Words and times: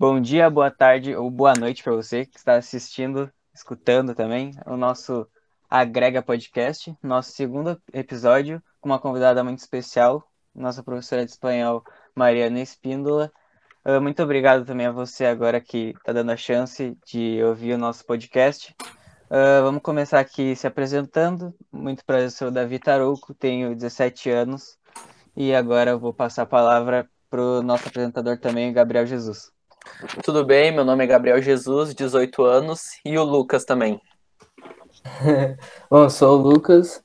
Bom 0.00 0.20
dia, 0.20 0.48
boa 0.48 0.70
tarde 0.70 1.16
ou 1.16 1.28
boa 1.28 1.54
noite 1.54 1.82
para 1.82 1.92
você 1.92 2.24
que 2.24 2.38
está 2.38 2.54
assistindo, 2.54 3.28
escutando 3.52 4.14
também 4.14 4.52
o 4.64 4.76
nosso 4.76 5.26
Agrega 5.68 6.22
Podcast, 6.22 6.96
nosso 7.02 7.32
segundo 7.32 7.82
episódio 7.92 8.62
com 8.80 8.90
uma 8.90 9.00
convidada 9.00 9.42
muito 9.42 9.58
especial, 9.58 10.22
nossa 10.54 10.84
professora 10.84 11.24
de 11.24 11.32
espanhol, 11.32 11.82
Mariana 12.14 12.60
Espíndola. 12.60 13.32
Uh, 13.84 14.00
muito 14.00 14.22
obrigado 14.22 14.64
também 14.64 14.86
a 14.86 14.92
você 14.92 15.26
agora 15.26 15.60
que 15.60 15.88
está 15.96 16.12
dando 16.12 16.30
a 16.30 16.36
chance 16.36 16.96
de 17.04 17.42
ouvir 17.42 17.72
o 17.72 17.78
nosso 17.78 18.06
podcast. 18.06 18.72
Uh, 19.24 19.64
vamos 19.64 19.82
começar 19.82 20.20
aqui 20.20 20.54
se 20.54 20.68
apresentando. 20.68 21.52
Muito 21.72 22.04
prazer, 22.04 22.30
sou 22.30 22.52
Davi 22.52 22.78
Tarouco, 22.78 23.34
tenho 23.34 23.74
17 23.74 24.30
anos 24.30 24.78
e 25.36 25.52
agora 25.52 25.90
eu 25.90 25.98
vou 25.98 26.14
passar 26.14 26.42
a 26.42 26.46
palavra 26.46 27.10
para 27.28 27.42
o 27.42 27.62
nosso 27.64 27.88
apresentador 27.88 28.38
também, 28.38 28.72
Gabriel 28.72 29.04
Jesus. 29.04 29.57
Tudo 30.24 30.44
bem, 30.44 30.72
meu 30.72 30.84
nome 30.84 31.04
é 31.04 31.06
Gabriel 31.06 31.40
Jesus, 31.40 31.94
18 31.94 32.44
anos, 32.44 33.00
e 33.04 33.18
o 33.18 33.24
Lucas 33.24 33.64
também. 33.64 34.00
Bom, 35.90 36.04
eu 36.04 36.10
sou 36.10 36.38
o 36.38 36.42
Lucas, 36.42 37.02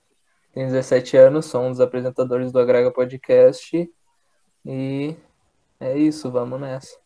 tenho 0.53 0.67
17 0.67 1.17
anos, 1.17 1.45
sou 1.45 1.63
um 1.63 1.71
dos 1.71 1.79
apresentadores 1.79 2.51
do 2.51 2.59
Agrega 2.59 2.91
Podcast 2.91 3.91
e 4.65 5.15
é 5.79 5.97
isso, 5.97 6.31
vamos 6.31 6.59
nessa. 6.59 6.97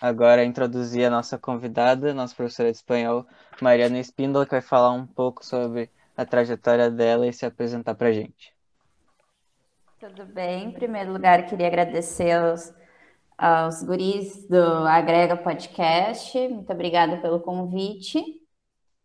Agora 0.00 0.44
introduzir 0.44 1.04
a 1.04 1.10
nossa 1.10 1.38
convidada, 1.38 2.12
nossa 2.12 2.34
professora 2.34 2.70
de 2.70 2.76
espanhol, 2.76 3.24
Mariana 3.60 4.00
Espíndola, 4.00 4.44
que 4.44 4.50
vai 4.50 4.60
falar 4.60 4.90
um 4.92 5.06
pouco 5.06 5.44
sobre 5.44 5.88
a 6.16 6.26
trajetória 6.26 6.90
dela 6.90 7.26
e 7.26 7.32
se 7.32 7.46
apresentar 7.46 7.94
para 7.94 8.08
a 8.08 8.12
gente. 8.12 8.52
Tudo 10.00 10.26
bem, 10.26 10.64
em 10.64 10.72
primeiro 10.72 11.12
lugar 11.12 11.46
queria 11.46 11.68
agradecer 11.68 12.32
aos, 12.32 12.74
aos 13.36 13.82
guris 13.82 14.46
do 14.48 14.62
Agrega 14.86 15.36
Podcast, 15.36 16.36
muito 16.48 16.72
obrigada 16.72 17.16
pelo 17.18 17.40
convite. 17.40 18.22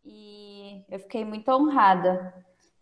E 0.06 0.83
eu 0.89 1.00
fiquei 1.00 1.25
muito 1.25 1.50
honrada 1.50 2.33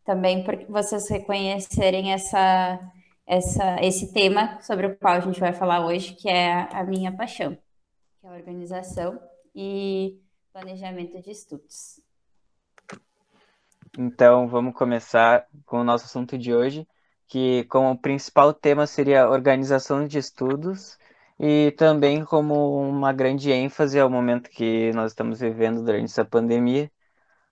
também 0.04 0.44
por 0.44 0.56
vocês 0.66 1.10
reconhecerem 1.10 2.14
essa, 2.14 2.80
essa, 3.26 3.82
esse 3.82 4.14
tema 4.14 4.62
sobre 4.62 4.88
o 4.88 4.98
qual 4.98 5.16
a 5.16 5.20
gente 5.20 5.40
vai 5.40 5.54
falar 5.54 5.86
hoje, 5.86 6.14
que 6.14 6.30
é 6.30 6.68
a 6.72 6.84
minha 6.84 7.12
paixão, 7.16 7.58
que 8.20 8.28
é 8.28 8.30
a 8.30 8.34
organização 8.34 9.20
e 9.54 10.20
planejamento 10.54 11.22
de 11.22 11.32
estudos. 11.32 12.00
Então, 13.98 14.48
vamos 14.48 14.76
começar 14.76 15.48
com 15.66 15.80
o 15.80 15.84
nosso 15.84 16.06
assunto 16.06 16.38
de 16.38 16.54
hoje, 16.54 16.88
que 17.28 17.64
como 17.66 17.98
principal 17.98 18.54
tema 18.54 18.86
seria 18.86 19.30
organização 19.30 20.06
de 20.06 20.20
estudos 20.20 20.98
e 21.40 21.72
também 21.78 22.24
como 22.24 22.80
uma 22.80 23.12
grande 23.12 23.52
ênfase 23.52 24.00
ao 24.00 24.10
momento 24.10 24.50
que 24.50 24.92
nós 24.94 25.12
estamos 25.12 25.40
vivendo 25.40 25.84
durante 25.84 26.06
essa 26.06 26.26
pandemia, 26.26 26.90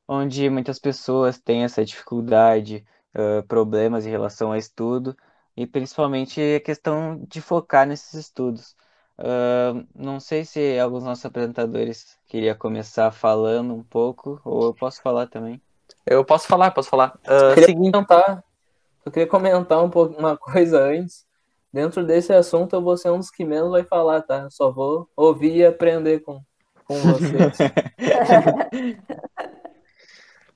onde 0.07 0.49
muitas 0.49 0.79
pessoas 0.79 1.39
têm 1.39 1.63
essa 1.63 1.83
dificuldade, 1.83 2.85
uh, 3.15 3.43
problemas 3.47 4.05
em 4.05 4.09
relação 4.09 4.51
ao 4.51 4.57
estudo, 4.57 5.15
e 5.55 5.67
principalmente 5.67 6.41
a 6.55 6.59
questão 6.59 7.23
de 7.27 7.41
focar 7.41 7.85
nesses 7.85 8.13
estudos. 8.13 8.75
Uh, 9.17 9.85
não 9.93 10.19
sei 10.19 10.43
se 10.43 10.79
alguns 10.79 10.99
dos 10.99 11.09
nossos 11.09 11.25
apresentadores 11.25 12.17
queria 12.27 12.55
começar 12.55 13.11
falando 13.11 13.73
um 13.73 13.83
pouco, 13.83 14.41
ou 14.43 14.65
eu 14.65 14.73
posso 14.73 15.01
falar 15.01 15.27
também. 15.27 15.61
Eu 16.05 16.25
posso 16.25 16.47
falar, 16.47 16.71
posso 16.71 16.89
falar. 16.89 17.15
Uh, 17.27 17.31
eu, 17.31 17.53
queria 17.53 17.65
seguinte... 17.67 17.91
comentar, 17.91 18.43
eu 19.05 19.11
queria 19.11 19.27
comentar 19.27 19.83
um 19.83 19.89
pouco 19.89 20.17
uma 20.17 20.35
coisa 20.37 20.81
antes. 20.81 21.25
Dentro 21.73 22.05
desse 22.05 22.31
assunto, 22.31 22.75
eu 22.75 22.83
vou 22.83 22.95
ser 22.95 23.09
um 23.09 23.17
dos 23.17 23.31
que 23.31 23.43
menos 23.43 23.71
vai 23.71 23.83
falar, 23.83 24.21
tá? 24.21 24.47
Só 24.51 24.71
vou 24.71 25.09
ouvir 25.17 25.55
e 25.55 25.65
aprender 25.65 26.19
com, 26.19 26.39
com 26.85 26.99
vocês. 26.99 27.57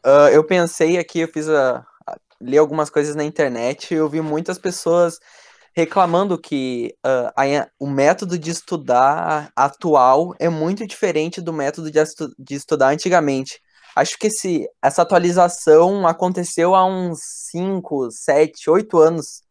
Uh, 0.05 0.29
eu 0.31 0.43
pensei 0.43 0.99
aqui, 0.99 1.21
eu 1.21 1.27
fiz 1.27 1.49
a, 1.49 1.83
a, 2.05 2.17
li 2.39 2.55
algumas 2.55 2.92
coisas 2.92 3.15
na 3.15 3.23
internet 3.23 3.92
e 3.92 3.97
eu 3.97 4.08
vi 4.08 4.21
muitas 4.21 4.59
pessoas 4.59 5.19
reclamando 5.75 6.37
que 6.37 6.95
uh, 7.03 7.33
a, 7.36 7.67
o 7.80 7.87
método 7.87 8.37
de 8.37 8.52
estudar 8.52 9.52
atual 9.55 10.36
é 10.37 10.49
muito 10.49 10.86
diferente 10.86 11.42
do 11.42 11.52
método 11.52 11.89
de, 11.89 11.99
de 12.37 12.53
estudar 12.53 12.89
antigamente. 12.89 13.59
Acho 13.95 14.19
que 14.19 14.27
esse, 14.27 14.69
essa 14.83 15.02
atualização 15.02 16.05
aconteceu 16.05 16.75
há 16.75 16.86
uns 16.86 17.17
5, 17.49 18.11
7, 18.11 18.69
8 18.69 18.99
anos 18.99 19.46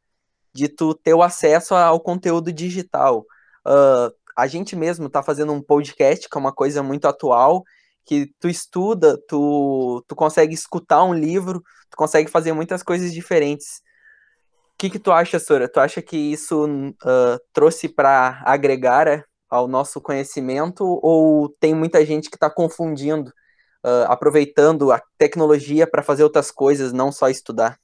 de 0.56 0.68
tu 0.68 0.94
ter 0.94 1.14
o 1.14 1.22
acesso 1.22 1.74
ao 1.74 2.00
conteúdo 2.00 2.50
digital. 2.50 3.24
Uh, 3.66 4.10
a 4.36 4.46
gente 4.46 4.74
mesmo 4.74 5.06
está 5.06 5.22
fazendo 5.22 5.52
um 5.52 5.62
podcast, 5.62 6.28
que 6.28 6.36
é 6.36 6.40
uma 6.40 6.52
coisa 6.52 6.82
muito 6.82 7.06
atual, 7.06 7.62
que 8.04 8.32
tu 8.40 8.48
estuda, 8.48 9.18
tu, 9.28 10.02
tu 10.08 10.16
consegue 10.16 10.54
escutar 10.54 11.04
um 11.04 11.12
livro, 11.12 11.62
tu 11.90 11.96
consegue 11.96 12.30
fazer 12.30 12.52
muitas 12.52 12.82
coisas 12.82 13.12
diferentes. 13.12 13.82
O 14.74 14.78
que, 14.78 14.90
que 14.90 14.98
tu 14.98 15.12
acha, 15.12 15.38
Sora? 15.38 15.68
Tu 15.68 15.80
acha 15.80 16.00
que 16.02 16.16
isso 16.16 16.66
uh, 16.66 17.38
trouxe 17.52 17.88
para 17.88 18.42
agregar 18.44 19.08
é, 19.08 19.24
ao 19.48 19.68
nosso 19.68 20.00
conhecimento 20.00 20.84
ou 21.02 21.48
tem 21.60 21.74
muita 21.74 22.04
gente 22.04 22.30
que 22.30 22.36
está 22.36 22.50
confundindo, 22.50 23.30
uh, 23.84 24.04
aproveitando 24.06 24.92
a 24.92 25.02
tecnologia 25.18 25.86
para 25.86 26.02
fazer 26.02 26.24
outras 26.24 26.50
coisas, 26.50 26.92
não 26.92 27.10
só 27.10 27.28
estudar? 27.28 27.78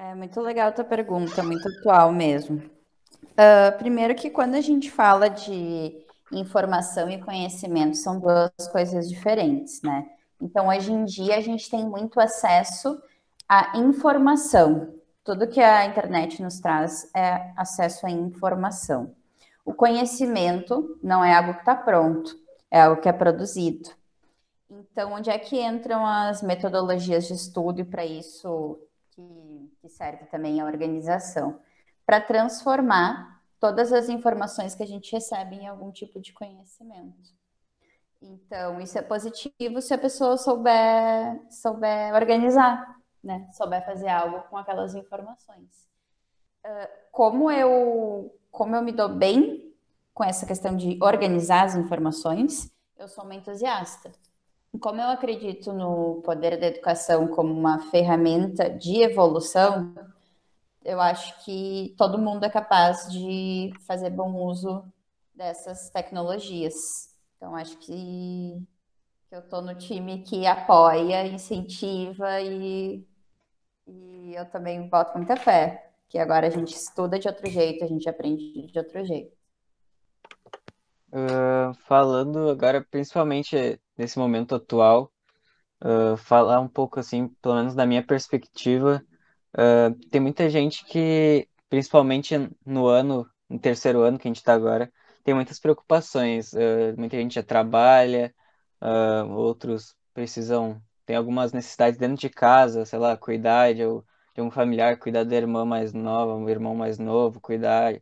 É 0.00 0.14
muito 0.14 0.40
legal 0.40 0.68
a 0.68 0.72
tua 0.72 0.84
pergunta, 0.84 1.42
muito 1.42 1.68
atual 1.68 2.12
mesmo. 2.12 2.62
Uh, 3.32 3.76
primeiro 3.78 4.14
que 4.14 4.30
quando 4.30 4.54
a 4.54 4.60
gente 4.60 4.88
fala 4.92 5.28
de 5.28 5.92
informação 6.30 7.10
e 7.10 7.20
conhecimento 7.20 7.96
são 7.96 8.20
duas 8.20 8.52
coisas 8.70 9.08
diferentes, 9.08 9.82
né? 9.82 10.08
Então, 10.40 10.68
hoje 10.68 10.92
em 10.92 11.04
dia, 11.04 11.36
a 11.36 11.40
gente 11.40 11.68
tem 11.68 11.84
muito 11.84 12.20
acesso 12.20 13.02
à 13.48 13.76
informação. 13.76 14.94
Tudo 15.24 15.48
que 15.48 15.60
a 15.60 15.84
internet 15.86 16.40
nos 16.40 16.60
traz 16.60 17.10
é 17.12 17.52
acesso 17.56 18.06
à 18.06 18.10
informação. 18.10 19.16
O 19.64 19.74
conhecimento 19.74 20.96
não 21.02 21.24
é 21.24 21.34
algo 21.34 21.54
que 21.54 21.60
está 21.60 21.74
pronto, 21.74 22.38
é 22.70 22.82
algo 22.82 23.02
que 23.02 23.08
é 23.08 23.12
produzido. 23.12 23.90
Então, 24.70 25.14
onde 25.14 25.28
é 25.28 25.38
que 25.40 25.60
entram 25.60 26.06
as 26.06 26.40
metodologias 26.40 27.26
de 27.26 27.32
estudo 27.32 27.80
e 27.80 27.84
para 27.84 28.06
isso 28.06 28.78
que, 29.18 29.72
que 29.80 29.88
serve 29.88 30.26
também 30.26 30.60
a 30.60 30.64
organização? 30.64 31.60
Para 32.06 32.20
transformar 32.20 33.42
todas 33.58 33.92
as 33.92 34.08
informações 34.08 34.74
que 34.74 34.82
a 34.82 34.86
gente 34.86 35.12
recebe 35.12 35.56
em 35.56 35.66
algum 35.66 35.90
tipo 35.90 36.20
de 36.20 36.32
conhecimento. 36.32 37.36
Então, 38.22 38.80
isso 38.80 38.96
é 38.96 39.02
positivo 39.02 39.80
se 39.80 39.92
a 39.92 39.98
pessoa 39.98 40.36
souber, 40.36 41.40
souber 41.50 42.14
organizar, 42.14 42.96
né? 43.22 43.48
Souber 43.52 43.84
fazer 43.84 44.08
algo 44.08 44.42
com 44.48 44.56
aquelas 44.56 44.94
informações. 44.94 45.88
Uh, 46.64 46.88
como 47.10 47.50
eu, 47.50 48.34
como 48.50 48.74
eu 48.74 48.82
me 48.82 48.92
dou 48.92 49.08
bem 49.08 49.74
com 50.14 50.24
essa 50.24 50.46
questão 50.46 50.76
de 50.76 50.98
organizar 51.02 51.64
as 51.64 51.76
informações, 51.76 52.72
eu 52.96 53.08
sou 53.08 53.24
uma 53.24 53.34
entusiasta. 53.34 54.12
Como 54.80 55.00
eu 55.00 55.08
acredito 55.08 55.72
no 55.72 56.20
poder 56.22 56.58
da 56.58 56.66
educação 56.66 57.26
como 57.28 57.52
uma 57.52 57.80
ferramenta 57.90 58.68
de 58.70 59.02
evolução, 59.02 59.94
eu 60.84 61.00
acho 61.00 61.44
que 61.44 61.94
todo 61.98 62.18
mundo 62.18 62.44
é 62.44 62.50
capaz 62.50 63.10
de 63.10 63.72
fazer 63.86 64.10
bom 64.10 64.34
uso 64.36 64.84
dessas 65.34 65.90
tecnologias. 65.90 66.74
Então, 67.36 67.56
acho 67.56 67.78
que, 67.78 68.62
que 69.28 69.36
eu 69.36 69.40
estou 69.40 69.62
no 69.62 69.76
time 69.76 70.22
que 70.24 70.46
apoia, 70.46 71.26
incentiva 71.26 72.40
e, 72.42 73.06
e 73.86 74.34
eu 74.36 74.46
também 74.50 74.88
boto 74.88 75.16
muita 75.18 75.36
fé. 75.36 75.92
Que 76.10 76.18
agora 76.18 76.48
a 76.48 76.50
gente 76.50 76.74
estuda 76.74 77.18
de 77.18 77.28
outro 77.28 77.48
jeito, 77.50 77.84
a 77.84 77.88
gente 77.88 78.08
aprende 78.08 78.66
de 78.68 78.78
outro 78.78 79.04
jeito. 79.04 79.37
Uh, 81.10 81.72
falando 81.86 82.50
agora, 82.50 82.84
principalmente 82.90 83.80
nesse 83.96 84.18
momento 84.18 84.54
atual, 84.54 85.10
uh, 85.84 86.16
falar 86.16 86.60
um 86.60 86.68
pouco 86.68 87.00
assim, 87.00 87.28
pelo 87.42 87.56
menos 87.56 87.74
da 87.74 87.86
minha 87.86 88.04
perspectiva, 88.06 89.04
Uh, 89.58 89.94
tem 90.10 90.20
muita 90.20 90.48
gente 90.50 90.84
que, 90.84 91.48
principalmente 91.70 92.34
no 92.64 92.86
ano, 92.86 93.28
no 93.48 93.58
terceiro 93.58 94.02
ano 94.02 94.18
que 94.18 94.28
a 94.28 94.30
gente 94.30 94.38
está 94.38 94.54
agora, 94.54 94.92
tem 95.24 95.34
muitas 95.34 95.58
preocupações. 95.58 96.52
Muita 96.96 97.16
gente 97.16 97.34
já 97.34 97.42
trabalha, 97.42 98.34
outros 99.30 99.96
precisam, 100.14 100.80
tem 101.06 101.16
algumas 101.16 101.52
necessidades 101.52 101.98
dentro 101.98 102.16
de 102.18 102.30
casa, 102.30 102.84
sei 102.84 102.98
lá, 102.98 103.16
cuidar 103.16 103.74
de, 103.74 103.82
de 104.34 104.40
um 104.42 104.50
familiar, 104.50 104.98
cuidar 104.98 105.24
da 105.24 105.36
irmã 105.36 105.64
mais 105.64 105.92
nova, 105.92 106.34
um 106.34 106.48
irmão 106.48 106.74
mais 106.74 106.98
novo, 106.98 107.40
cuidar 107.40 108.00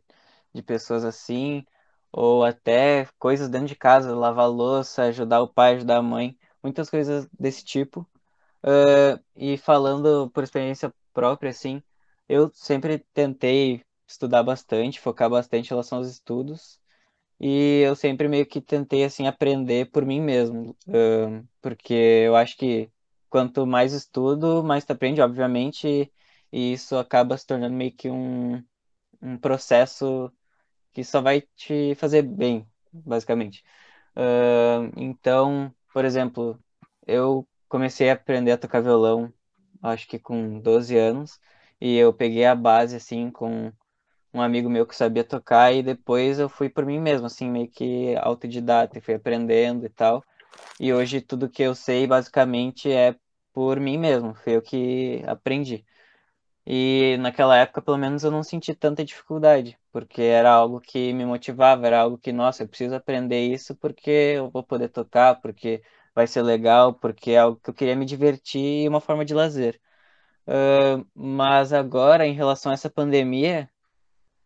de 0.53 0.61
pessoas 0.63 1.03
assim, 1.05 1.65
ou 2.11 2.43
até 2.43 3.07
coisas 3.19 3.49
dentro 3.49 3.67
de 3.67 3.75
casa, 3.75 4.15
lavar 4.15 4.49
louça, 4.49 5.03
ajudar 5.03 5.41
o 5.41 5.47
pai, 5.47 5.75
ajudar 5.75 5.97
a 5.97 6.01
mãe, 6.01 6.37
muitas 6.63 6.89
coisas 6.89 7.27
desse 7.39 7.63
tipo. 7.63 8.07
e 9.35 9.57
falando 9.57 10.29
por 10.31 10.43
experiência 10.43 10.93
própria, 11.13 11.49
assim, 11.51 11.81
eu 12.27 12.51
sempre 12.53 12.99
tentei 13.13 13.83
estudar 14.07 14.43
bastante, 14.43 14.99
focar 14.99 15.29
bastante 15.29 15.67
em 15.67 15.69
relação 15.69 15.97
aos 15.99 16.07
estudos. 16.09 16.79
e 17.39 17.81
eu 17.85 17.95
sempre 17.95 18.27
meio 18.29 18.45
que 18.47 18.61
tentei 18.61 19.03
assim 19.05 19.27
aprender 19.27 19.91
por 19.91 20.05
mim 20.05 20.21
mesmo, 20.21 20.71
uh, 20.87 21.47
porque 21.61 21.93
eu 21.93 22.35
acho 22.35 22.57
que 22.57 22.91
quanto 23.29 23.67
mais 23.67 23.93
estudo, 23.93 24.63
mais 24.63 24.85
tu 24.85 24.93
aprende, 24.93 25.21
obviamente, 25.21 26.11
e 26.51 26.73
isso 26.73 26.97
acaba 26.97 27.37
se 27.37 27.45
tornando 27.47 27.75
meio 27.75 27.93
que 27.93 28.09
um, 28.09 28.63
um 29.21 29.37
processo 29.37 30.31
que 30.93 31.03
só 31.03 31.21
vai 31.21 31.41
te 31.55 31.95
fazer 31.95 32.21
bem, 32.23 32.67
basicamente. 32.91 33.63
Uh, 34.15 34.91
então, 34.97 35.73
por 35.93 36.05
exemplo, 36.05 36.59
eu 37.05 37.47
comecei 37.69 38.09
a 38.09 38.13
aprender 38.13 38.51
a 38.51 38.57
tocar 38.57 38.81
violão, 38.81 39.31
acho 39.81 40.07
que 40.07 40.19
com 40.19 40.59
12 40.59 40.97
anos, 40.97 41.39
e 41.79 41.95
eu 41.95 42.13
peguei 42.13 42.45
a 42.45 42.55
base, 42.55 42.95
assim, 42.95 43.29
com 43.31 43.71
um 44.33 44.41
amigo 44.41 44.69
meu 44.69 44.85
que 44.85 44.95
sabia 44.95 45.23
tocar, 45.23 45.73
e 45.73 45.83
depois 45.83 46.39
eu 46.39 46.49
fui 46.49 46.69
por 46.69 46.85
mim 46.85 46.99
mesmo, 46.99 47.27
assim, 47.27 47.49
meio 47.49 47.69
que 47.69 48.15
autodidata, 48.17 48.97
e 48.97 49.01
fui 49.01 49.15
aprendendo 49.15 49.85
e 49.85 49.89
tal. 49.89 50.23
E 50.79 50.93
hoje 50.93 51.21
tudo 51.21 51.49
que 51.49 51.63
eu 51.63 51.75
sei, 51.75 52.07
basicamente, 52.07 52.91
é 52.91 53.15
por 53.53 53.79
mim 53.79 53.97
mesmo, 53.97 54.35
foi 54.35 54.55
eu 54.55 54.61
que 54.61 55.23
aprendi. 55.27 55.85
E 56.69 57.15
naquela 57.19 57.55
época, 57.57 57.81
pelo 57.81 57.97
menos, 57.97 58.25
eu 58.25 58.31
não 58.31 58.43
senti 58.43 58.75
tanta 58.75 59.05
dificuldade, 59.05 59.79
porque 59.89 60.21
era 60.21 60.51
algo 60.51 60.81
que 60.81 61.13
me 61.13 61.25
motivava, 61.25 61.87
era 61.87 62.01
algo 62.01 62.17
que, 62.17 62.33
nossa, 62.33 62.63
eu 62.63 62.67
preciso 62.67 62.93
aprender 62.93 63.39
isso 63.47 63.73
porque 63.77 64.11
eu 64.11 64.49
vou 64.49 64.61
poder 64.63 64.89
tocar, 64.89 65.39
porque 65.41 65.81
vai 66.13 66.27
ser 66.27 66.41
legal, 66.41 66.93
porque 66.93 67.31
é 67.31 67.37
algo 67.39 67.57
que 67.61 67.69
eu 67.69 67.73
queria 67.73 67.95
me 67.95 68.05
divertir 68.05 68.83
e 68.83 68.87
uma 68.89 68.99
forma 68.99 69.23
de 69.23 69.33
lazer. 69.33 69.79
Uh, 70.47 71.05
mas 71.15 71.71
agora, 71.73 72.27
em 72.27 72.33
relação 72.33 72.71
a 72.71 72.73
essa 72.75 72.89
pandemia, 72.89 73.69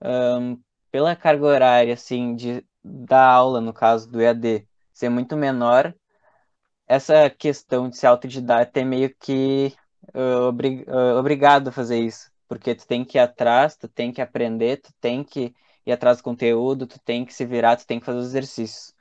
um, 0.03 0.62
pela 0.91 1.15
carga 1.15 1.45
horária, 1.45 1.94
assim, 1.94 2.35
de, 2.35 2.65
da 2.83 3.25
aula, 3.25 3.62
no 3.62 3.74
caso 3.74 4.09
do 4.12 4.21
EAD, 4.21 4.67
ser 4.94 5.09
muito 5.09 5.35
menor, 5.38 5.95
essa 6.88 7.29
questão 7.29 7.89
de 7.89 7.97
ser 7.97 8.07
autodidata 8.07 8.79
é 8.79 8.83
meio 8.83 9.15
que 9.19 9.74
obrig, 10.48 10.83
uh, 10.88 11.18
obrigado 11.18 11.69
a 11.69 11.71
fazer 11.71 12.00
isso, 12.00 12.31
porque 12.48 12.75
tu 12.75 12.88
tem 12.88 13.06
que 13.06 13.18
ir 13.18 13.21
atrás, 13.21 13.75
tu 13.75 13.88
tem 13.88 14.12
que 14.12 14.21
aprender, 14.21 14.77
tu 14.77 14.92
tem 15.00 15.24
que 15.24 15.53
ir 15.86 15.92
atrás 15.92 16.18
do 16.18 16.24
conteúdo, 16.24 16.88
tu 16.88 17.00
tem 17.00 17.25
que 17.25 17.33
se 17.33 17.45
virar, 17.45 17.75
tu 17.77 17.86
tem 17.88 18.00
que 18.00 18.06
fazer 18.06 18.19
os 18.19 18.27
exercícios. 18.27 18.94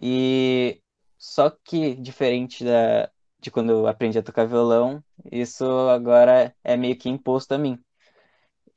E 0.00 0.82
só 1.18 1.50
que 1.50 1.94
diferente 1.96 2.64
da, 2.64 3.10
de 3.40 3.50
quando 3.50 3.70
eu 3.70 3.86
aprendi 3.86 4.18
a 4.18 4.22
tocar 4.22 4.46
violão, 4.46 5.02
isso 5.30 5.64
agora 5.90 6.54
é 6.64 6.76
meio 6.76 6.96
que 6.96 7.08
imposto 7.08 7.54
a 7.54 7.58
mim. 7.58 7.82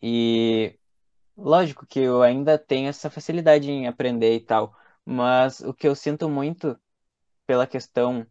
E 0.01 0.77
lógico 1.38 1.85
que 1.85 2.00
eu 2.00 2.21
ainda 2.23 2.57
tenho 2.57 2.89
essa 2.89 3.09
facilidade 3.09 3.69
em 3.71 3.88
aprender 3.88 4.35
e 4.35 4.39
tal, 4.41 4.75
mas 5.06 5.59
o 5.61 5.73
que 5.73 5.88
eu 5.88 5.95
sinto 5.95 6.29
muito 6.29 6.79
pela 7.47 7.67
questão 7.67 8.25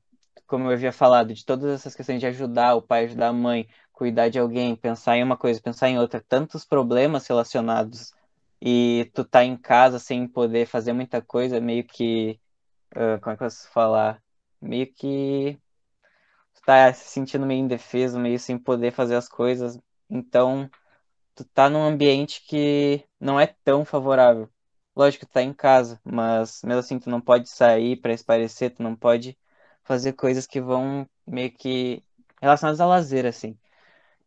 como 0.48 0.64
eu 0.64 0.72
havia 0.72 0.92
falado, 0.92 1.34
de 1.34 1.44
todas 1.44 1.70
essas 1.70 1.94
questões 1.94 2.20
de 2.20 2.26
ajudar 2.26 2.74
o 2.74 2.82
pai, 2.82 3.04
ajudar 3.04 3.28
a 3.28 3.32
mãe, 3.32 3.68
cuidar 3.92 4.30
de 4.30 4.38
alguém, 4.38 4.74
pensar 4.74 5.16
em 5.16 5.22
uma 5.22 5.36
coisa, 5.36 5.60
pensar 5.60 5.88
em 5.90 5.98
outra, 5.98 6.24
tantos 6.26 6.64
problemas 6.64 7.26
relacionados 7.26 8.12
e 8.60 9.10
tu 9.14 9.24
tá 9.24 9.44
em 9.44 9.56
casa 9.56 9.98
sem 9.98 10.26
poder 10.26 10.66
fazer 10.66 10.92
muita 10.92 11.22
coisa, 11.22 11.60
meio 11.60 11.84
que, 11.84 12.40
uh, 12.96 13.20
como 13.20 13.34
é 13.34 13.36
que 13.36 13.42
eu 13.44 13.46
posso 13.46 13.68
falar? 13.70 14.22
Meio 14.60 14.92
que 14.92 15.58
tu 16.54 16.62
tá 16.64 16.92
se 16.92 17.08
sentindo 17.08 17.46
meio 17.46 17.60
indefeso, 17.60 18.18
meio 18.18 18.38
sem 18.38 18.58
poder 18.58 18.92
fazer 18.92 19.16
as 19.16 19.28
coisas, 19.28 19.78
então 20.10 20.70
tu 21.34 21.44
tá 21.44 21.68
num 21.70 21.82
ambiente 21.84 22.42
que 22.46 23.04
não 23.20 23.38
é 23.38 23.46
tão 23.64 23.84
favorável. 23.84 24.48
Lógico, 24.96 25.26
tu 25.26 25.32
tá 25.32 25.42
em 25.42 25.52
casa, 25.52 26.00
mas 26.04 26.62
mesmo 26.64 26.80
assim 26.80 26.98
tu 26.98 27.10
não 27.10 27.20
pode 27.20 27.48
sair 27.50 27.96
para 28.00 28.12
esparecer, 28.14 28.74
tu 28.74 28.82
não 28.82 28.96
pode 28.96 29.36
fazer 29.88 30.12
coisas 30.12 30.46
que 30.46 30.60
vão 30.60 31.08
meio 31.26 31.50
que 31.50 32.04
relacionadas 32.42 32.80
ao 32.80 32.90
lazer, 32.90 33.26
assim. 33.26 33.58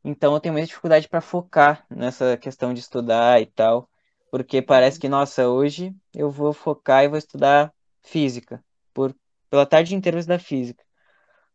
Então 0.03 0.33
eu 0.33 0.39
tenho 0.39 0.53
muita 0.53 0.67
dificuldade 0.67 1.07
para 1.07 1.21
focar 1.21 1.85
nessa 1.89 2.37
questão 2.37 2.73
de 2.73 2.79
estudar 2.81 3.41
e 3.41 3.45
tal, 3.45 3.89
porque 4.31 4.61
parece 4.61 4.99
que, 4.99 5.07
nossa, 5.07 5.47
hoje 5.49 5.95
eu 6.15 6.31
vou 6.31 6.53
focar 6.53 7.03
e 7.03 7.07
vou 7.07 7.17
estudar 7.17 7.73
física, 8.01 8.63
por 8.93 9.15
pela 9.49 9.65
tarde 9.65 9.95
inteira 9.95 10.17
eu 10.17 10.19
estudar 10.21 10.39
física. 10.39 10.83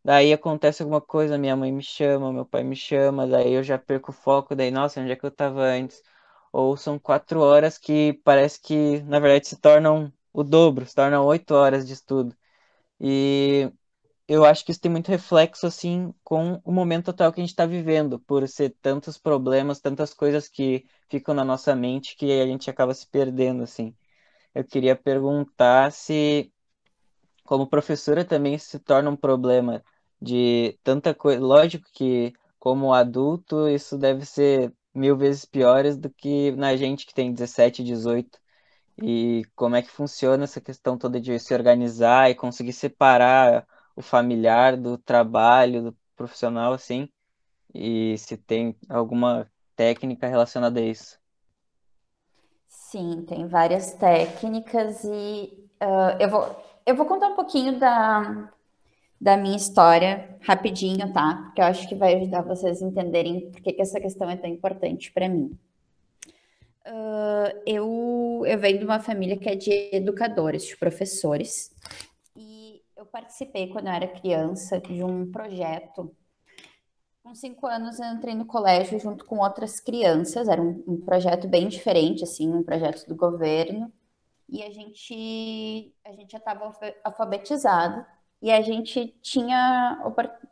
Daí 0.04 0.32
acontece 0.32 0.82
alguma 0.82 1.00
coisa, 1.00 1.36
minha 1.38 1.56
mãe 1.56 1.72
me 1.72 1.82
chama, 1.82 2.32
meu 2.32 2.46
pai 2.46 2.62
me 2.62 2.76
chama, 2.76 3.26
daí 3.26 3.54
eu 3.54 3.62
já 3.64 3.78
perco 3.78 4.12
o 4.12 4.14
foco, 4.14 4.54
daí, 4.54 4.70
nossa, 4.70 5.00
onde 5.00 5.10
é 5.12 5.16
que 5.16 5.26
eu 5.26 5.30
tava 5.32 5.62
antes? 5.62 6.02
Ou 6.52 6.76
são 6.76 6.98
quatro 6.98 7.40
horas 7.40 7.76
que 7.78 8.20
parece 8.24 8.60
que, 8.60 9.00
na 9.02 9.18
verdade, 9.18 9.48
se 9.48 9.56
tornam 9.56 10.12
o 10.32 10.44
dobro, 10.44 10.86
se 10.86 10.94
tornam 10.94 11.24
oito 11.26 11.54
horas 11.54 11.86
de 11.86 11.92
estudo. 11.94 12.36
E 13.00 13.70
eu 14.28 14.44
acho 14.44 14.64
que 14.64 14.72
isso 14.72 14.80
tem 14.80 14.90
muito 14.90 15.08
reflexo, 15.08 15.66
assim, 15.66 16.12
com 16.24 16.60
o 16.64 16.72
momento 16.72 17.10
atual 17.10 17.32
que 17.32 17.40
a 17.40 17.44
gente 17.44 17.50
está 17.50 17.64
vivendo, 17.66 18.18
por 18.20 18.46
ser 18.48 18.70
tantos 18.82 19.16
problemas, 19.16 19.80
tantas 19.80 20.12
coisas 20.12 20.48
que 20.48 20.84
ficam 21.08 21.34
na 21.34 21.44
nossa 21.44 21.74
mente 21.76 22.16
que 22.16 22.40
a 22.40 22.46
gente 22.46 22.68
acaba 22.68 22.92
se 22.92 23.06
perdendo, 23.06 23.62
assim. 23.62 23.94
Eu 24.54 24.64
queria 24.64 24.96
perguntar 24.96 25.92
se, 25.92 26.52
como 27.44 27.68
professora, 27.68 28.24
também 28.24 28.58
se 28.58 28.78
torna 28.80 29.10
um 29.10 29.16
problema 29.16 29.84
de 30.20 30.78
tanta 30.82 31.14
coisa. 31.14 31.40
Lógico 31.40 31.86
que, 31.92 32.32
como 32.58 32.92
adulto, 32.94 33.68
isso 33.68 33.96
deve 33.98 34.24
ser 34.26 34.72
mil 34.94 35.16
vezes 35.16 35.44
piores 35.44 35.96
do 35.96 36.10
que 36.10 36.52
na 36.52 36.76
gente 36.76 37.06
que 37.06 37.14
tem 37.14 37.32
17, 37.32 37.84
18. 37.84 38.38
E 39.02 39.42
como 39.54 39.76
é 39.76 39.82
que 39.82 39.90
funciona 39.90 40.44
essa 40.44 40.60
questão 40.60 40.98
toda 40.98 41.20
de 41.20 41.38
se 41.38 41.54
organizar 41.54 42.30
e 42.30 42.34
conseguir 42.34 42.72
separar 42.72 43.66
o 43.96 44.02
familiar 44.02 44.76
do 44.76 44.98
trabalho, 44.98 45.82
do 45.84 45.96
profissional, 46.14 46.74
assim, 46.74 47.08
e 47.74 48.16
se 48.18 48.36
tem 48.36 48.76
alguma 48.88 49.50
técnica 49.74 50.28
relacionada 50.28 50.78
a 50.78 50.82
isso. 50.82 51.18
Sim, 52.68 53.24
tem 53.26 53.46
várias 53.48 53.94
técnicas 53.94 55.02
e 55.02 55.68
uh, 55.82 56.16
eu, 56.20 56.28
vou, 56.28 56.64
eu 56.86 56.94
vou 56.94 57.06
contar 57.06 57.28
um 57.28 57.34
pouquinho 57.34 57.78
da, 57.78 58.50
da 59.20 59.36
minha 59.36 59.56
história 59.56 60.36
rapidinho, 60.40 61.12
tá? 61.12 61.42
Porque 61.46 61.60
eu 61.60 61.64
acho 61.64 61.88
que 61.88 61.94
vai 61.94 62.14
ajudar 62.16 62.42
vocês 62.42 62.82
a 62.82 62.86
entenderem 62.86 63.50
por 63.50 63.60
que, 63.60 63.80
essa 63.80 64.00
questão 64.00 64.30
é 64.30 64.36
tão 64.36 64.48
importante 64.48 65.10
para 65.12 65.28
mim. 65.28 65.58
Uh, 66.86 67.62
eu, 67.66 68.44
eu 68.46 68.58
venho 68.58 68.78
de 68.78 68.84
uma 68.84 69.00
família 69.00 69.36
que 69.36 69.48
é 69.48 69.56
de 69.56 69.90
educadores, 69.92 70.64
de 70.64 70.76
professores, 70.76 71.72
eu 73.06 73.10
participei 73.10 73.68
quando 73.68 73.86
eu 73.86 73.92
era 73.92 74.08
criança 74.08 74.80
de 74.80 75.02
um 75.02 75.30
projeto. 75.30 76.14
Com 77.22 77.34
cinco 77.34 77.66
anos 77.66 77.98
eu 77.98 78.06
entrei 78.06 78.34
no 78.34 78.44
colégio 78.44 78.98
junto 78.98 79.24
com 79.24 79.38
outras 79.38 79.80
crianças. 79.80 80.48
Era 80.48 80.60
um, 80.60 80.84
um 80.86 81.00
projeto 81.00 81.48
bem 81.48 81.68
diferente, 81.68 82.24
assim, 82.24 82.52
um 82.52 82.62
projeto 82.62 83.06
do 83.06 83.16
governo. 83.16 83.92
E 84.48 84.62
a 84.62 84.70
gente 84.70 85.92
a 86.04 86.12
gente 86.12 86.32
já 86.32 86.38
estava 86.38 86.72
alfabetizado 87.04 88.04
e 88.40 88.52
a 88.52 88.60
gente 88.60 89.16
tinha 89.22 89.98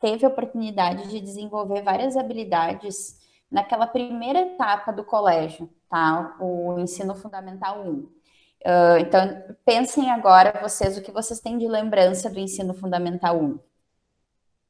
teve 0.00 0.25
a 0.25 0.28
oportunidade 0.28 1.08
de 1.11 1.20
desenvolver 1.20 1.82
várias 1.82 2.16
habilidades 2.16 3.20
naquela 3.50 3.87
primeira 3.87 4.40
etapa 4.40 4.92
do 4.92 5.04
colégio, 5.04 5.68
tá? 5.88 6.37
O 6.40 6.78
ensino 6.78 7.14
fundamental 7.14 7.82
1. 7.82 8.08
Uh, 8.64 8.97
então, 8.99 9.21
pensem 9.62 10.11
agora, 10.11 10.59
vocês, 10.62 10.97
o 10.97 11.02
que 11.02 11.12
vocês 11.12 11.38
têm 11.38 11.59
de 11.59 11.68
lembrança 11.68 12.30
do 12.30 12.40
ensino 12.40 12.73
fundamental 12.73 13.38
1. 13.38 13.59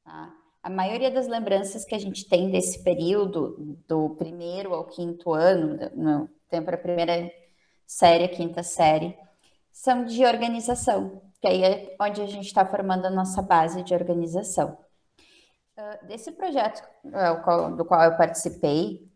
Tá? 0.02 0.34
A 0.60 0.68
maioria 0.68 1.12
das 1.12 1.28
lembranças 1.28 1.84
que 1.84 1.94
a 1.94 1.98
gente 1.98 2.28
tem 2.28 2.50
desse 2.50 2.82
período, 2.82 3.78
do 3.86 4.10
primeiro 4.16 4.74
ao 4.74 4.84
quinto 4.84 5.32
ano, 5.32 5.78
no 5.94 6.28
tempo 6.48 6.72
da 6.72 6.76
primeira 6.76 7.30
série, 7.86 8.24
a 8.24 8.28
quinta 8.28 8.64
série, 8.64 9.16
são 9.70 10.04
de 10.04 10.24
organização, 10.24 11.22
que 11.40 11.46
aí 11.46 11.62
é 11.62 11.96
onde 12.00 12.20
a 12.20 12.26
gente 12.26 12.46
está 12.46 12.66
formando 12.66 13.06
a 13.06 13.10
nossa 13.10 13.42
base 13.42 13.82
de 13.84 13.94
organização. 13.94 14.76
Uh, 15.76 16.06
desse 16.06 16.32
projeto 16.32 16.82
uh, 17.04 17.76
do 17.76 17.84
qual 17.84 18.02
eu 18.02 18.16
participei, 18.16 19.08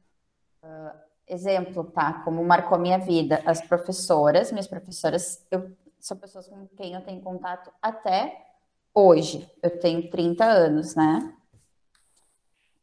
uh, 0.62 1.07
exemplo, 1.28 1.84
tá? 1.84 2.22
Como 2.24 2.44
marcou 2.44 2.78
minha 2.78 2.98
vida. 2.98 3.42
As 3.44 3.60
professoras, 3.60 4.50
minhas 4.50 4.66
professoras, 4.66 5.46
eu, 5.50 5.70
são 5.98 6.16
pessoas 6.16 6.48
com 6.48 6.66
quem 6.68 6.94
eu 6.94 7.02
tenho 7.02 7.20
contato 7.20 7.70
até 7.82 8.46
hoje. 8.94 9.50
Eu 9.62 9.78
tenho 9.78 10.10
30 10.10 10.44
anos, 10.44 10.94
né? 10.94 11.34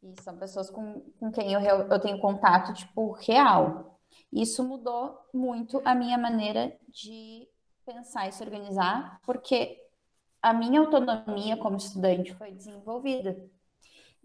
E 0.02 0.14
são 0.22 0.36
pessoas 0.36 0.70
com, 0.70 1.00
com 1.18 1.32
quem 1.32 1.52
eu, 1.52 1.60
eu 1.60 2.00
tenho 2.00 2.18
contato, 2.20 2.72
tipo, 2.72 3.12
real. 3.12 3.98
Isso 4.32 4.62
mudou 4.62 5.18
muito 5.32 5.82
a 5.84 5.94
minha 5.94 6.16
maneira 6.16 6.76
de 6.88 7.48
pensar 7.84 8.28
e 8.28 8.32
se 8.32 8.42
organizar, 8.42 9.20
porque 9.24 9.82
a 10.42 10.52
minha 10.52 10.80
autonomia 10.80 11.56
como 11.56 11.76
estudante 11.76 12.34
foi 12.34 12.52
desenvolvida. 12.52 13.36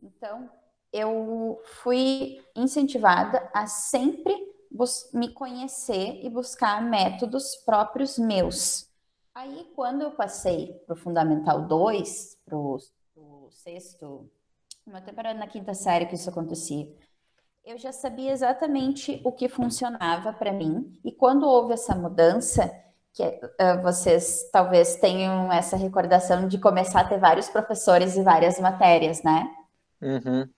Então, 0.01 0.49
eu 0.91 1.61
fui 1.63 2.41
incentivada 2.55 3.49
a 3.53 3.67
sempre 3.67 4.33
me 5.13 5.29
conhecer 5.29 6.19
e 6.23 6.29
buscar 6.29 6.81
métodos 6.81 7.55
próprios 7.57 8.17
meus. 8.17 8.89
Aí, 9.33 9.69
quando 9.75 10.01
eu 10.01 10.11
passei 10.11 10.73
para 10.85 10.93
o 10.93 10.97
Fundamental 10.97 11.67
2, 11.67 12.37
para 12.45 12.57
o 12.57 12.79
sexto, 13.49 14.29
até 14.91 15.11
para 15.11 15.33
na 15.33 15.47
quinta 15.47 15.73
série 15.73 16.05
que 16.05 16.15
isso 16.15 16.29
acontecia, 16.29 16.89
eu 17.63 17.77
já 17.77 17.91
sabia 17.91 18.31
exatamente 18.31 19.21
o 19.23 19.31
que 19.31 19.47
funcionava 19.47 20.33
para 20.33 20.51
mim. 20.51 20.99
E 21.03 21.11
quando 21.11 21.47
houve 21.47 21.73
essa 21.73 21.95
mudança, 21.95 22.71
que 23.13 23.23
uh, 23.23 23.81
vocês 23.83 24.49
talvez 24.51 24.95
tenham 24.95 25.51
essa 25.51 25.75
recordação 25.75 26.47
de 26.47 26.57
começar 26.57 27.01
a 27.01 27.07
ter 27.07 27.19
vários 27.19 27.49
professores 27.49 28.15
e 28.15 28.23
várias 28.23 28.59
matérias, 28.59 29.21
né? 29.21 29.49
Uhum. 30.01 30.49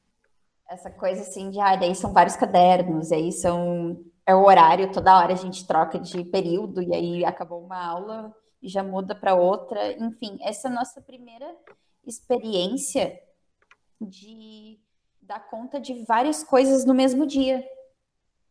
Essa 0.69 0.89
coisa 0.89 1.21
assim 1.21 1.49
de, 1.49 1.59
ah, 1.59 1.75
daí 1.75 1.93
são 1.93 2.13
vários 2.13 2.35
cadernos, 2.35 3.11
aí 3.11 3.31
são 3.31 4.03
é 4.25 4.33
o 4.33 4.45
horário, 4.45 4.91
toda 4.91 5.17
hora 5.17 5.33
a 5.33 5.37
gente 5.37 5.67
troca 5.67 5.99
de 5.99 6.23
período 6.23 6.81
e 6.81 6.95
aí 6.95 7.25
acabou 7.25 7.61
uma 7.61 7.85
aula 7.85 8.33
e 8.61 8.69
já 8.69 8.81
muda 8.81 9.13
para 9.13 9.35
outra. 9.35 9.91
Enfim, 10.01 10.37
essa 10.41 10.67
é 10.67 10.71
a 10.71 10.73
nossa 10.73 11.01
primeira 11.01 11.45
experiência 12.05 13.19
de 13.99 14.79
dar 15.21 15.39
conta 15.49 15.79
de 15.79 16.05
várias 16.05 16.43
coisas 16.43 16.85
no 16.85 16.93
mesmo 16.93 17.25
dia, 17.25 17.65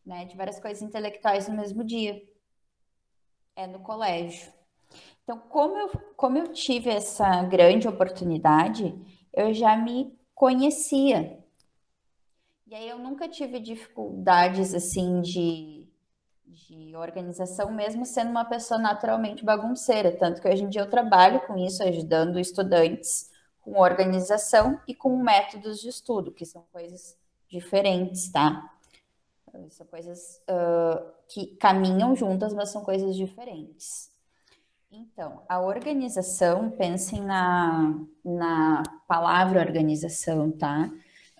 né? 0.05 0.25
De 0.25 0.35
várias 0.37 0.59
coisas 0.59 0.81
intelectuais 0.81 1.47
no 1.47 1.55
mesmo 1.55 1.83
dia. 1.83 2.21
É 3.55 3.67
no 3.67 3.79
colégio. 3.79 4.51
Então, 5.23 5.39
como 5.39 5.77
eu, 5.77 5.89
como 6.15 6.37
eu 6.37 6.51
tive 6.51 6.89
essa 6.89 7.43
grande 7.43 7.87
oportunidade, 7.87 8.93
eu 9.33 9.53
já 9.53 9.75
me 9.77 10.15
conhecia. 10.35 11.42
E 12.65 12.75
aí 12.75 12.89
eu 12.89 12.97
nunca 12.97 13.27
tive 13.27 13.59
dificuldades 13.59 14.73
assim 14.73 15.21
de, 15.21 15.85
de 16.45 16.95
organização, 16.95 17.71
mesmo 17.71 18.05
sendo 18.05 18.31
uma 18.31 18.45
pessoa 18.45 18.79
naturalmente 18.79 19.43
bagunceira. 19.43 20.11
Tanto 20.11 20.41
que 20.41 20.47
hoje 20.47 20.63
em 20.63 20.69
dia 20.69 20.81
eu 20.81 20.89
trabalho 20.89 21.41
com 21.41 21.57
isso, 21.57 21.83
ajudando 21.83 22.39
estudantes 22.39 23.31
com 23.61 23.79
organização 23.79 24.79
e 24.87 24.93
com 24.93 25.17
métodos 25.17 25.79
de 25.79 25.89
estudo, 25.89 26.31
que 26.31 26.45
são 26.45 26.65
coisas 26.71 27.17
diferentes, 27.49 28.29
tá? 28.31 28.69
São 29.69 29.85
coisas 29.85 30.41
uh, 30.49 31.11
que 31.27 31.55
caminham 31.57 32.15
juntas, 32.15 32.53
mas 32.53 32.69
são 32.69 32.83
coisas 32.83 33.15
diferentes. 33.15 34.11
Então, 34.91 35.43
a 35.47 35.59
organização, 35.59 36.69
pensem 36.71 37.21
na, 37.21 37.99
na 38.23 38.83
palavra 39.07 39.59
organização, 39.59 40.51
tá? 40.51 40.91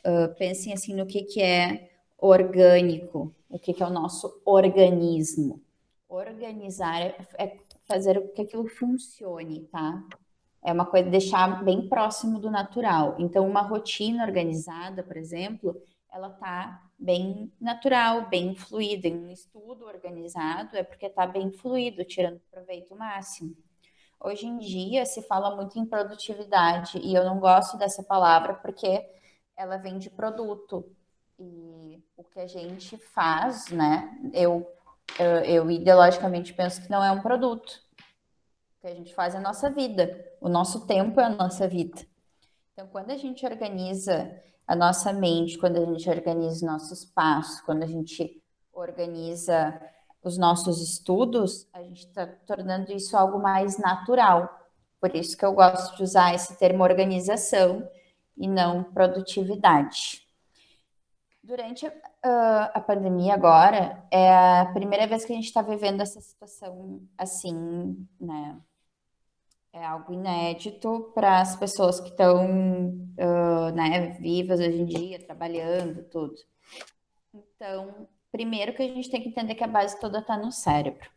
Uh, 0.06 0.34
pensem 0.38 0.74
assim 0.74 0.94
no 0.94 1.06
que, 1.06 1.24
que 1.24 1.42
é 1.42 1.92
orgânico, 2.18 3.34
o 3.50 3.58
que, 3.58 3.74
que 3.74 3.82
é 3.82 3.86
o 3.86 3.90
nosso 3.90 4.42
organismo. 4.46 5.62
Organizar 6.10 7.02
é 7.38 7.58
fazer 7.86 8.20
com 8.20 8.28
que 8.30 8.42
aquilo 8.42 8.68
funcione, 8.68 9.62
tá? 9.72 10.04
é 10.64 10.72
uma 10.72 10.86
coisa 10.86 11.10
deixar 11.10 11.64
bem 11.64 11.88
próximo 11.88 12.40
do 12.40 12.50
natural. 12.50 13.16
Então, 13.20 13.46
uma 13.48 13.62
rotina 13.62 14.24
organizada, 14.24 15.04
por 15.04 15.18
exemplo, 15.18 15.80
ela 16.12 16.30
tá 16.30 16.82
bem 16.98 17.52
natural, 17.60 18.30
bem 18.30 18.56
fluida. 18.56 19.08
Em 19.08 19.26
um 19.26 19.30
estudo 19.30 19.86
organizado 19.86 20.78
é 20.78 20.84
porque 20.84 21.08
está 21.08 21.28
bem 21.28 21.52
fluido, 21.52 22.06
tirando 22.06 22.40
proveito 22.50 22.96
máximo. 22.96 23.56
Hoje 24.20 24.48
em 24.48 24.58
dia 24.58 25.06
se 25.06 25.22
fala 25.24 25.54
muito 25.54 25.78
em 25.78 25.86
produtividade 25.86 26.98
e 26.98 27.14
eu 27.14 27.26
não 27.26 27.40
gosto 27.40 27.78
dessa 27.78 28.02
palavra 28.02 28.54
porque 28.54 29.06
ela 29.56 29.78
vem 29.78 29.98
de 29.98 30.10
produto. 30.10 30.86
E 31.40 32.04
o 32.16 32.24
que 32.24 32.40
a 32.40 32.48
gente 32.48 32.98
faz, 32.98 33.70
né? 33.70 34.18
Eu, 34.34 34.68
eu, 35.20 35.38
eu 35.40 35.72
ideologicamente 35.72 36.54
penso 36.54 36.82
que 36.82 36.92
não 36.92 37.04
é 37.04 37.12
um 37.12 37.22
produto 37.22 37.84
que 38.84 38.88
a 38.88 38.94
gente 38.94 39.16
faz 39.16 39.34
é 39.34 39.38
a 39.38 39.42
nossa 39.42 39.70
vida. 39.70 40.14
O 40.42 40.50
nosso 40.50 40.86
tempo 40.86 41.18
é 41.22 41.24
a 41.24 41.30
nossa 41.30 41.66
vida. 41.70 42.06
Então, 42.74 42.86
quando 42.88 43.12
a 43.12 43.18
gente 43.18 43.46
organiza 43.46 44.38
a 44.68 44.76
nossa 44.76 45.14
mente, 45.14 45.58
quando 45.58 45.78
a 45.78 45.86
gente 45.86 46.10
organiza 46.10 46.66
o 46.66 46.70
nosso 46.70 46.94
espaço, 46.94 47.64
quando 47.66 47.84
a 47.84 47.88
gente 47.88 48.44
organiza 48.74 49.82
os 50.22 50.38
nossos 50.38 50.82
estudos, 50.82 51.66
a 51.72 51.82
gente 51.82 52.06
está 52.06 52.28
tornando 52.28 52.92
isso 52.92 53.16
algo 53.16 53.40
mais 53.40 53.78
natural. 53.78 54.50
Por 55.00 55.16
isso 55.16 55.38
que 55.38 55.46
eu 55.46 55.54
gosto 55.54 55.96
de 55.96 56.04
usar 56.04 56.36
esse 56.36 56.58
termo 56.58 56.84
organização 56.84 57.88
e 58.38 58.48
não 58.48 58.84
produtividade. 58.84 60.22
Durante 61.44 61.86
uh, 61.86 61.92
a 62.74 62.80
pandemia 62.80 63.34
agora, 63.34 64.06
é 64.10 64.34
a 64.62 64.72
primeira 64.74 65.06
vez 65.06 65.26
que 65.26 65.34
a 65.34 65.36
gente 65.36 65.46
está 65.46 65.62
vivendo 65.62 66.02
essa 66.02 66.22
situação 66.22 67.02
assim, 67.18 68.08
né? 68.20 68.62
é 69.74 69.84
algo 69.84 70.14
inédito 70.14 71.12
para 71.16 71.42
as 71.42 71.56
pessoas 71.56 72.00
que 72.00 72.10
estão 72.10 72.90
uh, 72.90 73.72
né, 73.74 74.12
vivas 74.20 74.60
hoje 74.60 74.82
em 74.82 74.86
dia, 74.86 75.26
trabalhando, 75.26 76.04
tudo. 76.04 76.36
Então, 77.34 78.08
primeiro 78.32 78.74
que 78.76 78.84
a 78.84 78.88
gente 78.88 79.10
tem 79.10 79.22
que 79.22 79.30
entender 79.30 79.56
que 79.56 79.64
a 79.64 79.68
base 79.68 80.00
toda 80.00 80.20
está 80.20 80.38
no 80.38 80.52
cérebro. 80.52 81.10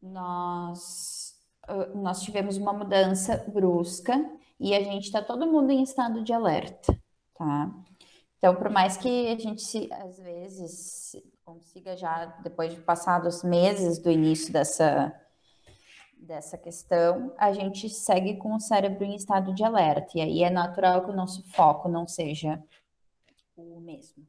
Nós, 0.00 1.34
uh, 1.68 1.98
nós 1.98 2.22
tivemos 2.22 2.56
uma 2.56 2.72
mudança 2.72 3.44
brusca 3.48 4.14
e 4.64 4.74
a 4.74 4.82
gente 4.82 5.04
está 5.04 5.20
todo 5.20 5.46
mundo 5.46 5.70
em 5.70 5.82
estado 5.82 6.24
de 6.24 6.32
alerta, 6.32 6.98
tá? 7.34 7.70
Então, 8.38 8.56
por 8.56 8.70
mais 8.70 8.96
que 8.96 9.28
a 9.28 9.38
gente, 9.38 9.92
às 9.92 10.18
vezes, 10.18 11.14
consiga 11.44 11.94
já, 11.94 12.24
depois 12.42 12.74
de 12.74 12.80
passados 12.80 13.44
meses 13.44 13.98
do 13.98 14.10
início 14.10 14.50
dessa 14.50 15.14
dessa 16.16 16.56
questão, 16.56 17.34
a 17.36 17.52
gente 17.52 17.90
segue 17.90 18.38
com 18.38 18.54
o 18.54 18.60
cérebro 18.60 19.04
em 19.04 19.14
estado 19.14 19.54
de 19.54 19.62
alerta. 19.62 20.12
E 20.14 20.22
aí 20.22 20.42
é 20.42 20.48
natural 20.48 21.04
que 21.04 21.10
o 21.10 21.14
nosso 21.14 21.42
foco 21.50 21.86
não 21.86 22.08
seja 22.08 22.64
o 23.54 23.78
mesmo. 23.78 24.26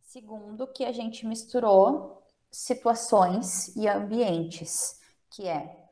Segundo, 0.00 0.66
que 0.66 0.84
a 0.84 0.90
gente 0.90 1.24
misturou 1.24 2.20
situações 2.50 3.68
e 3.76 3.86
ambientes, 3.86 5.00
que 5.30 5.46
é 5.46 5.83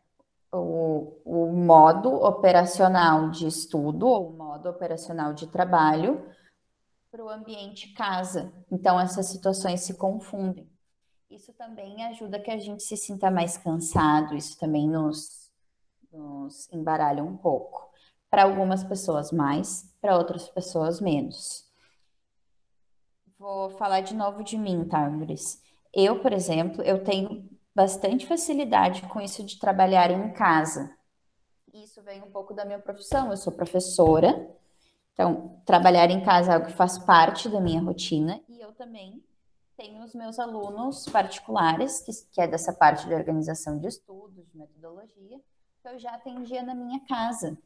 o, 0.53 1.21
o 1.25 1.53
modo 1.53 2.11
operacional 2.15 3.31
de 3.31 3.47
estudo 3.47 4.07
ou 4.07 4.29
o 4.29 4.37
modo 4.37 4.69
operacional 4.69 5.33
de 5.33 5.47
trabalho 5.47 6.25
para 7.11 7.25
o 7.25 7.29
ambiente 7.29 7.93
casa. 7.95 8.53
Então, 8.71 9.01
essas 9.01 9.27
situações 9.27 9.81
se 9.81 9.95
confundem. 9.95 10.71
Isso 11.31 11.53
também 11.55 12.05
ajuda 12.05 12.39
que 12.39 12.51
a 12.51 12.59
gente 12.59 12.83
se 12.83 12.97
sinta 12.97 13.31
mais 13.31 13.57
cansado, 13.57 14.35
isso 14.35 14.59
também 14.59 14.89
nos, 14.89 15.51
nos 16.13 16.71
embaralha 16.71 17.25
um 17.25 17.37
pouco. 17.37 17.91
Para 18.31 18.45
algumas 18.45 18.85
pessoas 18.85 19.33
mais, 19.33 19.95
para 20.01 20.17
outras 20.17 20.49
pessoas 20.49 21.01
menos. 21.01 21.71
Vou 23.39 23.71
falar 23.71 24.01
de 24.01 24.15
novo 24.15 24.43
de 24.43 24.57
mim, 24.57 24.85
tá, 24.85 25.11
Eu, 25.93 26.21
por 26.21 26.33
exemplo, 26.33 26.83
eu 26.83 27.03
tenho 27.03 27.52
bastante 27.75 28.27
facilidade 28.27 29.03
com 29.03 29.21
isso 29.21 29.43
de 29.45 29.59
trabalhar 29.59 30.11
em 30.11 30.33
casa. 30.33 30.97
Isso 31.73 32.03
vem 32.03 32.23
um 32.23 32.31
pouco 32.31 32.53
da 32.53 32.65
minha 32.65 32.79
profissão. 32.79 33.31
Eu 33.31 33.37
sou 33.37 33.53
professora, 33.53 34.51
então 35.13 35.61
trabalhar 35.65 36.11
em 36.11 36.23
casa 36.23 36.53
é 36.53 36.55
algo 36.55 36.67
que 36.67 36.73
faz 36.73 36.99
parte 36.99 37.49
da 37.49 37.61
minha 37.61 37.81
rotina 37.81 38.41
e 38.49 38.61
eu 38.61 38.73
também 38.73 39.23
tenho 39.77 40.03
os 40.05 40.15
meus 40.15 40.39
alunos 40.39 41.07
particulares, 41.07 42.01
que, 42.01 42.13
que 42.31 42.41
é 42.41 42.47
dessa 42.47 42.73
parte 42.73 43.07
de 43.07 43.15
organização 43.15 43.79
de 43.79 43.89
estudos, 43.89 44.47
de 44.49 44.57
metodologia, 44.57 45.41
que 45.83 45.89
eu 45.89 45.99
já 45.99 46.15
atendia 46.15 46.63
na 46.63 46.75
minha 46.75 47.01
casa. 47.07 47.59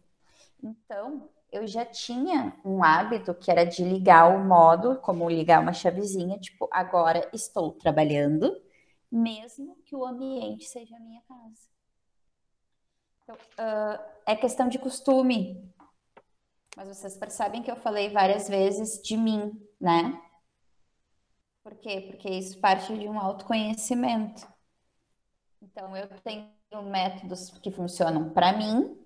Então, 0.63 1.29
eu 1.53 1.67
já 1.67 1.85
tinha 1.85 2.55
um 2.65 2.83
hábito 2.83 3.35
que 3.35 3.51
era 3.51 3.65
de 3.65 3.85
ligar 3.85 4.35
o 4.35 4.45
modo, 4.45 4.97
como 4.97 5.29
ligar 5.29 5.61
uma 5.61 5.73
chavezinha, 5.73 6.39
tipo, 6.39 6.69
agora 6.73 7.29
estou 7.33 7.73
trabalhando, 7.73 8.57
mesmo 9.11 9.77
que 9.85 9.95
o 9.95 10.05
ambiente 10.05 10.65
seja 10.65 10.97
a 10.97 11.01
minha 11.01 11.23
casa. 11.23 11.69
Então, 13.23 13.37
uh, 13.37 14.01
é 14.25 14.37
questão 14.37 14.69
de 14.69 14.79
costume. 14.79 15.73
Mas 16.77 16.89
vocês 16.89 17.17
percebem 17.17 17.63
que 17.63 17.71
eu 17.71 17.77
falei 17.77 18.11
várias 18.11 18.49
vezes 18.49 19.03
de 19.03 19.17
mim, 19.17 19.59
né? 19.81 20.21
Por 21.63 21.75
quê? 21.77 22.03
Porque 22.03 22.29
isso 22.29 22.61
parte 22.61 22.97
de 22.97 23.09
um 23.09 23.19
autoconhecimento. 23.19 24.47
Então, 25.61 25.97
eu 25.97 26.09
tenho 26.21 26.49
métodos 26.85 27.51
que 27.59 27.71
funcionam 27.71 28.31
para 28.31 28.53
mim, 28.53 28.97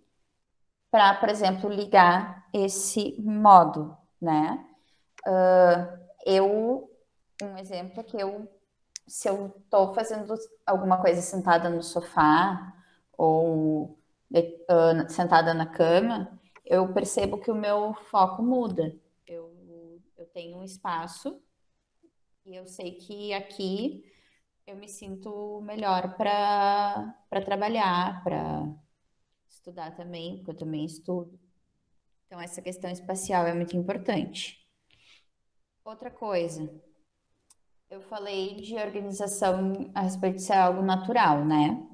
para, 0.91 1.15
por 1.15 1.29
exemplo, 1.29 1.71
ligar 1.71 2.49
esse 2.53 3.15
modo, 3.21 3.97
né? 4.21 4.67
Uh, 5.27 6.01
eu, 6.27 6.91
um 7.43 7.57
exemplo 7.57 8.01
é 8.01 8.03
que 8.03 8.21
eu, 8.21 8.51
se 9.11 9.29
eu 9.29 9.49
estou 9.65 9.95
fazendo 9.95 10.35
alguma 10.67 11.01
coisa 11.01 11.21
sentada 11.21 11.69
no 11.71 11.83
sofá 11.83 12.75
ou 13.17 13.99
uh, 14.35 15.11
sentada 15.11 15.55
na 15.55 15.67
cama, 15.67 16.41
eu 16.65 16.93
percebo 16.95 17.39
que 17.41 17.51
o 17.51 17.55
meu 17.55 17.95
foco 18.11 18.43
muda. 18.43 18.95
Eu, 19.27 20.01
eu 20.17 20.27
tenho 20.27 20.59
um 20.59 20.65
espaço 20.65 21.43
E 22.45 22.55
eu 22.57 22.67
sei 22.67 22.97
que 22.97 23.33
aqui 23.33 24.05
eu 24.67 24.77
me 24.77 24.89
sinto 24.89 25.61
melhor 25.63 26.17
para 26.17 27.15
trabalhar, 27.45 28.23
para 28.25 28.75
estudar 29.49 29.97
também, 29.97 30.37
porque 30.39 30.53
eu 30.53 30.57
também 30.57 30.85
estudo. 30.87 31.39
Então, 32.27 32.41
essa 32.41 32.63
questão 32.63 32.91
espacial 32.91 33.47
é 33.47 33.55
muito 33.55 33.77
importante. 33.77 34.67
Outra 35.85 36.11
coisa, 36.11 36.63
eu 37.91 38.01
falei 38.03 38.55
de 38.55 38.77
organização 38.77 39.91
a 39.95 40.03
respeito 40.03 40.37
de 40.37 40.43
ser 40.43 40.53
algo 40.53 40.81
natural, 40.81 41.45
né? 41.45 41.85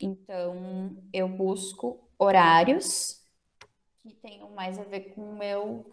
Então, 0.00 0.96
eu 1.12 1.28
busco 1.28 2.10
horários 2.18 3.20
que 4.02 4.12
tenham 4.14 4.50
mais 4.50 4.78
a 4.78 4.82
ver 4.82 5.14
com 5.14 5.20
o 5.20 5.38
meu 5.38 5.86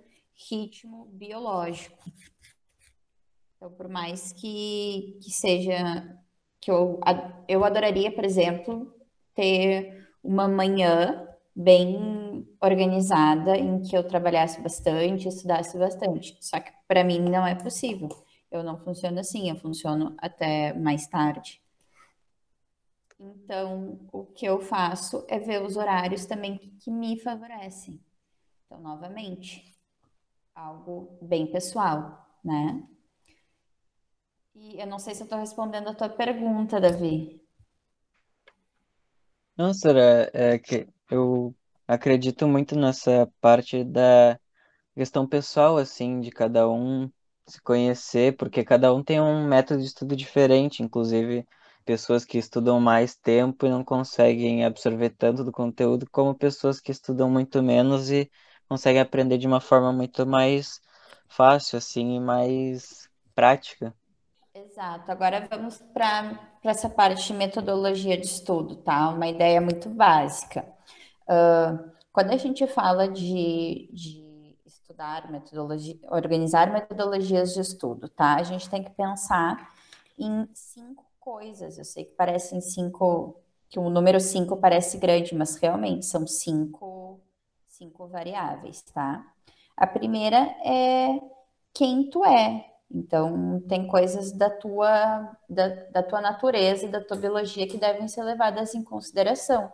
ritmo 0.50 1.06
biológico. 1.12 2.03
Então, 3.56 3.72
por 3.72 3.88
mais 3.88 4.34
que, 4.34 5.20
que 5.22 5.29
seja 5.29 6.20
que 6.60 6.72
eu, 6.72 7.00
eu 7.48 7.63
adoraria, 7.63 8.12
por 8.12 8.24
exemplo, 8.24 8.91
ter 9.36 10.08
uma 10.24 10.48
manhã 10.48 11.27
bem 11.56 12.48
organizada 12.62 13.56
em 13.56 13.82
que 13.82 13.96
eu 13.96 14.08
trabalhasse 14.08 14.62
bastante, 14.62 15.27
estudasse 15.27 15.77
bastante. 15.77 16.38
Só 16.39 16.60
que 16.60 16.72
para 16.88 17.03
mim 17.03 17.20
não 17.20 17.46
é 17.46 17.53
possível. 17.53 18.10
Eu 18.50 18.63
não 18.63 18.77
funciono 18.77 19.20
assim, 19.20 19.50
eu 19.50 19.56
funciono 19.56 20.16
até 20.18 20.74
mais 20.74 21.08
tarde. 21.08 21.62
Então, 23.20 24.00
o 24.12 24.25
que 24.25 24.46
eu 24.46 24.60
faço 24.60 25.25
é 25.27 25.39
ver 25.39 25.62
os 25.63 25.75
horários 25.75 26.25
também 26.25 26.58
que, 26.58 26.70
que 26.72 26.92
me 26.92 27.20
favorecem. 27.20 28.00
Então, 28.66 28.80
novamente, 28.80 29.75
algo 30.54 31.18
bem 31.22 31.51
pessoal, 31.51 32.27
né? 32.44 32.88
E 34.54 34.80
eu 34.80 34.88
não 34.88 35.00
sei 35.00 35.13
se 35.13 35.22
eu 35.22 35.25
estou 35.25 35.39
respondendo 35.39 35.89
a 35.89 35.94
tua 35.94 36.10
pergunta, 36.10 36.80
Davi. 36.80 37.42
Não, 39.56 39.74
Sara, 39.74 40.30
é 40.34 40.60
que 40.60 40.88
eu 41.10 41.56
acredito 41.88 42.48
muito 42.48 42.75
nessa 42.75 43.32
parte 43.42 43.84
da 43.84 44.39
questão 44.94 45.27
pessoal, 45.27 45.77
assim, 45.77 46.20
de 46.20 46.30
cada 46.30 46.70
um 46.70 47.10
se 47.48 47.62
conhecer, 47.62 48.36
porque 48.38 48.63
cada 48.63 48.94
um 48.94 49.04
tem 49.04 49.22
um 49.22 49.48
método 49.48 49.80
de 49.82 49.88
estudo 49.88 50.16
diferente, 50.16 50.84
inclusive 50.84 51.48
pessoas 51.86 52.25
que 52.25 52.38
estudam 52.38 52.80
mais 52.82 53.16
tempo 53.16 53.66
e 53.66 53.70
não 53.70 53.84
conseguem 53.84 54.66
absorver 54.66 55.12
tanto 55.12 55.44
do 55.44 55.51
conteúdo, 55.51 56.06
como 56.12 56.36
pessoas 56.36 56.82
que 56.82 56.92
estudam 56.92 57.30
muito 57.30 57.63
menos 57.63 58.12
e 58.12 58.30
conseguem 58.68 59.01
aprender 59.01 59.38
de 59.38 59.48
uma 59.48 59.62
forma 59.62 59.94
muito 59.94 60.27
mais 60.27 60.82
fácil, 61.30 61.77
assim, 61.77 62.18
e 62.18 62.20
mais 62.20 63.10
prática. 63.34 63.96
Exato. 64.54 65.10
Agora 65.12 65.48
vamos 65.50 65.77
para 65.94 66.38
essa 66.63 66.89
parte 66.89 67.27
de 67.27 67.34
metodologia 67.34 68.18
de 68.18 68.25
estudo, 68.25 68.75
tá? 68.75 69.10
Uma 69.10 69.27
ideia 69.27 69.62
muito 69.62 69.88
básica. 69.89 70.66
Uh, 71.24 71.92
quando 72.12 72.32
a 72.32 72.38
gente 72.38 72.66
fala 72.68 73.08
de, 73.08 73.89
de 73.94 74.26
estudar 74.98 75.32
metodologia, 75.32 75.96
organizar 76.10 76.72
metodologias 76.74 77.54
de 77.54 77.62
estudo, 77.62 78.10
tá? 78.10 78.36
A 78.36 78.44
gente 78.44 78.68
tem 78.68 78.84
que 78.84 78.89
pensar 78.89 79.72
em 80.18 80.50
cinco 80.54 81.06
coisas. 81.20 81.77
Eu 81.77 81.86
sei 81.86 82.06
que 82.06 82.13
parecem 82.13 82.60
cinco, 82.60 83.39
que 83.70 83.77
o 83.77 83.89
número 83.89 84.20
cinco 84.20 84.58
parece 84.58 84.98
grande, 84.98 85.36
mas 85.36 85.56
realmente 85.58 86.06
são 86.08 86.25
cinco, 86.25 87.20
cinco 87.68 88.08
variáveis, 88.08 88.82
tá? 88.82 89.24
A 89.75 89.86
primeira 89.86 90.38
é 90.66 91.22
quem 91.74 92.10
tu 92.10 92.25
é, 92.25 92.66
então, 92.89 93.62
tem 93.68 93.86
coisas 93.86 94.32
da 94.32 94.50
tua, 94.50 95.38
da, 95.48 95.68
da 95.68 96.01
tua 96.01 96.22
natureza 96.22 96.86
e 96.86 96.89
da 96.89 97.04
tua 97.04 97.18
biologia 97.18 97.68
que 97.68 97.77
devem 97.77 98.08
ser 98.08 98.24
levadas 98.24 98.74
em 98.74 98.84
consideração. 98.84 99.72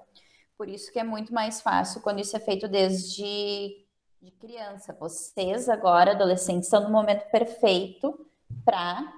Por 0.57 0.67
isso 0.67 0.91
que 0.91 0.99
é 0.99 1.03
muito 1.03 1.33
mais 1.33 1.61
fácil 1.61 2.01
quando 2.01 2.19
isso 2.19 2.35
é 2.35 2.39
feito 2.39 2.67
desde 2.67 3.82
de 4.23 4.31
criança. 4.31 4.95
Vocês 4.97 5.67
agora, 5.67 6.11
adolescentes, 6.11 6.67
estão 6.67 6.83
no 6.83 6.89
momento 6.89 7.29
perfeito 7.29 8.25
para 8.63 9.13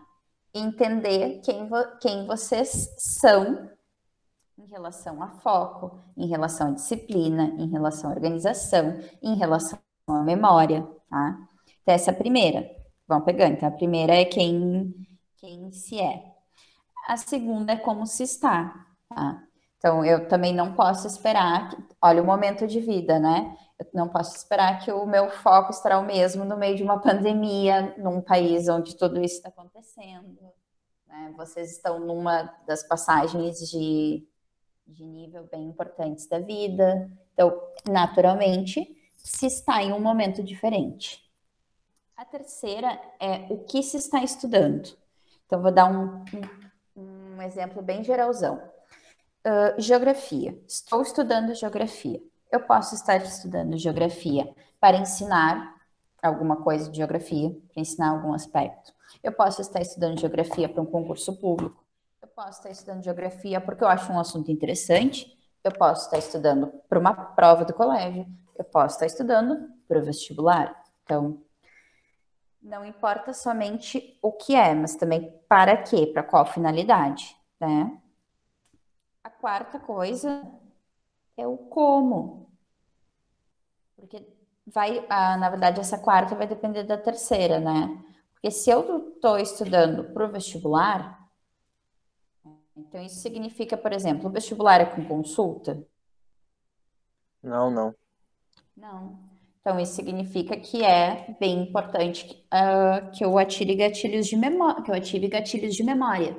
entender 0.52 1.42
quem, 1.42 1.68
vo 1.68 1.78
quem 2.02 2.26
vocês 2.26 2.92
são 2.98 3.70
em 4.58 4.66
relação 4.66 5.22
a 5.22 5.30
foco, 5.42 6.00
em 6.18 6.28
relação 6.28 6.70
à 6.70 6.72
disciplina, 6.72 7.54
em 7.60 7.70
relação 7.70 8.10
à 8.10 8.14
organização, 8.14 9.00
em 9.22 9.36
relação 9.36 9.78
à 10.08 10.24
memória, 10.24 10.82
tá? 11.08 11.38
Então, 11.84 11.94
essa 11.94 12.10
é 12.10 12.14
a 12.14 12.18
primeira 12.18 12.68
vão 13.08 13.22
pegando. 13.22 13.54
Então, 13.54 13.70
a 13.70 13.72
primeira 13.72 14.16
é 14.16 14.26
quem, 14.26 14.92
quem 15.38 15.72
se 15.72 16.00
é. 16.00 16.34
A 17.08 17.16
segunda 17.16 17.74
é 17.74 17.78
como 17.78 18.08
se 18.08 18.24
está, 18.24 18.74
tá? 19.08 19.44
Então, 19.78 20.04
eu 20.04 20.28
também 20.28 20.52
não 20.52 20.74
posso 20.74 21.06
esperar, 21.06 21.70
olha 22.02 22.24
o 22.24 22.26
momento 22.26 22.66
de 22.66 22.80
vida, 22.80 23.20
né? 23.20 23.56
Eu 23.78 23.88
não 23.94 24.08
posso 24.08 24.36
esperar 24.36 24.80
que 24.84 24.92
o 24.92 25.06
meu 25.06 25.30
foco 25.30 25.72
estará 25.72 26.00
o 26.00 26.06
mesmo 26.06 26.46
no 26.46 26.58
meio 26.58 26.78
de 26.78 26.84
uma 26.84 27.00
pandemia, 27.00 27.94
num 27.98 28.22
país 28.22 28.70
onde 28.70 28.96
tudo 28.96 29.22
isso 29.22 29.36
está 29.36 29.50
acontecendo. 29.50 30.40
Né? 31.08 31.34
Vocês 31.36 31.72
estão 31.72 32.00
numa 32.00 32.44
das 32.66 32.84
passagens 32.84 33.60
de, 33.70 34.26
de 34.88 35.06
nível 35.06 35.48
bem 35.52 35.68
importantes 35.68 36.28
da 36.28 36.40
vida. 36.40 37.12
Então, 37.34 37.62
naturalmente, 37.90 38.96
se 39.18 39.46
está 39.46 39.84
em 39.84 39.92
um 39.92 40.00
momento 40.00 40.42
diferente. 40.42 41.22
A 42.16 42.24
terceira 42.24 42.98
é 43.20 43.46
o 43.50 43.66
que 43.66 43.84
se 43.84 43.98
está 43.98 44.24
estudando. 44.24 44.98
Então, 45.46 45.62
vou 45.62 45.72
dar 45.72 45.92
um, 45.92 46.24
um, 46.96 47.36
um 47.36 47.42
exemplo 47.42 47.82
bem 47.82 48.04
geralzão. 48.06 48.56
Uh, 49.46 49.80
geografia. 49.80 50.58
Estou 50.66 51.02
estudando 51.02 51.54
geografia. 51.54 52.22
Eu 52.56 52.62
posso 52.62 52.96
estar 52.96 53.18
estudando 53.18 53.78
geografia 53.78 54.56
para 54.80 54.96
ensinar 54.96 55.76
alguma 56.24 56.56
coisa 56.56 56.90
de 56.90 56.96
geografia, 56.96 57.50
para 57.50 57.82
ensinar 57.82 58.12
algum 58.12 58.34
aspecto. 58.34 58.94
Eu 59.22 59.34
posso 59.34 59.60
estar 59.60 59.82
estudando 59.82 60.18
geografia 60.18 60.70
para 60.70 60.82
um 60.82 60.86
concurso 60.86 61.38
público. 61.38 61.84
Eu 62.22 62.30
posso 62.30 62.60
estar 62.60 62.70
estudando 62.70 63.04
geografia 63.04 63.60
porque 63.60 63.84
eu 63.84 63.90
acho 63.90 64.10
um 64.10 64.18
assunto 64.18 64.50
interessante. 64.50 65.38
Eu 65.66 65.74
posso 65.74 66.06
estar 66.06 66.18
estudando 66.18 66.68
para 66.88 66.98
uma 66.98 67.14
prova 67.14 67.66
do 67.66 67.74
colégio. 67.74 68.26
Eu 68.58 68.64
posso 68.64 68.96
estar 68.96 69.06
estudando 69.06 69.70
para 69.86 70.00
o 70.00 70.06
vestibular. 70.06 70.82
Então, 71.04 71.42
não 72.62 72.86
importa 72.86 73.34
somente 73.34 74.18
o 74.22 74.32
que 74.32 74.56
é, 74.56 74.74
mas 74.74 74.96
também 74.96 75.38
para 75.50 75.76
quê, 75.76 76.08
para 76.08 76.24
qual 76.24 76.46
finalidade, 76.46 77.36
né? 77.60 78.02
A 79.22 79.30
quarta 79.30 79.78
coisa 79.78 80.42
é 81.38 81.46
o 81.48 81.58
como. 81.58 82.45
Porque 83.96 84.26
vai, 84.66 85.06
ah, 85.10 85.38
na 85.38 85.50
verdade, 85.50 85.80
essa 85.80 85.98
quarta 85.98 86.36
vai 86.36 86.48
depender 86.48 86.84
da 86.84 86.98
terceira, 86.98 87.60
né? 87.60 88.04
Porque 88.34 88.52
se 88.52 88.70
eu 88.70 89.14
estou 89.14 89.38
estudando 89.38 90.14
para 90.14 90.26
o 90.26 90.32
vestibular, 90.32 91.30
então 92.76 93.02
isso 93.02 93.20
significa, 93.20 93.78
por 93.78 93.94
exemplo, 93.94 94.30
o 94.30 94.32
vestibular 94.32 94.82
é 94.82 94.86
com 94.86 95.06
consulta? 95.06 95.86
Não, 97.42 97.72
não. 97.72 97.96
Não. 98.76 99.18
Então, 99.62 99.80
isso 99.80 99.94
significa 99.94 100.56
que 100.58 100.84
é 100.84 101.36
bem 101.40 101.64
importante 101.64 102.46
uh, 102.54 103.12
que 103.12 103.26
eu 103.26 103.38
atire 103.38 103.76
gatilhos 103.76 104.28
de 104.28 104.36
memória, 104.36 104.84
que 104.84 104.92
eu 104.92 104.96
ative 104.96 105.28
gatilhos 105.28 105.74
de 105.74 105.84
memória. 105.84 106.38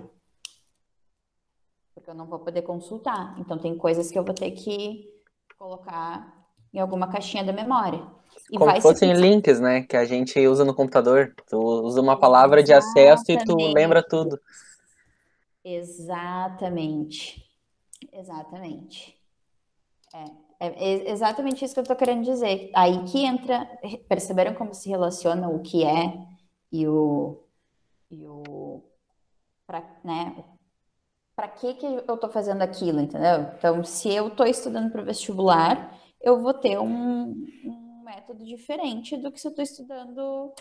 Porque 1.93 2.09
eu 2.09 2.15
não 2.15 2.27
vou 2.27 2.39
poder 2.39 2.63
consultar. 2.63 3.37
Então, 3.41 3.59
tem 3.59 3.77
coisas 3.77 4.11
que 4.13 4.19
eu 4.19 4.25
vou 4.25 4.35
ter 4.35 4.53
que 4.53 5.13
colocar 5.59 6.36
em 6.77 6.81
alguma 6.81 7.09
caixinha 7.09 7.43
da 7.43 7.53
memória. 7.55 8.07
E 8.51 8.59
Como 8.59 8.71
se 8.71 8.83
fossem 8.83 9.15
links, 9.15 9.59
né? 9.59 9.83
Que 9.83 9.97
a 9.97 10.05
gente 10.05 10.39
usa 10.47 10.65
no 10.65 10.75
computador. 10.75 11.35
Tu 11.49 11.59
usa 11.59 12.01
uma 12.01 12.19
palavra 12.19 12.63
de 12.63 12.73
acesso 12.73 13.25
e 13.29 13.45
tu 13.45 13.57
lembra 13.57 14.03
tudo. 14.07 14.39
Exatamente. 15.65 17.43
Exatamente. 18.13 19.19
É. 20.15 20.47
É 20.59 21.11
exatamente 21.11 21.65
isso 21.65 21.75
que 21.75 21.81
eu 21.81 21.83
estou 21.83 21.97
querendo 21.97 22.25
dizer. 22.25 22.71
Aí 22.75 23.05
que 23.05 23.25
entra, 23.25 23.69
perceberam 24.09 24.55
como 24.55 24.73
se 24.73 24.89
relaciona 24.89 25.49
o 25.49 25.61
que 25.61 25.85
é 25.85 26.19
e 26.73 26.89
o, 26.89 27.43
e 28.11 28.27
o 28.27 28.83
para 29.67 29.83
né, 30.03 30.45
para 31.35 31.49
que 31.49 31.75
que 31.75 31.85
eu 31.85 32.15
estou 32.15 32.31
fazendo 32.31 32.63
aquilo, 32.63 33.01
entendeu? 33.01 33.53
Então, 33.59 33.85
se 33.85 34.09
eu 34.09 34.29
estou 34.29 34.47
estudando 34.47 34.91
para 34.91 35.03
o 35.03 35.05
vestibular, 35.05 35.95
eu 36.21 36.41
vou 36.41 36.55
ter 36.55 36.79
um, 36.79 37.47
um 37.65 38.03
método 38.05 38.45
diferente 38.45 39.17
do 39.17 39.31
que 39.33 39.41
se 39.41 39.47
eu 39.47 39.51
estou 39.51 39.65
estudando 39.65 40.53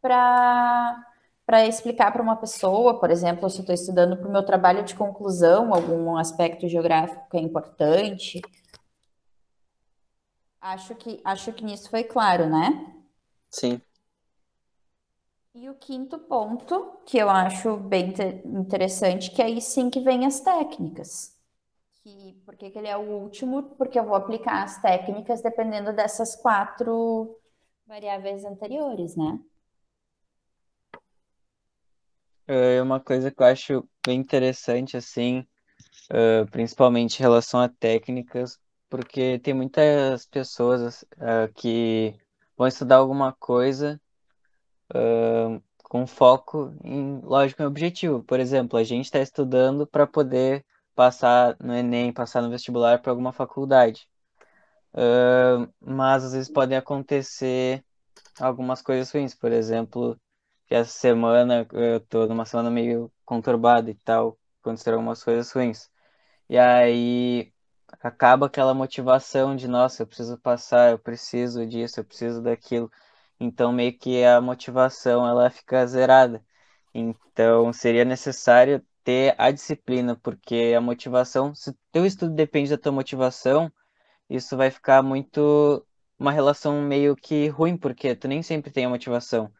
para 0.00 1.10
para 1.46 1.66
explicar 1.66 2.10
para 2.10 2.22
uma 2.22 2.36
pessoa, 2.36 2.98
por 2.98 3.10
exemplo, 3.10 3.50
se 3.50 3.58
eu 3.58 3.60
estou 3.60 3.74
estudando 3.74 4.16
para 4.16 4.26
o 4.26 4.32
meu 4.32 4.42
trabalho 4.46 4.82
de 4.82 4.94
conclusão, 4.94 5.74
algum 5.74 6.16
aspecto 6.16 6.66
geográfico 6.66 7.28
que 7.28 7.36
é 7.36 7.40
importante, 7.40 8.40
Acho 10.64 10.94
que, 10.94 11.20
acho 11.22 11.52
que 11.52 11.62
nisso 11.62 11.90
foi 11.90 12.02
claro, 12.02 12.48
né? 12.48 12.96
Sim. 13.50 13.82
E 15.54 15.68
o 15.68 15.74
quinto 15.74 16.18
ponto, 16.18 17.00
que 17.04 17.18
eu 17.18 17.28
acho 17.28 17.76
bem 17.76 18.14
interessante, 18.46 19.30
que 19.30 19.42
aí 19.42 19.60
sim 19.60 19.90
que 19.90 20.00
vem 20.00 20.24
as 20.24 20.40
técnicas. 20.40 21.33
Que, 22.04 22.38
por 22.44 22.54
que, 22.54 22.66
ele 22.66 22.86
é 22.86 22.94
o 22.98 23.00
último? 23.00 23.62
Porque 23.78 23.98
eu 23.98 24.04
vou 24.04 24.14
aplicar 24.14 24.62
as 24.62 24.78
técnicas 24.78 25.40
dependendo 25.40 25.90
dessas 25.90 26.36
quatro 26.36 27.40
variáveis 27.86 28.44
anteriores, 28.44 29.16
né? 29.16 29.40
É 32.46 32.82
uma 32.82 33.00
coisa 33.00 33.30
que 33.30 33.40
eu 33.40 33.46
acho 33.46 33.88
bem 34.06 34.20
interessante, 34.20 34.98
assim, 34.98 35.46
uh, 36.10 36.46
principalmente 36.50 37.18
em 37.18 37.22
relação 37.22 37.58
a 37.58 37.70
técnicas, 37.70 38.60
porque 38.90 39.38
tem 39.38 39.54
muitas 39.54 40.26
pessoas 40.26 41.06
uh, 41.14 41.50
que 41.54 42.14
vão 42.54 42.66
estudar 42.66 42.96
alguma 42.96 43.32
coisa 43.32 43.98
uh, 44.94 45.58
com 45.84 46.06
foco 46.06 46.74
em, 46.84 47.20
lógico, 47.22 47.62
em 47.62 47.66
objetivo. 47.66 48.22
Por 48.22 48.38
exemplo, 48.38 48.78
a 48.78 48.84
gente 48.84 49.06
está 49.06 49.20
estudando 49.20 49.86
para 49.86 50.06
poder 50.06 50.66
passar 50.94 51.56
no 51.60 51.74
Enem, 51.74 52.12
passar 52.12 52.42
no 52.42 52.50
vestibular 52.50 53.00
para 53.02 53.12
alguma 53.12 53.32
faculdade. 53.32 54.08
mas 55.80 56.24
às 56.24 56.32
vezes 56.32 56.48
podem 56.50 56.76
acontecer 56.76 57.84
algumas 58.40 58.82
coisas 58.82 59.12
ruins, 59.12 59.34
por 59.34 59.52
exemplo, 59.52 60.20
que 60.66 60.74
essa 60.74 60.90
semana 60.92 61.66
eu 61.72 62.00
tô 62.00 62.26
numa 62.26 62.44
semana 62.46 62.70
meio 62.70 63.12
conturbada 63.24 63.90
e 63.90 63.94
tal, 63.96 64.38
aconteceram 64.62 64.98
algumas 64.98 65.22
coisas 65.24 65.50
ruins. 65.52 65.90
E 66.48 66.58
aí 66.58 67.52
acaba 68.02 68.46
aquela 68.46 68.74
motivação 68.74 69.56
de, 69.56 69.68
nossa, 69.68 70.02
eu 70.02 70.06
preciso 70.06 70.38
passar, 70.38 70.92
eu 70.92 70.98
preciso 70.98 71.66
disso, 71.66 72.00
eu 72.00 72.04
preciso 72.04 72.42
daquilo. 72.42 72.90
Então 73.40 73.72
meio 73.72 73.98
que 73.98 74.24
a 74.24 74.40
motivação 74.40 75.26
ela 75.28 75.50
fica 75.50 75.86
zerada. 75.86 76.44
Então 76.94 77.72
seria 77.72 78.04
necessário 78.04 78.84
ter 79.04 79.34
a 79.38 79.50
disciplina, 79.50 80.16
porque 80.16 80.74
a 80.76 80.80
motivação, 80.80 81.54
se 81.54 81.72
teu 81.92 82.06
estudo 82.06 82.34
depende 82.34 82.70
da 82.70 82.78
tua 82.78 82.92
motivação, 82.92 83.70
isso 84.28 84.56
vai 84.56 84.70
ficar 84.70 85.02
muito 85.02 85.86
uma 86.18 86.32
relação 86.32 86.82
meio 86.82 87.14
que 87.14 87.48
ruim, 87.48 87.76
porque 87.76 88.16
tu 88.16 88.28
nem 88.28 88.42
sempre 88.42 88.70
tem 88.70 88.86
a 88.86 88.88
motivação. 88.88 89.52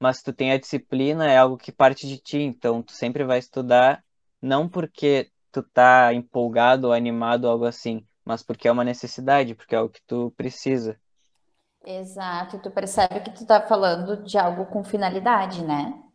Mas 0.00 0.22
tu 0.22 0.32
tem 0.32 0.52
a 0.52 0.58
disciplina, 0.58 1.30
é 1.30 1.38
algo 1.38 1.56
que 1.56 1.72
parte 1.72 2.06
de 2.06 2.18
ti, 2.18 2.38
então 2.38 2.82
tu 2.82 2.92
sempre 2.92 3.24
vai 3.24 3.38
estudar, 3.38 4.04
não 4.40 4.68
porque 4.68 5.30
tu 5.52 5.62
tá 5.62 6.12
empolgado 6.12 6.88
ou 6.88 6.92
animado 6.92 7.44
ou 7.44 7.50
algo 7.50 7.64
assim, 7.64 8.06
mas 8.24 8.42
porque 8.42 8.68
é 8.68 8.72
uma 8.72 8.84
necessidade, 8.84 9.54
porque 9.54 9.74
é 9.74 9.78
algo 9.78 9.92
que 9.92 10.02
tu 10.06 10.32
precisa. 10.36 10.98
Exato, 11.84 12.58
tu 12.58 12.70
percebe 12.70 13.20
que 13.20 13.30
tu 13.30 13.46
tá 13.46 13.60
falando 13.60 14.24
de 14.24 14.36
algo 14.36 14.66
com 14.66 14.82
finalidade, 14.82 15.64
né? 15.64 16.05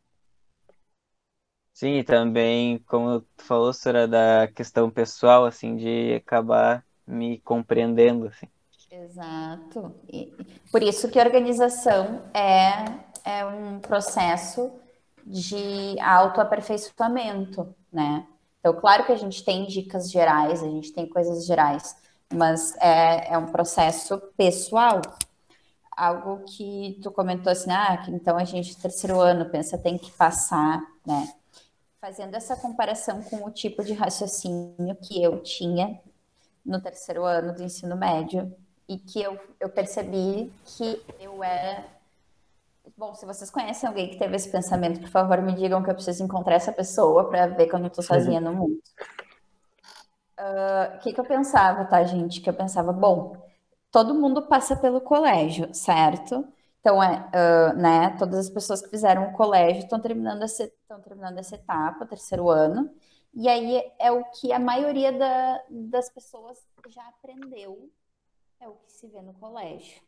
Sim, 1.74 1.98
e 1.98 2.04
também, 2.04 2.80
como 2.80 3.22
tu 3.22 3.44
falou, 3.44 3.74
Sora, 3.74 4.08
da 4.08 4.48
questão 4.48 4.90
pessoal, 4.90 5.46
assim, 5.46 5.76
de 5.76 6.16
acabar 6.16 6.86
me 7.08 7.40
compreendendo, 7.40 8.28
assim. 8.28 8.48
Exato. 8.92 9.96
E 10.12 10.34
por 10.72 10.84
isso 10.84 11.10
que 11.10 11.20
a 11.20 11.24
organização 11.24 12.22
é, 12.34 12.86
é 13.24 13.46
um 13.46 13.80
processo 13.80 14.72
de 15.26 16.00
autoaperfeiçoamento, 16.00 17.74
né? 17.92 18.28
Então, 18.60 18.74
claro 18.74 19.06
que 19.06 19.12
a 19.12 19.18
gente 19.18 19.44
tem 19.44 19.66
dicas 19.66 20.12
gerais, 20.12 20.62
a 20.62 20.70
gente 20.70 20.92
tem 20.92 21.08
coisas 21.08 21.46
gerais, 21.46 21.96
mas 22.32 22.76
é, 22.78 23.34
é 23.34 23.38
um 23.38 23.48
processo 23.48 24.18
pessoal. 24.38 25.02
Algo 25.96 26.44
que 26.46 27.00
tu 27.02 27.12
comentou 27.12 27.52
assim, 27.52 27.72
ah, 27.72 28.06
então 28.10 28.38
a 28.38 28.44
gente, 28.44 28.78
terceiro 28.78 29.20
ano, 29.20 29.50
pensa 29.50 29.78
tem 29.78 29.98
que 29.98 30.12
passar, 30.12 30.82
né? 31.06 31.28
Fazendo 32.02 32.36
essa 32.36 32.56
comparação 32.56 33.22
com 33.22 33.46
o 33.46 33.52
tipo 33.52 33.84
de 33.84 33.94
raciocínio 33.94 34.96
que 35.04 35.22
eu 35.22 35.42
tinha 35.44 36.02
no 36.66 36.82
terceiro 36.82 37.24
ano 37.24 37.54
do 37.54 37.64
ensino 37.64 37.96
médio, 37.96 38.52
e 38.92 38.98
que 38.98 39.22
eu, 39.22 39.40
eu 39.58 39.70
percebi 39.70 40.52
que 40.66 41.02
eu 41.18 41.42
era. 41.42 41.86
Bom, 42.98 43.16
se 43.16 43.26
vocês 43.26 43.50
conhecem 43.50 43.88
alguém 43.88 44.10
que 44.10 44.18
teve 44.18 44.36
esse 44.36 44.50
pensamento, 44.50 45.00
por 45.00 45.10
favor, 45.10 45.42
me 45.42 45.54
digam 45.54 45.82
que 45.82 45.90
eu 45.90 45.94
preciso 45.94 46.24
encontrar 46.24 46.56
essa 46.56 46.74
pessoa 46.74 47.30
para 47.30 47.48
ver 47.48 47.68
quando 47.68 47.84
eu 47.84 47.88
estou 47.88 48.04
sozinha 48.04 48.42
no 48.42 48.54
mundo. 48.54 48.82
Ah, 50.38 50.92
o 50.94 50.98
uh, 50.98 51.00
que, 51.00 51.14
que 51.14 51.20
eu 51.20 51.24
pensava, 51.24 51.86
tá, 51.86 52.04
gente? 52.04 52.42
Que 52.42 52.50
eu 52.50 52.54
pensava, 52.54 52.92
bom, 52.92 53.38
todo 53.90 54.14
mundo 54.14 54.42
passa 54.42 54.76
pelo 54.76 55.00
colégio, 55.00 55.74
certo? 55.74 56.46
Então, 56.82 57.02
é, 57.02 57.30
uh, 57.30 57.78
né, 57.78 58.16
todas 58.18 58.40
as 58.40 58.50
pessoas 58.50 58.82
que 58.82 58.90
fizeram 58.90 59.30
o 59.30 59.34
colégio 59.34 59.84
estão 59.84 60.00
terminando, 60.00 60.42
essa, 60.42 60.70
terminando 61.04 61.38
essa 61.38 61.56
etapa, 61.56 62.04
o 62.04 62.08
terceiro 62.08 62.50
ano, 62.50 62.92
e 63.34 63.48
aí 63.48 63.84
é 64.00 64.12
o 64.12 64.24
que 64.26 64.52
a 64.52 64.60
maioria 64.60 65.14
da, 65.14 65.62
das 65.70 66.10
pessoas 66.10 66.58
já 66.90 67.08
aprendeu 67.08 67.88
é 68.60 68.68
o 68.68 68.74
que 68.74 68.92
se 68.92 69.08
vê 69.08 69.22
no 69.22 69.34
colégio. 69.34 70.02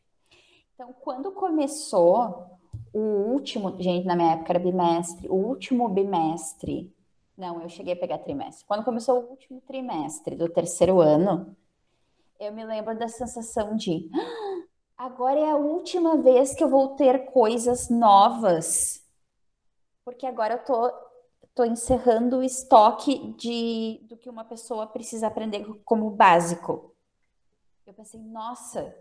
Então, 0.74 0.94
quando 1.00 1.32
começou 1.32 2.60
o 2.92 3.00
último, 3.00 3.80
gente, 3.80 4.06
na 4.06 4.16
minha 4.16 4.34
época 4.34 4.52
era 4.52 4.60
bimestre, 4.60 5.30
o 5.30 5.36
último 5.36 5.88
bimestre, 5.88 6.92
não, 7.38 7.62
eu 7.62 7.70
cheguei 7.70 7.94
a 7.94 7.98
pegar 7.98 8.18
trimestre. 8.18 8.66
Quando 8.66 8.84
começou 8.84 9.20
o 9.20 9.30
último 9.30 9.62
trimestre 9.62 10.36
do 10.36 10.50
terceiro 10.50 11.00
ano, 11.00 11.56
eu 12.40 12.52
me 12.52 12.66
lembro 12.66 12.98
da 12.98 13.08
sensação 13.08 13.76
de 13.76 14.10
ah, 14.14 14.53
agora 15.04 15.38
é 15.38 15.50
a 15.50 15.58
última 15.58 16.18
vez 16.18 16.56
que 16.56 16.64
eu 16.64 16.70
vou 16.70 16.96
ter 16.96 17.26
coisas 17.32 17.90
novas. 17.90 19.04
Porque 20.06 20.26
agora 20.26 20.56
eu 20.56 20.64
tô, 20.64 20.92
tô 21.54 21.66
encerrando 21.66 22.38
o 22.38 22.44
estoque 22.44 23.34
de, 23.34 24.00
do 24.08 24.16
que 24.16 24.30
uma 24.30 24.46
pessoa 24.46 24.88
precisa 24.88 25.28
aprender 25.28 25.66
como 25.84 26.10
básico. 26.10 26.96
Eu 27.86 27.94
pensei, 27.94 28.20
nossa, 28.20 28.96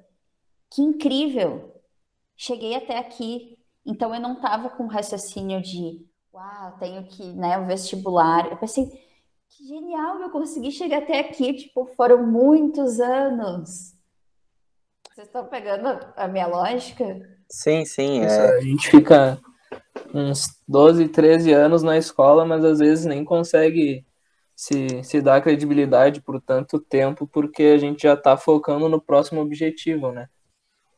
que 0.70 0.82
incrível! 0.82 1.80
Cheguei 2.36 2.74
até 2.74 2.98
aqui. 2.98 3.56
Então 3.86 4.12
eu 4.12 4.20
não 4.20 4.34
estava 4.34 4.70
com 4.70 4.86
raciocínio 4.86 5.62
de, 5.62 6.04
uau, 6.34 6.76
tenho 6.78 7.04
que, 7.06 7.32
né, 7.32 7.58
o 7.58 7.66
vestibular. 7.66 8.50
Eu 8.50 8.56
pensei, 8.56 8.86
que 9.48 9.66
genial, 9.66 10.18
eu 10.18 10.30
consegui 10.30 10.72
chegar 10.72 10.98
até 10.98 11.20
aqui. 11.20 11.52
Tipo, 11.54 11.86
foram 11.94 12.26
muitos 12.26 12.98
anos. 12.98 13.94
Vocês 15.14 15.26
estão 15.26 15.44
pegando 15.44 16.00
a 16.16 16.26
minha 16.26 16.46
lógica? 16.46 17.04
Sim, 17.46 17.84
sim. 17.84 18.22
É... 18.22 18.56
A 18.56 18.60
gente 18.62 18.88
fica 18.88 19.38
uns 20.14 20.46
12, 20.66 21.08
13 21.08 21.52
anos 21.52 21.82
na 21.82 21.98
escola, 21.98 22.46
mas 22.46 22.64
às 22.64 22.78
vezes 22.78 23.04
nem 23.04 23.22
consegue 23.22 24.06
se, 24.56 25.04
se 25.04 25.20
dá 25.20 25.38
credibilidade 25.38 26.22
por 26.22 26.40
tanto 26.40 26.80
tempo, 26.80 27.26
porque 27.26 27.62
a 27.62 27.76
gente 27.76 28.04
já 28.04 28.14
está 28.14 28.38
focando 28.38 28.88
no 28.88 28.98
próximo 28.98 29.42
objetivo, 29.42 30.10
né? 30.12 30.30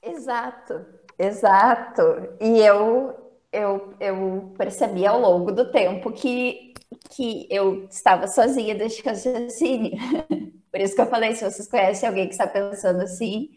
Exato, 0.01 0.87
exato. 1.19 2.03
E 2.41 2.61
eu, 2.61 3.17
eu, 3.53 3.95
eu 3.99 4.55
percebi 4.57 5.05
ao 5.05 5.21
longo 5.21 5.51
do 5.51 5.73
tempo 5.73 6.13
que, 6.13 6.73
que 7.11 7.49
eu 7.51 7.87
estava 7.91 8.29
sozinha 8.29 8.77
deste 8.77 9.05
raciocínio. 9.05 9.99
Por 10.71 10.81
isso 10.81 10.95
que 10.95 11.01
eu 11.01 11.07
falei, 11.07 11.35
se 11.35 11.45
vocês 11.45 11.69
conhecem 11.69 12.09
alguém 12.09 12.29
que 12.29 12.35
está 12.35 12.47
pensando 12.47 13.03
assim, 13.03 13.49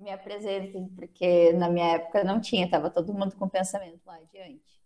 me 0.00 0.10
apresentem, 0.12 0.88
porque 0.96 1.52
na 1.54 1.68
minha 1.70 1.94
época 1.96 2.24
não 2.24 2.40
tinha, 2.40 2.64
estava 2.66 2.90
todo 2.90 3.14
mundo 3.14 3.36
com 3.36 3.48
pensamento 3.48 4.00
lá 4.06 4.16
adiante. 4.16 4.80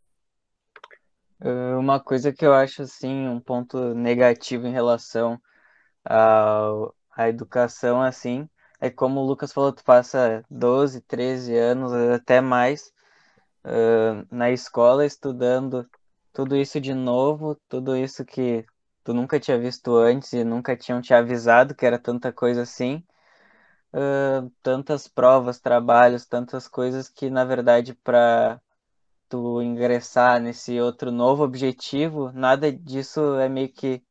Uh, 1.40 1.79
Uma 1.79 2.00
coisa 2.00 2.33
que 2.33 2.44
eu 2.46 2.55
acho 2.55 2.83
assim 2.83 3.29
um 3.29 3.40
ponto 3.40 3.94
negativo 3.94 4.66
em 4.66 4.72
relação 4.72 5.40
ao- 6.05 6.94
à 7.16 7.29
educação 7.29 8.03
assim 8.03 8.48
é 8.81 8.90
como 8.90 9.20
o 9.20 9.27
Lucas 9.27 9.53
falou, 9.53 9.72
tu 9.72 9.85
passa 9.85 10.44
12, 10.50 11.00
13 11.03 11.57
anos, 11.57 11.92
até 11.94 12.40
mais, 12.40 12.92
uh, 13.66 14.27
na 14.35 14.50
escola 14.53 15.07
estudando 15.07 15.88
tudo 16.33 16.57
isso 16.57 16.81
de 16.81 16.94
novo, 16.94 17.57
tudo 17.68 17.96
isso 17.96 18.24
que 18.24 18.64
tu 19.05 19.14
nunca 19.14 19.40
tinha 19.40 19.59
visto 19.59 19.96
antes 19.96 20.33
e 20.35 20.44
nunca 20.44 20.77
tinham 20.77 21.00
te 21.03 21.14
avisado 21.14 21.74
que 21.77 21.87
era 21.87 21.98
tanta 21.98 22.33
coisa 22.33 22.62
assim, 22.62 23.05
uh, 23.94 24.50
tantas 24.62 25.09
provas, 25.09 25.61
trabalhos, 25.61 26.26
tantas 26.26 26.68
coisas 26.68 27.09
que 27.09 27.30
na 27.30 27.44
verdade 27.44 27.94
para 27.94 28.61
tu 29.28 29.62
ingressar 29.62 30.40
nesse 30.40 30.80
outro 30.80 31.11
novo 31.11 31.44
objetivo, 31.44 32.33
nada 32.33 32.72
disso 32.72 33.37
é 33.37 33.48
meio 33.48 33.72
que 33.72 34.02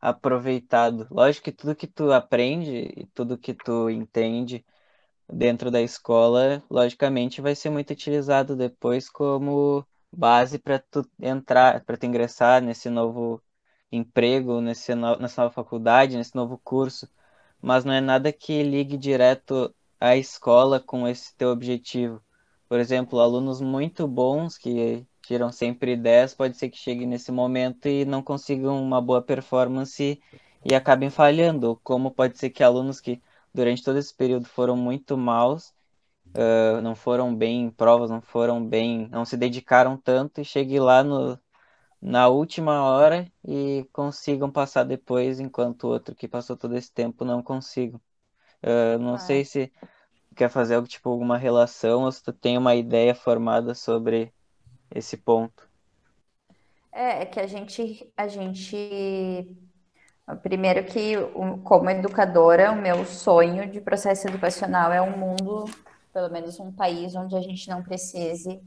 aproveitado. 0.00 1.06
Lógico 1.10 1.44
que 1.44 1.52
tudo 1.52 1.76
que 1.76 1.86
tu 1.86 2.12
aprende 2.12 2.92
e 2.96 3.06
tudo 3.14 3.38
que 3.38 3.54
tu 3.54 3.90
entende 3.90 4.64
dentro 5.28 5.70
da 5.70 5.80
escola, 5.82 6.62
logicamente 6.70 7.40
vai 7.40 7.54
ser 7.54 7.70
muito 7.70 7.92
utilizado 7.92 8.56
depois 8.56 9.08
como 9.08 9.86
base 10.12 10.58
para 10.58 10.78
tu 10.78 11.08
entrar, 11.20 11.84
para 11.84 11.96
tu 11.96 12.06
ingressar 12.06 12.62
nesse 12.62 12.90
novo 12.90 13.42
emprego, 13.90 14.60
nesse 14.60 14.94
no, 14.94 15.16
nessa 15.16 15.42
nova 15.42 15.54
faculdade, 15.54 16.16
nesse 16.16 16.34
novo 16.34 16.58
curso, 16.62 17.08
mas 17.64 17.82
não 17.82 17.94
é 17.94 18.00
nada 18.00 18.30
que 18.30 18.62
ligue 18.62 18.98
direto 18.98 19.74
à 19.98 20.16
escola 20.16 20.78
com 20.78 21.08
esse 21.08 21.34
teu 21.34 21.48
objetivo. 21.48 22.22
Por 22.68 22.78
exemplo, 22.78 23.20
alunos 23.20 23.60
muito 23.62 24.06
bons 24.06 24.58
que 24.58 25.06
tiram 25.22 25.50
sempre 25.50 25.96
10, 25.96 26.34
pode 26.34 26.58
ser 26.58 26.68
que 26.68 26.76
cheguem 26.76 27.06
nesse 27.06 27.32
momento 27.32 27.88
e 27.88 28.04
não 28.04 28.22
consigam 28.22 28.82
uma 28.82 29.00
boa 29.00 29.22
performance 29.22 30.20
e 30.62 30.74
acabem 30.74 31.08
falhando. 31.08 31.80
Como 31.82 32.10
pode 32.10 32.38
ser 32.38 32.50
que 32.50 32.62
alunos 32.62 33.00
que 33.00 33.22
durante 33.52 33.82
todo 33.82 33.98
esse 33.98 34.14
período 34.14 34.44
foram 34.46 34.76
muito 34.76 35.16
maus, 35.16 35.72
uh, 36.36 36.82
não 36.82 36.94
foram 36.94 37.34
bem 37.34 37.62
em 37.62 37.70
provas, 37.70 38.10
não 38.10 38.20
foram 38.20 38.62
bem, 38.62 39.08
não 39.08 39.24
se 39.24 39.38
dedicaram 39.38 39.96
tanto 39.96 40.38
e 40.40 40.44
cheguem 40.44 40.80
lá 40.80 41.02
no, 41.02 41.38
na 42.04 42.28
última 42.28 42.84
hora 42.84 43.26
e 43.42 43.88
consigam 43.90 44.50
passar 44.50 44.84
depois, 44.84 45.40
enquanto 45.40 45.84
o 45.84 45.88
outro 45.88 46.14
que 46.14 46.28
passou 46.28 46.54
todo 46.54 46.76
esse 46.76 46.92
tempo 46.92 47.24
não 47.24 47.42
consiga. 47.42 47.96
Uh, 48.62 48.98
não 48.98 49.16
sei 49.16 49.42
se 49.42 49.72
quer 50.36 50.50
fazer 50.50 50.74
algo 50.74 50.86
tipo 50.86 51.08
alguma 51.08 51.38
relação 51.38 52.02
ou 52.02 52.12
se 52.12 52.22
tu 52.22 52.30
tem 52.30 52.58
uma 52.58 52.74
ideia 52.74 53.14
formada 53.14 53.74
sobre 53.74 54.34
esse 54.94 55.16
ponto. 55.16 55.66
É, 56.92 57.22
é 57.22 57.26
que 57.26 57.40
a 57.40 57.46
gente, 57.46 58.12
a 58.14 58.28
gente, 58.28 59.56
primeiro 60.42 60.84
que 60.84 61.14
como 61.64 61.88
educadora, 61.88 62.70
o 62.70 62.76
meu 62.76 63.06
sonho 63.06 63.66
de 63.70 63.80
processo 63.80 64.28
educacional 64.28 64.92
é 64.92 65.00
um 65.00 65.16
mundo, 65.16 65.64
pelo 66.12 66.30
menos 66.30 66.60
um 66.60 66.70
país 66.70 67.14
onde 67.14 67.34
a 67.34 67.40
gente 67.40 67.66
não 67.66 67.82
precise 67.82 68.60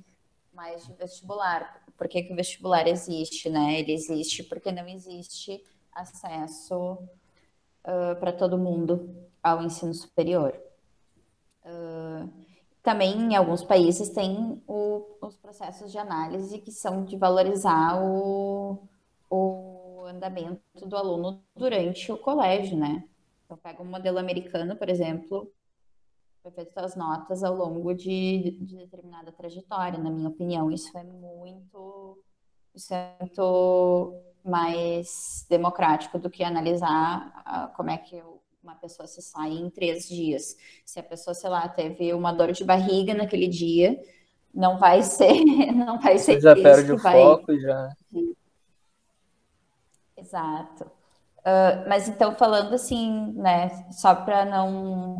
mais 0.57 0.87
de 0.87 0.93
vestibular. 0.93 1.83
Por 1.95 2.07
que, 2.07 2.23
que 2.23 2.33
o 2.33 2.35
vestibular 2.35 2.87
existe, 2.87 3.47
né? 3.47 3.79
Ele 3.79 3.93
existe 3.93 4.43
porque 4.43 4.71
não 4.71 4.87
existe 4.87 5.63
acesso 5.93 6.93
uh, 7.85 8.19
para 8.19 8.33
todo 8.33 8.57
mundo 8.57 9.15
ao 9.41 9.61
ensino 9.61 9.93
superior. 9.93 10.59
Uh, 11.63 12.27
também 12.81 13.13
em 13.19 13.35
alguns 13.35 13.63
países 13.63 14.09
tem 14.09 14.61
o, 14.67 15.05
os 15.21 15.37
processos 15.37 15.91
de 15.91 15.97
análise 15.99 16.57
que 16.59 16.71
são 16.71 17.05
de 17.05 17.15
valorizar 17.17 18.01
o, 18.01 18.79
o 19.29 20.05
andamento 20.07 20.87
do 20.87 20.97
aluno 20.97 21.43
durante 21.55 22.11
o 22.11 22.17
colégio, 22.17 22.77
né? 22.77 23.03
Então, 23.45 23.57
pega 23.57 23.83
um 23.83 23.85
modelo 23.85 24.17
americano, 24.17 24.75
por 24.75 24.89
exemplo, 24.89 25.51
foi 26.51 26.65
feito 26.65 26.77
as 26.77 26.95
notas 26.95 27.43
ao 27.43 27.55
longo 27.55 27.93
de, 27.93 28.57
de, 28.61 28.77
determinada 28.77 29.31
trajetória, 29.31 29.99
na 29.99 30.09
minha 30.09 30.29
opinião. 30.29 30.71
Isso 30.71 30.97
é 30.97 31.03
muito, 31.03 32.17
isso 32.73 32.93
é 32.93 33.15
muito 33.19 34.13
mais 34.43 35.45
democrático 35.49 36.17
do 36.17 36.29
que 36.29 36.43
analisar 36.43 37.43
uh, 37.45 37.75
como 37.75 37.89
é 37.89 37.97
que 37.97 38.15
o 38.21 38.37
uma 38.63 38.75
pessoa 38.75 39.07
se 39.07 39.21
sai 39.21 39.51
em 39.51 39.69
três 39.69 40.09
dias. 40.09 40.57
Se 40.85 40.99
a 40.99 41.03
pessoa, 41.03 41.33
sei 41.33 41.49
lá, 41.49 41.69
teve 41.69 42.13
uma 42.13 42.33
dor 42.33 42.51
de 42.51 42.65
barriga 42.65 43.13
naquele 43.13 43.47
dia, 43.47 43.97
não 44.53 44.77
vai 44.77 45.01
ser, 45.03 45.41
não 45.73 45.97
vai 46.01 46.17
ser. 46.17 46.33
Você 46.33 46.41
já 46.41 46.53
perde 46.53 46.91
o 46.91 46.97
vai... 46.97 47.13
foco 47.13 47.57
já. 47.57 47.93
Exato. 50.17 50.83
Uh, 50.83 51.87
mas 51.87 52.09
então 52.09 52.35
falando 52.35 52.73
assim, 52.73 53.31
né, 53.35 53.69
só 53.89 54.13
para 54.13 54.43
não 54.43 55.17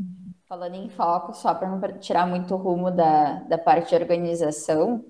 falando 0.47 0.75
em 0.75 0.89
foco, 0.89 1.33
só 1.33 1.53
para 1.53 1.67
não 1.69 1.99
tirar 1.99 2.25
muito 2.25 2.55
rumo 2.55 2.89
da, 2.89 3.39
da 3.43 3.57
parte 3.57 3.89
de 3.89 3.95
organização, 3.95 5.05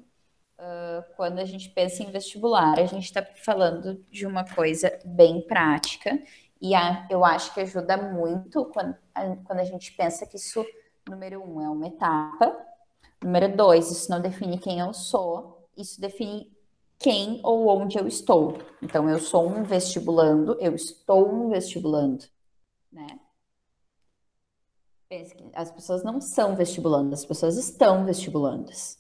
uh, 0.57 1.03
quando 1.15 1.39
a 1.39 1.45
gente 1.45 1.69
pensa 1.69 2.03
em 2.03 2.11
vestibular, 2.11 2.79
a 2.79 2.85
gente 2.85 3.05
está 3.05 3.23
falando 3.43 4.03
de 4.09 4.25
uma 4.25 4.43
coisa 4.43 4.97
bem 5.05 5.41
prática 5.41 6.19
e 6.59 6.73
a, 6.73 7.07
eu 7.09 7.23
acho 7.23 7.53
que 7.53 7.61
ajuda 7.61 7.97
muito 7.97 8.65
quando 8.65 8.95
a, 9.13 9.35
quando 9.37 9.59
a 9.59 9.63
gente 9.63 9.91
pensa 9.93 10.25
que 10.25 10.37
isso, 10.37 10.65
número 11.07 11.41
um, 11.43 11.61
é 11.61 11.69
uma 11.69 11.87
etapa. 11.87 12.57
Número 13.23 13.55
dois, 13.55 13.91
isso 13.91 14.11
não 14.11 14.21
define 14.21 14.59
quem 14.59 14.79
eu 14.79 14.93
sou, 14.93 15.67
isso 15.75 15.99
define 15.99 16.51
quem 16.99 17.39
ou 17.43 17.67
onde 17.67 17.97
eu 17.97 18.07
estou. 18.07 18.57
Então, 18.81 19.09
eu 19.09 19.19
sou 19.19 19.47
um 19.47 19.63
vestibulando, 19.63 20.57
eu 20.59 20.75
estou 20.75 21.27
um 21.27 21.49
vestibulando, 21.49 22.25
né? 22.91 23.07
As 25.53 25.71
pessoas 25.71 26.03
não 26.03 26.19
são 26.19 26.55
vestibulandas, 26.55 27.19
as 27.21 27.25
pessoas 27.25 27.57
estão 27.57 28.05
vestibulandas. 28.05 28.97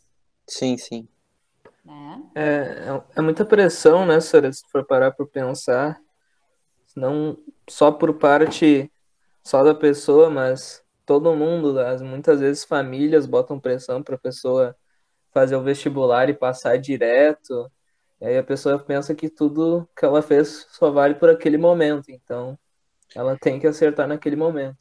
Sim, 0.47 0.77
sim. 0.77 1.07
Né? 1.83 2.23
É, 2.35 2.43
é, 2.43 3.03
é 3.17 3.21
muita 3.21 3.45
pressão, 3.45 4.05
né, 4.05 4.19
Sara, 4.19 4.51
se 4.51 4.63
for 4.69 4.85
parar 4.85 5.11
para 5.11 5.25
pensar 5.25 6.01
não 6.97 7.37
só 7.69 7.91
por 7.91 8.15
parte 8.15 8.91
só 9.43 9.63
da 9.63 9.73
pessoa, 9.75 10.29
mas 10.29 10.83
todo 11.05 11.35
mundo, 11.35 11.79
as, 11.79 12.01
muitas 12.01 12.39
vezes 12.39 12.65
famílias 12.65 13.25
botam 13.25 13.59
pressão 13.59 14.01
para 14.01 14.15
a 14.15 14.19
pessoa 14.19 14.75
fazer 15.31 15.55
o 15.55 15.63
vestibular 15.63 16.29
e 16.29 16.33
passar 16.33 16.77
direto. 16.77 17.71
E 18.19 18.25
aí 18.25 18.37
a 18.37 18.43
pessoa 18.43 18.79
pensa 18.79 19.13
que 19.13 19.29
tudo 19.29 19.87
que 19.95 20.03
ela 20.03 20.21
fez 20.21 20.65
só 20.71 20.91
vale 20.91 21.15
por 21.15 21.29
aquele 21.29 21.57
momento, 21.57 22.09
então 22.09 22.57
ela 23.15 23.37
tem 23.37 23.59
que 23.59 23.67
acertar 23.67 24.07
naquele 24.07 24.35
momento. 24.35 24.77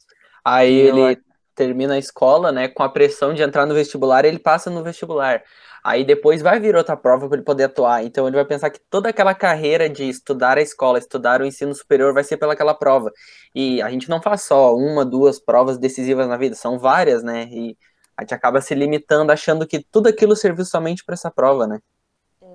Aí 0.47 0.73
ele 0.73 1.21
termina 1.53 1.95
a 1.95 1.97
escola, 1.97 2.51
né, 2.51 2.67
com 2.67 2.83
a 2.83 2.89
pressão 2.89 3.33
de 3.33 3.41
entrar 3.41 3.65
no 3.65 3.73
vestibular, 3.73 4.23
ele 4.23 4.39
passa 4.39 4.69
no 4.69 4.83
vestibular. 4.83 5.43
Aí 5.83 6.05
depois 6.05 6.41
vai 6.41 6.59
vir 6.59 6.75
outra 6.75 6.95
prova 6.95 7.27
para 7.27 7.37
ele 7.37 7.45
poder 7.45 7.65
atuar. 7.65 8.03
Então 8.03 8.27
ele 8.27 8.35
vai 8.35 8.45
pensar 8.45 8.69
que 8.69 8.79
toda 8.89 9.09
aquela 9.09 9.33
carreira 9.33 9.89
de 9.89 10.07
estudar 10.07 10.57
a 10.57 10.61
escola, 10.61 10.99
estudar 10.99 11.41
o 11.41 11.45
ensino 11.45 11.73
superior 11.73 12.13
vai 12.13 12.23
ser 12.23 12.37
pelaquela 12.37 12.73
prova. 12.73 13.11
E 13.53 13.81
a 13.81 13.89
gente 13.89 14.09
não 14.09 14.21
faz 14.21 14.43
só 14.43 14.75
uma, 14.75 15.03
duas 15.03 15.39
provas 15.39 15.77
decisivas 15.77 16.27
na 16.27 16.37
vida, 16.37 16.55
são 16.55 16.77
várias, 16.77 17.23
né? 17.23 17.47
E 17.51 17.77
a 18.15 18.21
gente 18.21 18.33
acaba 18.33 18.61
se 18.61 18.73
limitando 18.75 19.31
achando 19.31 19.67
que 19.67 19.83
tudo 19.91 20.07
aquilo 20.07 20.35
serviu 20.35 20.65
somente 20.65 21.03
para 21.03 21.13
essa 21.13 21.31
prova, 21.31 21.67
né? 21.67 21.79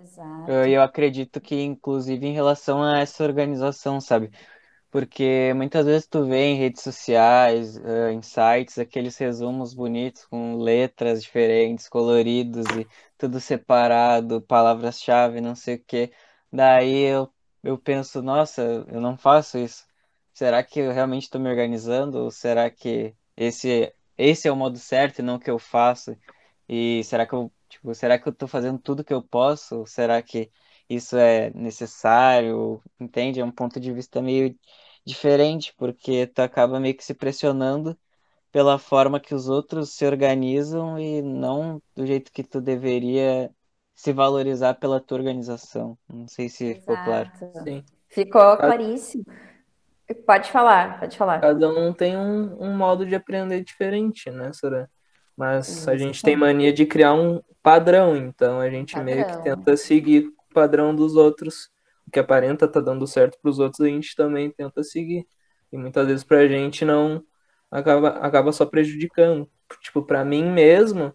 Exato. 0.03 0.51
Eu 0.51 0.83
acredito 0.83 1.41
que, 1.41 1.63
inclusive, 1.63 2.27
em 2.27 2.33
relação 2.33 2.83
a 2.83 2.99
essa 2.99 3.23
organização, 3.23 4.01
sabe? 4.01 4.31
Porque 4.93 5.55
muitas 5.55 5.87
vezes 5.87 6.07
tu 6.07 6.27
vê 6.27 6.49
em 6.49 6.57
redes 6.57 6.83
sociais, 6.83 7.79
em 8.13 8.21
sites, 8.23 8.79
aqueles 8.79 9.17
resumos 9.17 9.73
bonitos 9.75 10.27
com 10.27 10.57
letras 10.59 11.23
diferentes, 11.23 11.89
coloridos 11.89 12.67
e 12.77 12.87
tudo 13.19 13.41
separado, 13.41 14.43
palavras-chave, 14.43 15.41
não 15.41 15.55
sei 15.55 15.77
o 15.77 15.85
quê. 15.87 16.13
Daí 16.53 17.05
eu, 17.05 17.33
eu 17.63 17.79
penso, 17.79 18.21
nossa, 18.23 18.63
eu 18.89 19.01
não 19.01 19.17
faço 19.17 19.59
isso. 19.59 19.87
Será 20.35 20.63
que 20.63 20.81
eu 20.81 20.93
realmente 20.93 21.25
estou 21.25 21.41
me 21.41 21.49
organizando? 21.49 22.19
Ou 22.19 22.31
será 22.31 22.71
que 22.71 23.15
esse, 23.37 23.95
esse 24.19 24.47
é 24.49 24.53
o 24.53 24.57
modo 24.57 24.79
certo 24.79 25.21
e 25.21 25.23
não 25.23 25.37
o 25.37 25.41
que 25.41 25.51
eu 25.51 25.59
faço? 25.59 26.15
E 26.69 27.03
será 27.05 27.27
que 27.27 27.35
eu, 27.35 27.53
tipo, 27.69 27.95
será 27.95 28.19
que 28.19 28.29
eu 28.29 28.33
estou 28.33 28.49
fazendo 28.49 28.79
tudo 28.79 29.05
que 29.05 29.13
eu 29.15 29.23
posso? 29.23 29.79
Ou 29.81 29.87
será 29.87 30.21
que 30.23 30.51
isso 30.89 31.17
é 31.17 31.51
necessário? 31.51 32.83
Entende? 33.01 33.41
É 33.41 33.45
um 33.45 33.51
ponto 33.53 33.81
de 33.81 33.93
vista 33.93 34.21
meio 34.23 34.55
diferente, 35.05 35.75
porque 35.77 36.27
tu 36.27 36.41
acaba 36.41 36.81
meio 36.81 36.97
que 36.97 37.05
se 37.05 37.15
pressionando 37.15 37.97
pela 38.51 38.79
forma 38.79 39.19
que 39.19 39.35
os 39.35 39.49
outros 39.49 39.95
se 39.95 40.05
organizam 40.05 40.99
e 40.99 41.23
não 41.23 41.83
do 41.97 42.07
jeito 42.07 42.31
que 42.31 42.45
tu 42.45 42.61
deveria 42.61 43.51
se 43.95 44.13
valorizar 44.13 44.75
pela 44.75 45.01
tua 45.01 45.19
organização. 45.19 45.97
Não 46.09 46.29
sei 46.29 46.49
se 46.49 46.65
Exato. 46.67 46.81
ficou 46.81 46.97
claro. 47.05 47.31
Sim. 47.65 47.85
Ficou 48.09 48.57
claríssimo. 48.57 49.25
Pode 50.27 50.51
falar, 50.51 51.01
pode 51.01 51.17
falar. 51.17 51.41
Cada 51.41 51.69
um 51.69 51.93
tem 51.93 52.17
um, 52.17 52.63
um 52.63 52.77
modo 52.77 53.07
de 53.07 53.15
aprender 53.15 53.65
diferente, 53.65 54.31
né, 54.31 54.53
Sora? 54.53 54.91
Mas 55.35 55.89
a 55.89 55.97
gente 55.97 56.23
tem 56.23 56.37
mania 56.37 56.73
de 56.73 56.85
criar 56.85 57.15
um 57.15 57.41
padrão, 57.63 58.15
então 58.15 58.61
a 58.61 58.69
gente 58.69 58.93
padrão. 58.93 59.15
meio 59.15 59.27
que 59.27 59.43
tenta 59.43 59.77
seguir 59.77 60.27
o 60.27 60.55
padrão 60.55 60.95
dos 60.95 61.17
outros 61.17 61.71
que 62.13 62.21
aparenta 62.21 62.69
tá 62.69 62.81
dando 62.81 63.07
certo 63.07 63.39
para 63.41 63.51
os 63.51 63.59
outros, 63.59 63.81
a 63.81 63.89
gente 63.89 64.15
também 64.15 64.51
tenta 64.51 64.83
seguir. 64.83 65.27
E 65.73 65.77
muitas 65.79 66.07
vezes 66.07 66.23
pra 66.23 66.47
gente 66.47 66.85
não 66.85 67.25
acaba, 67.71 68.09
acaba 68.09 68.53
só 68.53 68.67
prejudicando. 68.67 69.49
Tipo, 69.81 70.03
para 70.03 70.23
mim 70.25 70.45
mesmo, 70.45 71.15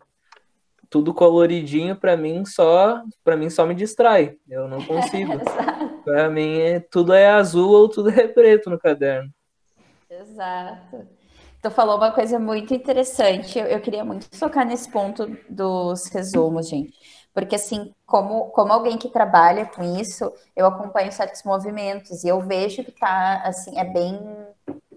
tudo 0.90 1.14
coloridinho 1.14 1.96
para 1.96 2.18
mim 2.18 2.44
só 2.46 3.04
para 3.24 3.38
mim 3.38 3.50
só 3.50 3.66
me 3.66 3.76
distrai. 3.76 4.38
Eu 4.50 4.68
não 4.68 4.84
consigo. 4.84 5.34
para 6.04 6.30
mim 6.30 6.60
é, 6.60 6.80
tudo 6.80 7.14
é 7.14 7.28
azul 7.28 7.70
ou 7.70 7.90
tudo 7.90 8.10
é 8.10 8.28
preto 8.28 8.70
no 8.70 8.80
caderno. 8.80 9.32
Exato. 10.10 11.08
Tu 11.62 11.72
falou 11.72 11.98
uma 11.98 12.12
coisa 12.12 12.40
muito 12.40 12.74
interessante. 12.74 13.60
Eu, 13.60 13.66
eu 13.66 13.82
queria 13.82 14.06
muito 14.06 14.30
tocar 14.30 14.66
nesse 14.66 14.90
ponto 14.90 15.28
dos 15.50 16.08
resumos, 16.08 16.70
gente. 16.70 16.94
Porque, 17.38 17.54
assim, 17.54 17.94
como, 18.04 18.50
como 18.50 18.74
alguém 18.74 18.98
que 18.98 19.10
trabalha 19.10 19.68
com 19.68 19.84
isso, 19.84 20.34
eu 20.56 20.66
acompanho 20.66 21.12
certos 21.12 21.44
movimentos 21.44 22.24
e 22.24 22.28
eu 22.28 22.42
vejo 22.42 22.84
que 22.84 22.92
tá, 22.92 23.44
assim, 23.44 23.78
é 23.78 23.84
bem, 23.84 24.20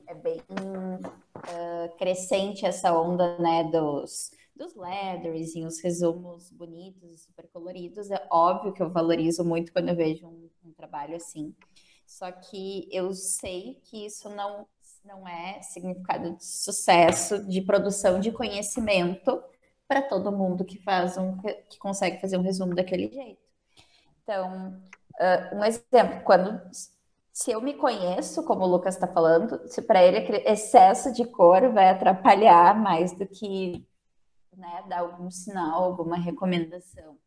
é 0.06 0.14
bem 0.14 0.40
uh, 0.48 1.96
crescente 1.98 2.64
essa 2.64 2.98
onda, 2.98 3.36
né, 3.36 3.64
dos, 3.64 4.30
dos 4.56 4.74
letters 4.74 5.54
e 5.54 5.66
os 5.66 5.82
resumos 5.82 6.50
bonitos, 6.50 7.24
super 7.24 7.46
coloridos. 7.52 8.10
É 8.10 8.26
óbvio 8.30 8.72
que 8.72 8.82
eu 8.82 8.88
valorizo 8.88 9.44
muito 9.44 9.70
quando 9.70 9.90
eu 9.90 9.96
vejo 9.96 10.26
um, 10.26 10.48
um 10.64 10.72
trabalho 10.72 11.16
assim. 11.16 11.54
Só 12.06 12.32
que 12.32 12.88
eu 12.90 13.12
sei 13.12 13.78
que 13.84 14.06
isso 14.06 14.30
não, 14.30 14.66
não 15.04 15.28
é 15.28 15.60
significado 15.60 16.34
de 16.38 16.46
sucesso, 16.46 17.46
de 17.46 17.60
produção 17.60 18.18
de 18.18 18.32
conhecimento 18.32 19.42
para 19.90 20.02
todo 20.02 20.30
mundo 20.30 20.64
que 20.64 20.80
faz 20.80 21.18
um 21.18 21.36
que 21.68 21.76
consegue 21.80 22.20
fazer 22.20 22.36
um 22.36 22.42
resumo 22.42 22.76
daquele 22.76 23.08
jeito. 23.08 23.42
Então, 24.22 24.80
uh, 25.18 25.56
um 25.56 25.64
exemplo, 25.64 26.22
quando 26.22 26.62
se 27.32 27.50
eu 27.50 27.60
me 27.60 27.74
conheço, 27.74 28.44
como 28.44 28.62
o 28.62 28.68
Lucas 28.68 28.94
está 28.94 29.08
falando, 29.08 29.66
se 29.66 29.82
para 29.82 30.00
ele 30.00 30.18
aquele 30.18 30.48
excesso 30.48 31.12
de 31.12 31.24
cor 31.24 31.72
vai 31.72 31.88
atrapalhar 31.88 32.80
mais 32.80 33.12
do 33.18 33.26
que 33.26 33.84
né, 34.56 34.84
dar 34.88 35.00
algum 35.00 35.28
sinal, 35.28 35.82
alguma 35.82 36.16
recomendação. 36.16 37.18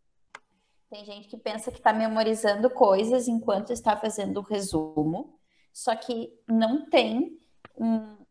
Tem 0.90 1.04
gente 1.04 1.28
que 1.28 1.38
pensa 1.38 1.70
que 1.70 1.80
está 1.80 1.92
memorizando 1.92 2.70
coisas 2.70 3.28
enquanto 3.28 3.74
está 3.74 3.98
fazendo 3.98 4.38
o 4.38 4.44
resumo, 4.44 5.38
só 5.74 5.94
que 5.98 6.32
não 6.48 6.90
tem 6.90 7.38
um, 7.78 8.23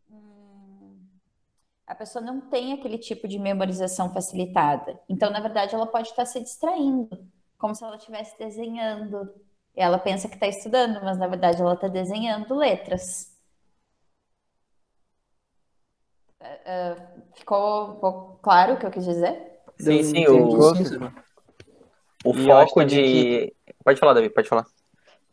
a 1.92 1.94
pessoa 1.94 2.24
não 2.24 2.40
tem 2.40 2.72
aquele 2.72 2.96
tipo 2.96 3.28
de 3.28 3.38
memorização 3.38 4.10
facilitada. 4.14 4.98
Então, 5.06 5.30
na 5.30 5.40
verdade, 5.40 5.74
ela 5.74 5.86
pode 5.86 6.08
estar 6.08 6.24
se 6.24 6.40
distraindo, 6.40 7.10
como 7.58 7.74
se 7.74 7.84
ela 7.84 7.96
estivesse 7.96 8.36
desenhando. 8.38 9.30
Ela 9.76 9.98
pensa 9.98 10.26
que 10.26 10.34
está 10.34 10.46
estudando, 10.46 11.04
mas 11.04 11.18
na 11.18 11.26
verdade 11.26 11.60
ela 11.60 11.74
está 11.74 11.88
desenhando 11.88 12.54
letras. 12.54 13.30
Uh, 16.40 17.22
ficou, 17.34 17.94
ficou, 17.94 18.38
claro 18.42 18.72
o 18.72 18.76
que 18.78 18.86
eu 18.86 18.90
quis 18.90 19.04
dizer? 19.04 19.60
Sim, 19.78 20.02
sim, 20.02 20.26
o, 20.28 20.72
o 22.24 22.34
foco 22.34 22.84
de. 22.86 22.96
Que... 22.96 23.56
Pode 23.84 24.00
falar, 24.00 24.14
Davi, 24.14 24.30
pode 24.30 24.48
falar. 24.48 24.64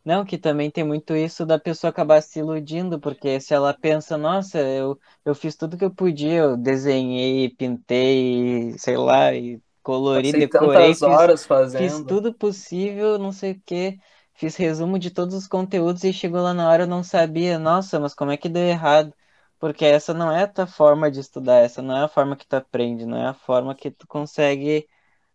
Não, 0.04 0.26
que 0.26 0.38
também 0.38 0.72
tem 0.72 0.84
muito 0.84 1.16
isso 1.16 1.46
da 1.46 1.60
pessoa 1.60 1.90
acabar 1.92 2.22
se 2.22 2.40
iludindo, 2.40 3.00
porque 3.00 3.40
se 3.40 3.54
ela 3.54 3.74
pensa, 3.74 4.18
nossa, 4.18 4.60
eu, 4.60 5.00
eu 5.26 5.36
fiz 5.36 5.56
tudo 5.56 5.78
que 5.78 5.86
eu 5.86 5.94
podia, 5.94 6.34
eu 6.40 6.58
desenhei, 6.58 7.50
pintei, 7.50 8.78
sei 8.78 8.98
lá, 8.98 9.34
e 9.34 9.62
colori, 9.84 10.34
Passei 10.34 10.42
decorei, 10.48 10.96
fiz, 10.96 11.30
horas 11.30 11.46
fazendo. 11.46 11.76
fiz 11.76 12.02
tudo 12.04 12.34
possível, 12.34 13.18
não 13.20 13.32
sei 13.32 13.52
o 13.54 13.62
quê, 13.66 14.00
fiz 14.34 14.56
resumo 14.56 14.98
de 15.00 15.12
todos 15.12 15.36
os 15.36 15.48
conteúdos 15.48 16.04
e 16.04 16.12
chegou 16.14 16.42
lá 16.42 16.54
na 16.54 16.68
hora 16.70 16.84
eu 16.84 16.88
não 16.88 17.04
sabia, 17.04 17.60
nossa, 17.60 18.00
mas 18.00 18.14
como 18.16 18.32
é 18.32 18.38
que 18.38 18.50
deu 18.50 18.64
errado? 18.64 19.14
Porque 19.60 19.86
essa 19.86 20.14
não 20.14 20.32
é 20.32 20.44
a 20.44 20.48
tua 20.48 20.66
forma 20.68 21.12
de 21.12 21.20
estudar, 21.20 21.58
essa 21.60 21.82
não 21.82 21.96
é 21.98 22.04
a 22.06 22.08
forma 22.08 22.36
que 22.36 22.48
tu 22.48 22.56
aprende, 22.56 23.06
não 23.06 23.18
é 23.18 23.28
a 23.28 23.34
forma 23.34 23.76
que 23.76 23.92
tu 23.92 24.08
consegue 24.08 24.88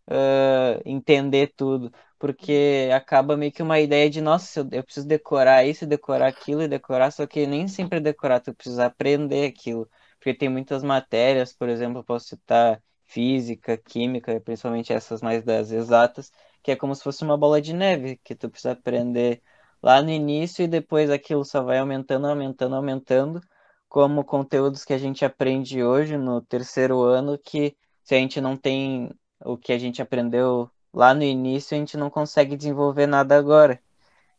uh, 0.09 0.81
entender 0.85 1.53
tudo, 1.57 1.92
porque 2.24 2.88
acaba 2.94 3.37
meio 3.37 3.52
que 3.52 3.62
uma 3.62 3.78
ideia 3.78 4.08
de, 4.08 4.22
nossa, 4.22 4.66
eu, 4.72 4.82
preciso 4.82 5.06
decorar 5.06 5.62
isso, 5.66 5.87
decorar 5.87 6.28
aquilo 6.28 6.62
e 6.62 6.68
decorar, 6.68 7.10
só 7.10 7.26
que 7.26 7.46
nem 7.46 7.68
sempre 7.68 7.98
é 7.98 8.00
decorar, 8.00 8.40
tu 8.40 8.54
precisa 8.54 8.87
aprender 8.87 9.44
aquilo, 9.46 9.87
porque 10.18 10.32
tem 10.32 10.48
muitas 10.48 10.82
matérias, 10.82 11.52
por 11.52 11.68
exemplo, 11.68 12.02
posso 12.02 12.28
citar 12.28 12.82
física, 13.04 13.76
química, 13.76 14.40
principalmente 14.40 14.90
essas 14.90 15.20
mais 15.20 15.44
das 15.44 15.70
exatas, 15.70 16.32
que 16.62 16.70
é 16.70 16.76
como 16.76 16.94
se 16.94 17.02
fosse 17.02 17.22
uma 17.22 17.37
bola 17.37 17.60
de 17.60 17.74
neve, 17.74 18.18
que 18.24 18.34
tu 18.34 18.48
precisa 18.48 18.72
aprender 18.72 19.42
lá 19.82 20.00
no 20.00 20.08
início 20.08 20.64
e 20.64 20.68
depois 20.68 21.10
aquilo 21.10 21.44
só 21.44 21.62
vai 21.62 21.78
aumentando, 21.78 22.26
aumentando, 22.26 22.74
aumentando, 22.74 23.40
como 23.87 24.24
conteúdos 24.24 24.82
que 24.82 24.94
a 24.94 24.98
gente 24.98 25.26
aprende 25.26 25.84
hoje 25.84 26.16
no 26.16 26.40
terceiro 26.40 27.02
ano, 27.02 27.38
que 27.38 27.76
se 28.02 28.14
a 28.14 28.18
gente 28.18 28.40
não 28.40 28.56
tem 28.56 29.10
o 29.44 29.58
que 29.58 29.74
a 29.74 29.78
gente 29.78 30.00
aprendeu 30.00 30.70
lá 30.94 31.12
no 31.12 31.22
início, 31.22 31.76
a 31.76 31.78
gente 31.78 31.96
não 31.96 32.09
consegue 32.09 32.57
desenvolver 32.57 33.07
nada 33.07 33.37
agora. 33.37 33.80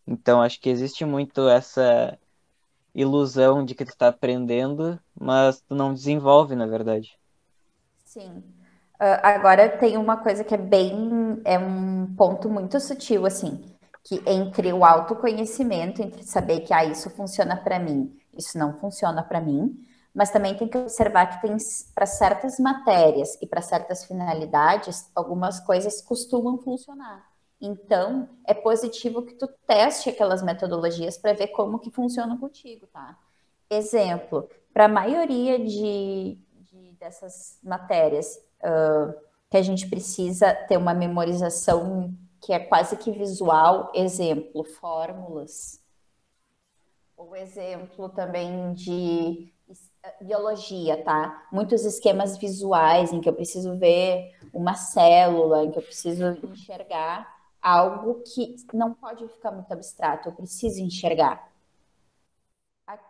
Então, 0.07 0.41
acho 0.41 0.59
que 0.59 0.69
existe 0.69 1.03
muito 1.03 1.47
essa 1.49 2.17
ilusão 2.93 3.65
de 3.65 3.75
que 3.75 3.83
tu 3.83 3.89
está 3.89 4.07
aprendendo, 4.07 4.97
mas 5.19 5.59
tu 5.61 5.75
não 5.75 5.93
desenvolve, 5.93 6.55
na 6.55 6.65
verdade. 6.65 7.19
Sim. 8.05 8.43
Uh, 8.95 9.19
agora 9.21 9.67
tem 9.67 9.97
uma 9.97 10.15
coisa 10.15 10.43
que 10.43 10.55
é 10.55 10.57
bem, 10.57 11.41
é 11.43 11.59
um 11.59 12.15
ponto 12.15 12.49
muito 12.49 12.79
sutil, 12.79 13.25
assim, 13.25 13.61
que 14.01 14.23
entre 14.25 14.71
o 14.71 14.85
autoconhecimento, 14.85 16.01
entre 16.01 16.23
saber 16.23 16.61
que 16.61 16.73
ah, 16.73 16.85
isso 16.85 17.09
funciona 17.09 17.57
para 17.57 17.77
mim, 17.77 18.17
isso 18.37 18.57
não 18.57 18.79
funciona 18.79 19.21
para 19.21 19.41
mim, 19.41 19.77
mas 20.15 20.31
também 20.31 20.55
tem 20.55 20.65
que 20.65 20.77
observar 20.77 21.25
que 21.27 21.41
tem 21.45 21.57
para 21.93 22.05
certas 22.05 22.57
matérias 22.57 23.37
e 23.41 23.45
para 23.45 23.61
certas 23.61 24.05
finalidades, 24.05 25.11
algumas 25.13 25.59
coisas 25.59 26.01
costumam 26.01 26.57
funcionar. 26.57 27.29
Então, 27.59 28.29
é 28.45 28.53
positivo 28.53 29.23
que 29.23 29.33
tu 29.33 29.45
teste 29.67 30.09
aquelas 30.09 30.41
metodologias 30.41 31.17
para 31.17 31.33
ver 31.33 31.47
como 31.47 31.79
que 31.79 31.91
funcionam 31.91 32.37
contigo, 32.37 32.87
tá? 32.87 33.19
Exemplo, 33.69 34.49
para 34.73 34.85
a 34.85 34.89
maioria 34.89 35.59
de, 35.59 36.37
de, 36.61 36.91
dessas 36.93 37.59
matérias 37.61 38.39
uh, 38.61 39.13
que 39.49 39.57
a 39.57 39.61
gente 39.61 39.89
precisa 39.89 40.53
ter 40.53 40.77
uma 40.77 40.93
memorização 40.93 42.13
que 42.41 42.53
é 42.53 42.59
quase 42.59 42.95
que 42.95 43.11
visual, 43.11 43.91
exemplo, 43.93 44.63
fórmulas. 44.63 45.81
O 47.17 47.35
exemplo 47.35 48.07
também 48.09 48.73
de 48.73 49.54
biologia, 50.21 51.03
tá? 51.03 51.47
Muitos 51.51 51.85
esquemas 51.85 52.37
visuais 52.37 53.11
em 53.13 53.21
que 53.21 53.29
eu 53.29 53.33
preciso 53.33 53.77
ver 53.77 54.35
uma 54.53 54.75
célula, 54.75 55.63
em 55.63 55.71
que 55.71 55.77
eu 55.77 55.83
preciso 55.83 56.37
enxergar 56.43 57.33
algo 57.61 58.21
que 58.21 58.55
não 58.73 58.93
pode 58.93 59.27
ficar 59.27 59.51
muito 59.51 59.71
abstrato, 59.71 60.29
eu 60.29 60.33
preciso 60.33 60.81
enxergar. 60.81 61.51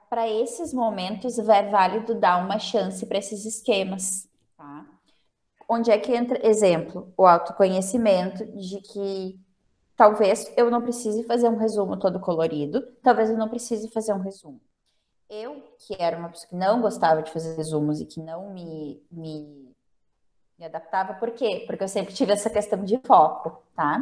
Para 0.09 0.29
esses 0.29 0.73
momentos, 0.73 1.37
é 1.37 1.69
válido 1.69 2.15
dar 2.15 2.37
uma 2.37 2.57
chance 2.57 3.05
para 3.05 3.17
esses 3.17 3.45
esquemas, 3.45 4.29
tá? 4.55 4.85
Onde 5.67 5.91
é 5.91 5.97
que 5.97 6.15
entra, 6.15 6.39
exemplo, 6.47 7.11
o 7.17 7.25
autoconhecimento 7.25 8.45
de 8.57 8.79
que 8.79 9.37
talvez 9.97 10.49
eu 10.55 10.71
não 10.71 10.81
precise 10.81 11.23
fazer 11.23 11.49
um 11.49 11.57
resumo 11.57 11.97
todo 11.97 12.19
colorido, 12.19 12.81
talvez 13.03 13.29
eu 13.29 13.37
não 13.37 13.49
precise 13.49 13.89
fazer 13.89 14.13
um 14.13 14.21
resumo 14.21 14.61
eu, 15.29 15.61
que 15.79 15.95
era 15.99 16.17
uma 16.17 16.29
pessoa 16.29 16.49
que 16.49 16.55
não 16.55 16.81
gostava 16.81 17.21
de 17.21 17.31
fazer 17.31 17.55
resumos 17.55 17.99
e 17.99 18.05
que 18.05 18.19
não 18.19 18.51
me, 18.51 19.01
me, 19.11 19.75
me 20.57 20.65
adaptava, 20.65 21.15
por 21.15 21.31
quê? 21.31 21.63
Porque 21.67 21.83
eu 21.83 21.87
sempre 21.87 22.13
tive 22.13 22.33
essa 22.33 22.49
questão 22.49 22.83
de 22.83 22.99
foco, 22.99 23.63
tá? 23.75 24.01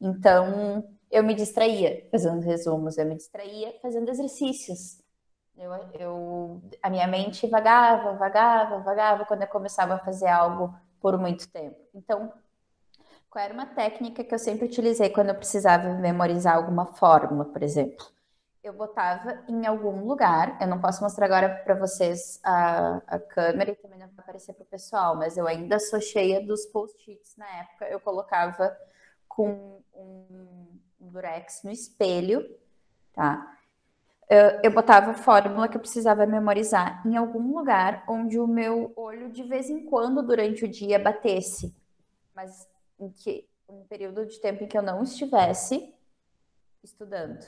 Então, 0.00 0.84
eu 1.10 1.22
me 1.22 1.34
distraía 1.34 2.06
fazendo 2.10 2.40
resumos, 2.40 2.96
eu 2.96 3.06
me 3.06 3.16
distraía 3.16 3.74
fazendo 3.80 4.08
exercícios. 4.08 5.00
Eu, 5.56 5.72
eu, 5.98 6.62
a 6.82 6.88
minha 6.88 7.06
mente 7.06 7.46
vagava, 7.46 8.14
vagava, 8.14 8.78
vagava 8.78 9.24
quando 9.26 9.42
eu 9.42 9.48
começava 9.48 9.94
a 9.94 9.98
fazer 9.98 10.28
algo 10.28 10.74
por 11.00 11.18
muito 11.18 11.48
tempo. 11.50 11.76
Então, 11.94 12.32
qual 13.28 13.44
era 13.44 13.52
uma 13.54 13.66
técnica 13.66 14.24
que 14.24 14.34
eu 14.34 14.38
sempre 14.38 14.66
utilizei 14.66 15.10
quando 15.10 15.28
eu 15.28 15.34
precisava 15.34 15.94
memorizar 15.94 16.56
alguma 16.56 16.86
fórmula, 16.86 17.44
por 17.44 17.62
exemplo? 17.62 18.06
Eu 18.62 18.72
botava 18.72 19.42
em 19.48 19.66
algum 19.66 20.04
lugar. 20.04 20.56
Eu 20.60 20.68
não 20.68 20.80
posso 20.80 21.02
mostrar 21.02 21.26
agora 21.26 21.48
para 21.64 21.74
vocês 21.74 22.40
a, 22.44 23.02
a 23.06 23.18
câmera 23.18 23.72
e 23.72 23.76
também 23.76 23.98
não 23.98 24.06
vai 24.08 24.18
aparecer 24.18 24.52
para 24.52 24.62
o 24.62 24.66
pessoal, 24.66 25.16
mas 25.16 25.36
eu 25.36 25.46
ainda 25.46 25.78
sou 25.80 26.00
cheia 26.00 26.44
dos 26.44 26.64
post-its 26.66 27.36
na 27.36 27.48
época. 27.60 27.86
Eu 27.88 27.98
colocava 27.98 28.76
com 29.28 29.82
um, 29.92 30.78
um 31.00 31.08
durex 31.08 31.62
no 31.64 31.70
espelho, 31.70 32.48
tá? 33.12 33.58
Eu, 34.28 34.60
eu 34.62 34.70
botava 34.70 35.10
a 35.10 35.14
fórmula 35.14 35.68
que 35.68 35.76
eu 35.76 35.80
precisava 35.80 36.24
memorizar 36.24 37.06
em 37.06 37.16
algum 37.16 37.54
lugar 37.54 38.04
onde 38.08 38.38
o 38.38 38.46
meu 38.46 38.92
olho 38.96 39.30
de 39.30 39.42
vez 39.42 39.68
em 39.68 39.84
quando 39.84 40.22
durante 40.22 40.64
o 40.64 40.68
dia 40.68 40.98
batesse, 40.98 41.74
mas 42.34 42.68
em 42.98 43.10
que 43.10 43.46
um 43.68 43.84
período 43.84 44.24
de 44.24 44.40
tempo 44.40 44.62
em 44.62 44.68
que 44.68 44.78
eu 44.78 44.82
não 44.82 45.02
estivesse 45.02 45.92
estudando. 46.82 47.44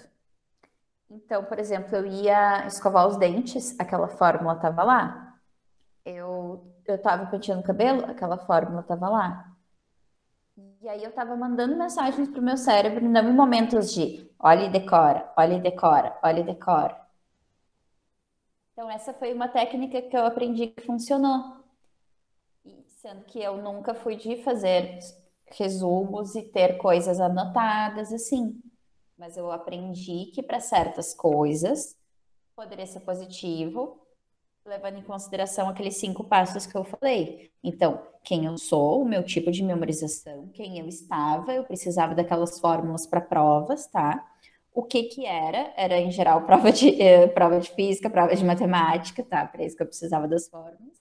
Então, 1.11 1.45
por 1.45 1.59
exemplo, 1.59 1.95
eu 1.97 2.07
ia 2.07 2.67
escovar 2.67 3.07
os 3.07 3.17
dentes, 3.17 3.79
aquela 3.79 4.09
fórmula 4.09 4.55
estava 4.55 4.83
lá. 4.83 5.38
Eu 6.05 6.75
eu 6.87 6.97
estava 6.97 7.27
penteando 7.27 7.62
o 7.62 7.64
cabelo, 7.64 8.05
aquela 8.05 8.37
fórmula 8.37 8.81
estava 8.81 9.09
lá. 9.09 9.51
E 10.81 10.88
aí 10.88 11.03
eu 11.03 11.11
estava 11.11 11.35
mandando 11.35 11.77
mensagens 11.77 12.29
para 12.29 12.40
o 12.40 12.45
meu 12.45 12.57
cérebro, 12.57 13.09
não 13.09 13.29
em 13.29 13.33
momentos 13.33 13.92
de 13.92 14.31
olha 14.38 14.65
e 14.65 14.71
decora, 14.71 15.33
olha 15.37 15.55
e 15.55 15.61
decora, 15.61 16.17
olha 16.23 16.40
e 16.40 16.44
decora. 16.44 17.00
Então 18.73 18.90
essa 18.90 19.15
foi 19.15 19.33
uma 19.33 19.48
técnica 19.48 20.02
que 20.02 20.17
eu 20.17 20.27
aprendi 20.27 20.69
que 20.69 20.85
funcionou. 20.85 21.65
E 22.65 22.85
sendo 22.88 23.25
que 23.25 23.42
eu 23.42 23.57
nunca 23.57 23.94
fui 23.94 24.17
de 24.17 24.42
fazer 24.42 24.98
resumos 25.46 26.35
e 26.35 26.42
ter 26.42 26.77
coisas 26.77 27.19
anotadas 27.21 28.13
assim 28.13 28.61
mas 29.17 29.37
eu 29.37 29.50
aprendi 29.50 30.27
que 30.35 30.42
para 30.42 30.60
certas 30.60 31.15
coisas 31.15 31.96
poderia 32.54 32.87
ser 32.87 33.00
positivo, 33.00 34.00
levando 34.65 34.98
em 34.98 35.02
consideração 35.02 35.69
aqueles 35.69 35.96
cinco 35.96 36.25
passos 36.25 36.67
que 36.67 36.77
eu 36.77 36.85
falei. 36.85 37.50
Então, 37.62 38.06
quem 38.23 38.46
eu 38.46 38.56
sou, 38.56 39.02
o 39.02 39.04
meu 39.04 39.23
tipo 39.23 39.50
de 39.50 39.62
memorização, 39.62 40.48
quem 40.48 40.79
eu 40.79 40.87
estava, 40.87 41.52
eu 41.52 41.65
precisava 41.65 42.15
daquelas 42.15 42.58
fórmulas 42.58 43.06
para 43.06 43.21
provas, 43.21 43.87
tá? 43.87 44.27
O 44.73 44.83
que 44.83 45.04
que 45.04 45.27
era? 45.27 45.73
Era, 45.77 45.98
em 45.98 46.10
geral, 46.10 46.42
prova 46.46 46.73
de, 46.73 47.00
eh, 47.00 47.29
prova 47.29 47.60
de 47.60 47.71
física, 47.71 48.10
prova 48.10 48.35
de 48.35 48.44
matemática, 48.44 49.23
tá? 49.23 49.46
Para 49.46 49.65
isso 49.65 49.77
que 49.77 49.83
eu 49.83 49.87
precisava 49.87 50.27
das 50.27 50.48
fórmulas. 50.48 51.00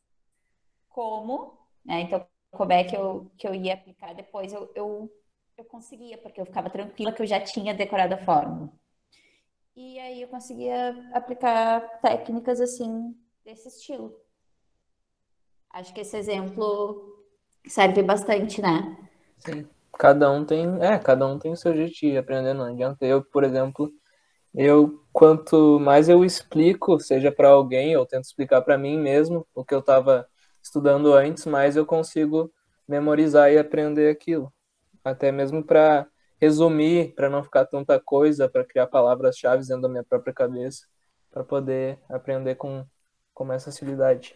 Como, 0.90 1.58
né? 1.84 2.02
Então, 2.02 2.26
como 2.52 2.72
é 2.72 2.84
que 2.84 2.96
eu, 2.96 3.32
que 3.38 3.48
eu 3.48 3.56
ia 3.56 3.74
aplicar 3.74 4.14
depois? 4.14 4.54
Eu, 4.54 4.72
eu 4.76 5.10
eu 5.58 5.66
conseguia, 5.66 6.18
porque 6.18 6.42
eu 6.42 6.46
ficava 6.46 6.70
tranquila 6.70 7.12
que 7.12 7.22
eu 7.22 7.26
já 7.26 7.40
tinha 7.40 7.74
decorado 7.74 8.16
a 8.16 8.18
fórmula. 8.18 8.72
E 9.76 10.00
aí 10.00 10.22
eu 10.22 10.28
conseguia 10.28 10.96
aplicar 11.14 11.82
técnicas 12.02 12.62
assim 12.62 13.16
desse 13.44 13.68
estilo. 13.68 14.16
Acho 15.70 15.94
que 15.94 16.02
esse 16.02 16.16
exemplo 16.16 17.26
serve 17.68 18.04
bastante, 18.04 18.62
né? 18.62 18.98
Sim. 19.40 19.68
Cada 19.98 20.32
um 20.32 20.44
tem, 20.44 20.66
é, 20.84 20.98
cada 20.98 21.28
um 21.28 21.38
tem 21.38 21.52
o 21.52 21.58
seu 21.58 21.76
jeito 21.76 21.94
de 21.94 22.18
aprender, 22.18 22.54
não 22.54 22.66
adianta. 22.66 23.06
Eu, 23.06 23.24
por 23.24 23.44
exemplo, 23.44 23.92
eu 24.54 25.04
quanto 25.12 25.80
mais 25.80 26.10
eu 26.10 26.26
explico, 26.26 27.00
seja 27.00 27.32
para 27.32 27.50
alguém, 27.50 27.96
ou 27.96 28.06
tento 28.06 28.24
explicar 28.24 28.62
para 28.64 28.78
mim 28.78 28.98
mesmo 29.00 29.48
o 29.54 29.64
que 29.64 29.74
eu 29.74 29.80
estava 29.80 30.28
estudando 30.64 31.14
antes, 31.14 31.46
mais 31.46 31.76
eu 31.76 31.86
consigo 31.86 32.52
memorizar 32.88 33.52
e 33.52 33.58
aprender 33.58 34.10
aquilo. 34.10 34.52
Até 35.04 35.32
mesmo 35.32 35.64
para 35.64 36.08
resumir, 36.40 37.14
para 37.16 37.30
não 37.30 37.44
ficar 37.44 37.66
tanta 37.66 38.00
coisa, 38.00 38.50
para 38.50 38.66
criar 38.66 38.88
palavras-chave 38.88 39.66
dentro 39.66 39.84
da 39.84 39.90
minha 39.90 40.04
própria 40.04 40.34
cabeça, 40.34 40.86
para 41.32 41.44
poder 41.44 41.98
aprender 42.10 42.56
com, 42.56 42.86
com 43.34 43.46
mais 43.46 43.64
facilidade. 43.64 44.36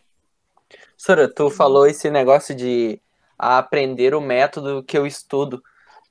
Sora, 0.98 1.28
tu 1.28 1.50
falou 1.50 1.86
esse 1.86 2.10
negócio 2.10 2.56
de 2.56 3.02
aprender 3.38 4.16
o 4.16 4.22
método 4.22 4.84
que 4.84 4.98
eu 4.98 5.06
estudo. 5.06 5.62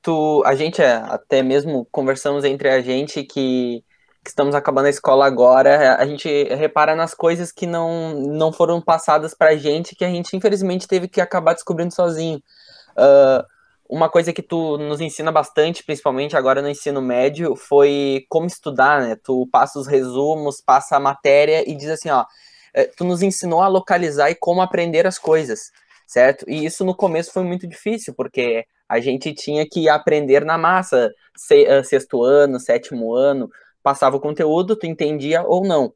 Tu, 0.02 0.42
a 0.44 0.54
gente 0.54 0.80
é, 0.80 0.94
até 0.96 1.42
mesmo 1.42 1.86
conversamos 1.90 2.44
entre 2.44 2.68
a 2.68 2.80
gente 2.80 3.24
que, 3.24 3.82
que 4.22 4.30
estamos 4.30 4.54
acabando 4.54 4.86
a 4.86 4.90
escola 4.90 5.26
agora, 5.26 5.96
a 5.96 6.06
gente 6.06 6.28
repara 6.54 6.94
nas 6.94 7.14
coisas 7.14 7.50
que 7.50 7.66
não, 7.66 8.14
não 8.14 8.52
foram 8.52 8.80
passadas 8.80 9.34
pra 9.34 9.56
gente, 9.56 9.96
que 9.96 10.04
a 10.04 10.10
gente 10.10 10.36
infelizmente 10.36 10.86
teve 10.86 11.08
que 11.08 11.20
acabar 11.20 11.54
descobrindo 11.54 11.94
sozinho. 11.94 12.40
Uh, 12.92 13.55
uma 13.88 14.08
coisa 14.08 14.32
que 14.32 14.42
tu 14.42 14.78
nos 14.78 15.00
ensina 15.00 15.30
bastante, 15.32 15.84
principalmente 15.84 16.36
agora 16.36 16.62
no 16.62 16.68
ensino 16.68 17.00
médio, 17.00 17.56
foi 17.56 18.24
como 18.28 18.46
estudar, 18.46 19.02
né? 19.02 19.16
Tu 19.22 19.48
passa 19.50 19.78
os 19.78 19.86
resumos, 19.86 20.60
passa 20.60 20.96
a 20.96 21.00
matéria 21.00 21.68
e 21.68 21.74
diz 21.74 21.88
assim, 21.88 22.10
ó, 22.10 22.24
é, 22.74 22.84
tu 22.84 23.04
nos 23.04 23.22
ensinou 23.22 23.62
a 23.62 23.68
localizar 23.68 24.30
e 24.30 24.34
como 24.34 24.60
aprender 24.60 25.06
as 25.06 25.18
coisas, 25.18 25.70
certo? 26.06 26.44
E 26.48 26.64
isso 26.64 26.84
no 26.84 26.94
começo 26.94 27.32
foi 27.32 27.42
muito 27.42 27.66
difícil, 27.66 28.14
porque 28.14 28.66
a 28.88 29.00
gente 29.00 29.32
tinha 29.34 29.66
que 29.68 29.88
aprender 29.88 30.44
na 30.44 30.58
massa, 30.58 31.12
ah, 31.68 31.82
sexto 31.82 32.22
ano, 32.22 32.60
sétimo 32.60 33.14
ano, 33.14 33.50
passava 33.82 34.16
o 34.16 34.20
conteúdo, 34.20 34.76
tu 34.76 34.86
entendia 34.86 35.42
ou 35.42 35.64
não. 35.64 35.92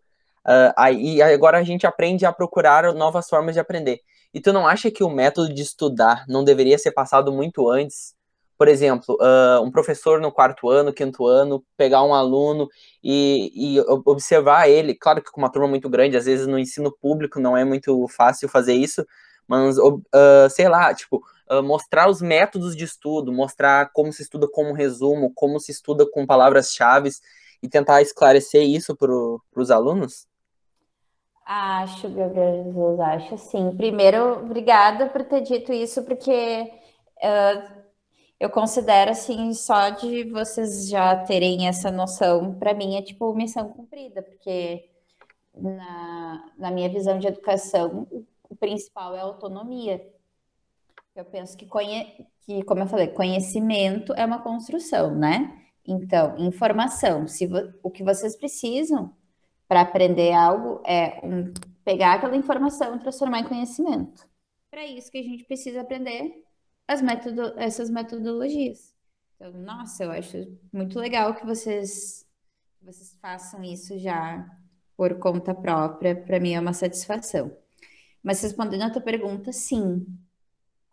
Uh, 0.47 0.73
aí 0.77 1.21
agora 1.21 1.59
a 1.59 1.63
gente 1.63 1.87
aprende 1.87 2.25
a 2.25 2.33
procurar 2.33 2.95
novas 2.95 3.29
formas 3.29 3.55
de 3.55 3.61
aprender. 3.61 4.01
E 4.33 4.41
tu 4.41 4.53
não 4.53 4.67
acha 4.67 4.91
que 4.91 5.05
o 5.05 5.11
método 5.11 5.53
de 5.53 5.63
estudar 5.63 6.25
não 6.29 6.45
deveria 6.45 6.79
ser 6.79 6.93
passado 6.93 7.33
muito 7.33 7.69
antes? 7.69 8.15
Por 8.57 8.69
exemplo, 8.69 9.17
uh, 9.21 9.63
um 9.63 9.71
professor 9.71 10.21
no 10.21 10.31
quarto 10.31 10.69
ano, 10.69 10.93
quinto 10.93 11.27
ano, 11.27 11.65
pegar 11.77 12.03
um 12.05 12.15
aluno 12.15 12.69
e, 13.03 13.77
e, 13.77 13.81
observar 14.05 14.69
ele. 14.69 14.95
Claro 14.95 15.23
que 15.23 15.31
com 15.31 15.41
uma 15.41 15.51
turma 15.51 15.69
muito 15.69 15.89
grande, 15.89 16.17
às 16.17 16.27
vezes 16.27 16.47
no 16.47 16.59
ensino 16.59 16.93
público 17.01 17.41
não 17.41 17.57
é 17.57 17.65
muito 17.65 18.07
fácil 18.09 18.49
fazer 18.49 18.75
isso, 18.75 19.05
mas, 19.49 19.79
uh, 19.79 20.01
sei 20.51 20.69
lá, 20.69 20.95
tipo, 20.95 21.23
mostrar 21.65 22.09
os 22.09 22.23
métodos 22.23 22.77
de 22.77 22.85
estudo, 22.85 23.33
mostrar 23.33 23.91
como 23.93 24.13
se 24.13 24.23
estuda 24.23 24.47
como 24.49 24.73
resumo, 24.73 25.33
como 25.35 25.59
se 25.59 25.73
estuda 25.73 26.07
com 26.09 26.25
palavras-chave 26.25 27.11
e 27.63 27.69
tentar 27.69 28.03
esclarecer 28.03 28.63
isso 28.63 28.95
para 28.97 29.13
os 29.57 29.71
alunos? 29.71 30.30
Acho, 31.53 32.09
Gabriel 32.09 32.63
Jesus, 32.63 33.01
acho 33.01 33.39
sim. 33.39 33.77
Primeiro, 33.77 34.45
obrigada 34.45 35.09
por 35.09 35.25
ter 35.25 35.41
dito 35.41 35.73
isso, 35.73 36.05
porque 36.05 36.73
uh, 37.17 37.83
eu 38.39 38.49
considero 38.49 39.11
assim, 39.11 39.53
só 39.53 39.91
de 39.91 40.31
vocês 40.31 40.89
já 40.89 41.17
terem 41.25 41.67
essa 41.67 41.91
noção, 41.91 42.55
para 42.55 42.73
mim 42.73 42.95
é 42.95 43.03
tipo 43.03 43.35
missão 43.35 43.69
cumprida, 43.69 44.23
porque 44.23 44.89
na, 45.53 46.53
na 46.57 46.71
minha 46.71 46.89
visão 46.89 47.19
de 47.19 47.27
educação, 47.27 48.07
o 48.49 48.55
principal 48.55 49.17
é 49.17 49.19
a 49.19 49.25
autonomia. 49.25 50.09
Eu 51.17 51.25
penso 51.25 51.57
que, 51.57 51.67
conhe... 51.67 52.29
que, 52.43 52.63
como 52.63 52.83
eu 52.83 52.87
falei, 52.87 53.09
conhecimento 53.09 54.15
é 54.15 54.25
uma 54.25 54.41
construção, 54.41 55.17
né? 55.17 55.53
Então, 55.85 56.39
informação, 56.39 57.27
se 57.27 57.51
o 57.83 57.91
que 57.91 58.05
vocês 58.05 58.37
precisam 58.37 59.19
para 59.71 59.83
aprender 59.83 60.33
algo 60.33 60.83
é 60.85 61.25
um, 61.25 61.55
pegar 61.85 62.15
aquela 62.15 62.35
informação 62.35 62.97
e 62.97 62.99
transformar 62.99 63.39
em 63.39 63.45
conhecimento. 63.45 64.29
Para 64.69 64.85
isso 64.85 65.13
que 65.13 65.19
a 65.19 65.23
gente 65.23 65.45
precisa 65.45 65.83
aprender 65.83 66.43
as 66.89 67.01
metodo, 67.01 67.55
essas 67.57 67.89
metodologias. 67.89 68.93
Então, 69.37 69.53
nossa, 69.53 70.03
eu 70.03 70.11
acho 70.11 70.59
muito 70.73 70.99
legal 70.99 71.37
que 71.37 71.47
vocês, 71.47 72.27
vocês 72.83 73.17
façam 73.23 73.63
isso 73.63 73.97
já 73.97 74.45
por 74.97 75.21
conta 75.21 75.55
própria. 75.55 76.17
Para 76.17 76.41
mim 76.41 76.55
é 76.55 76.61
uma 76.61 76.73
satisfação. 76.73 77.57
Mas 78.25 78.43
respondendo 78.43 78.83
a 78.83 78.91
tua 78.91 79.01
pergunta, 79.01 79.53
sim. 79.53 80.05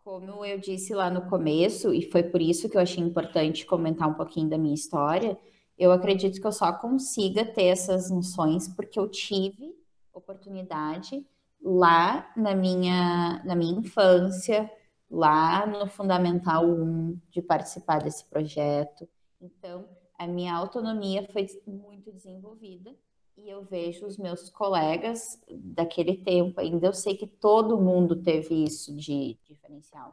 Como 0.04 0.44
eu 0.44 0.56
disse 0.60 0.94
lá 0.94 1.10
no 1.10 1.28
começo, 1.28 1.92
e 1.92 2.08
foi 2.12 2.22
por 2.22 2.40
isso 2.40 2.68
que 2.68 2.76
eu 2.76 2.80
achei 2.80 3.02
importante 3.02 3.66
comentar 3.66 4.08
um 4.08 4.14
pouquinho 4.14 4.48
da 4.48 4.56
minha 4.56 4.74
história, 4.74 5.36
eu 5.78 5.92
acredito 5.92 6.40
que 6.40 6.46
eu 6.46 6.52
só 6.52 6.72
consiga 6.72 7.44
ter 7.44 7.66
essas 7.66 8.10
noções 8.10 8.68
porque 8.68 8.98
eu 8.98 9.08
tive 9.08 9.76
oportunidade 10.12 11.24
lá 11.62 12.30
na 12.36 12.54
minha, 12.54 13.42
na 13.44 13.54
minha 13.54 13.78
infância, 13.78 14.70
lá 15.10 15.66
no 15.66 15.86
Fundamental 15.86 16.66
1, 16.66 17.18
de 17.30 17.40
participar 17.40 18.02
desse 18.02 18.24
projeto. 18.24 19.08
Então, 19.40 19.88
a 20.18 20.26
minha 20.26 20.54
autonomia 20.54 21.26
foi 21.32 21.46
muito 21.66 22.12
desenvolvida 22.12 22.94
e 23.36 23.48
eu 23.48 23.64
vejo 23.64 24.04
os 24.04 24.18
meus 24.18 24.50
colegas 24.50 25.40
daquele 25.48 26.16
tempo 26.16 26.60
ainda, 26.60 26.86
eu 26.88 26.92
sei 26.92 27.16
que 27.16 27.26
todo 27.26 27.80
mundo 27.80 28.20
teve 28.20 28.64
isso 28.64 28.94
de 28.96 29.38
diferencial. 29.44 30.12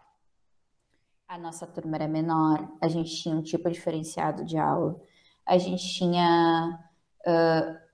A 1.28 1.40
nossa 1.40 1.66
turma 1.66 1.96
era 1.96 2.08
menor, 2.08 2.72
a 2.80 2.88
gente 2.88 3.16
tinha 3.16 3.36
um 3.36 3.42
tipo 3.42 3.68
diferenciado 3.70 4.46
de 4.46 4.58
aula 4.58 5.02
a 5.46 5.58
gente 5.58 5.88
tinha 5.88 6.80
uh, 7.28 7.86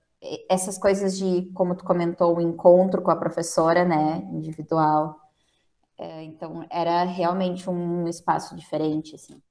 essas 0.48 0.78
coisas 0.78 1.16
de, 1.18 1.50
como 1.52 1.74
tu 1.74 1.84
comentou, 1.84 2.36
o 2.36 2.40
encontro 2.40 3.02
com 3.02 3.10
a 3.10 3.16
professora, 3.16 3.84
né, 3.84 4.26
individual. 4.32 5.20
É, 5.98 6.22
então, 6.24 6.64
era 6.70 7.04
realmente 7.04 7.68
um 7.68 8.06
espaço 8.08 8.56
diferente, 8.56 9.14
assim. 9.14 9.42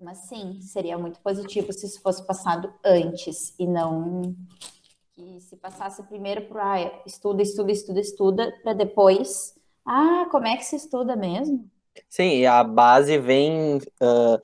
Mas 0.00 0.18
sim, 0.18 0.60
seria 0.60 0.98
muito 0.98 1.20
positivo 1.20 1.72
se 1.72 1.86
isso 1.86 2.02
fosse 2.02 2.26
passado 2.26 2.72
antes 2.84 3.54
e 3.58 3.66
não 3.66 4.34
que 5.14 5.40
se 5.40 5.56
passasse 5.56 6.02
primeiro 6.02 6.42
por 6.42 6.58
ah, 6.58 6.76
estuda, 7.06 7.40
estuda, 7.40 7.70
estuda, 7.70 8.00
estuda, 8.00 8.52
para 8.62 8.72
depois, 8.72 9.54
ah, 9.86 10.26
como 10.30 10.46
é 10.46 10.56
que 10.56 10.64
se 10.64 10.76
estuda 10.76 11.14
mesmo? 11.14 11.70
Sim, 12.08 12.44
a 12.46 12.64
base 12.64 13.16
vem 13.18 13.76
uh, 13.76 14.42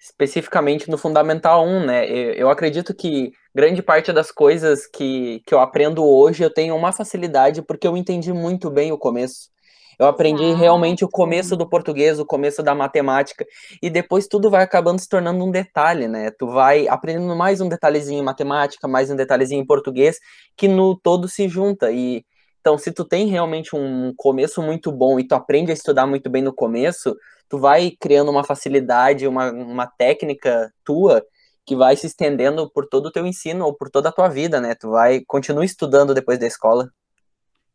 especificamente 0.00 0.90
no 0.90 0.96
Fundamental 0.96 1.66
1, 1.66 1.84
né? 1.84 2.08
Eu 2.08 2.48
acredito 2.48 2.94
que 2.94 3.32
grande 3.54 3.82
parte 3.82 4.12
das 4.12 4.32
coisas 4.32 4.86
que, 4.86 5.42
que 5.46 5.52
eu 5.52 5.60
aprendo 5.60 6.04
hoje 6.04 6.42
eu 6.42 6.52
tenho 6.52 6.74
uma 6.74 6.90
facilidade 6.92 7.60
porque 7.62 7.86
eu 7.86 7.96
entendi 7.96 8.32
muito 8.32 8.70
bem 8.70 8.90
o 8.92 8.98
começo. 8.98 9.50
Eu 9.98 10.06
aprendi 10.06 10.54
realmente 10.54 11.04
o 11.04 11.08
começo 11.08 11.54
do 11.54 11.68
português, 11.68 12.18
o 12.18 12.24
começo 12.24 12.62
da 12.62 12.74
matemática, 12.74 13.44
e 13.82 13.90
depois 13.90 14.26
tudo 14.26 14.48
vai 14.48 14.62
acabando 14.62 14.98
se 14.98 15.06
tornando 15.06 15.44
um 15.44 15.50
detalhe, 15.50 16.08
né? 16.08 16.30
Tu 16.38 16.46
vai 16.46 16.88
aprendendo 16.88 17.36
mais 17.36 17.60
um 17.60 17.68
detalhezinho 17.68 18.20
em 18.22 18.24
matemática, 18.24 18.88
mais 18.88 19.10
um 19.10 19.16
detalhezinho 19.16 19.60
em 19.60 19.66
português, 19.66 20.18
que 20.56 20.66
no 20.66 20.96
todo 20.98 21.28
se 21.28 21.46
junta. 21.50 21.92
E 21.92 22.24
então, 22.60 22.78
se 22.78 22.92
tu 22.92 23.04
tem 23.04 23.26
realmente 23.26 23.76
um 23.76 24.12
começo 24.16 24.62
muito 24.62 24.90
bom 24.92 25.18
e 25.20 25.26
tu 25.26 25.34
aprende 25.34 25.70
a 25.70 25.74
estudar 25.74 26.06
muito 26.06 26.30
bem 26.30 26.42
no 26.42 26.54
começo, 26.54 27.14
tu 27.50 27.58
vai 27.58 27.92
criando 28.00 28.30
uma 28.30 28.44
facilidade, 28.44 29.28
uma, 29.28 29.52
uma 29.52 29.86
técnica 29.86 30.72
tua 30.84 31.24
que 31.66 31.76
vai 31.76 31.96
se 31.96 32.06
estendendo 32.06 32.70
por 32.70 32.86
todo 32.88 33.06
o 33.06 33.12
teu 33.12 33.26
ensino 33.26 33.66
ou 33.66 33.74
por 33.74 33.90
toda 33.90 34.08
a 34.08 34.12
tua 34.12 34.28
vida, 34.28 34.60
né? 34.60 34.74
Tu 34.74 34.90
vai 34.90 35.22
continua 35.26 35.64
estudando 35.64 36.14
depois 36.14 36.38
da 36.38 36.46
escola. 36.46 36.90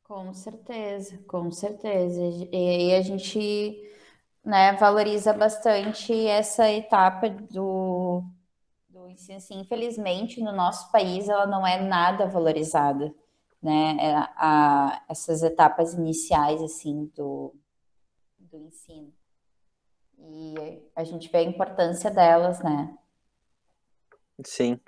Com 0.03 0.33
certeza, 0.33 1.17
com 1.27 1.51
certeza. 1.51 2.21
E 2.51 2.93
a 2.93 3.01
gente 3.01 3.83
né, 4.43 4.73
valoriza 4.73 5.33
bastante 5.33 6.13
essa 6.27 6.69
etapa 6.71 7.29
do, 7.29 8.23
do 8.89 9.09
ensino. 9.09 9.37
Assim, 9.37 9.59
infelizmente, 9.61 10.41
no 10.41 10.51
nosso 10.51 10.91
país, 10.91 11.29
ela 11.29 11.47
não 11.47 11.65
é 11.65 11.81
nada 11.81 12.27
valorizada, 12.27 13.13
né? 13.61 13.97
É 13.99 14.15
a, 14.37 15.03
essas 15.09 15.43
etapas 15.43 15.93
iniciais, 15.95 16.61
assim, 16.61 17.11
do, 17.15 17.55
do 18.39 18.57
ensino. 18.59 19.13
E 20.27 20.81
a 20.95 21.03
gente 21.03 21.31
vê 21.31 21.39
a 21.39 21.43
importância 21.43 22.09
delas, 22.09 22.59
né? 22.63 22.93
Sim. 24.43 24.79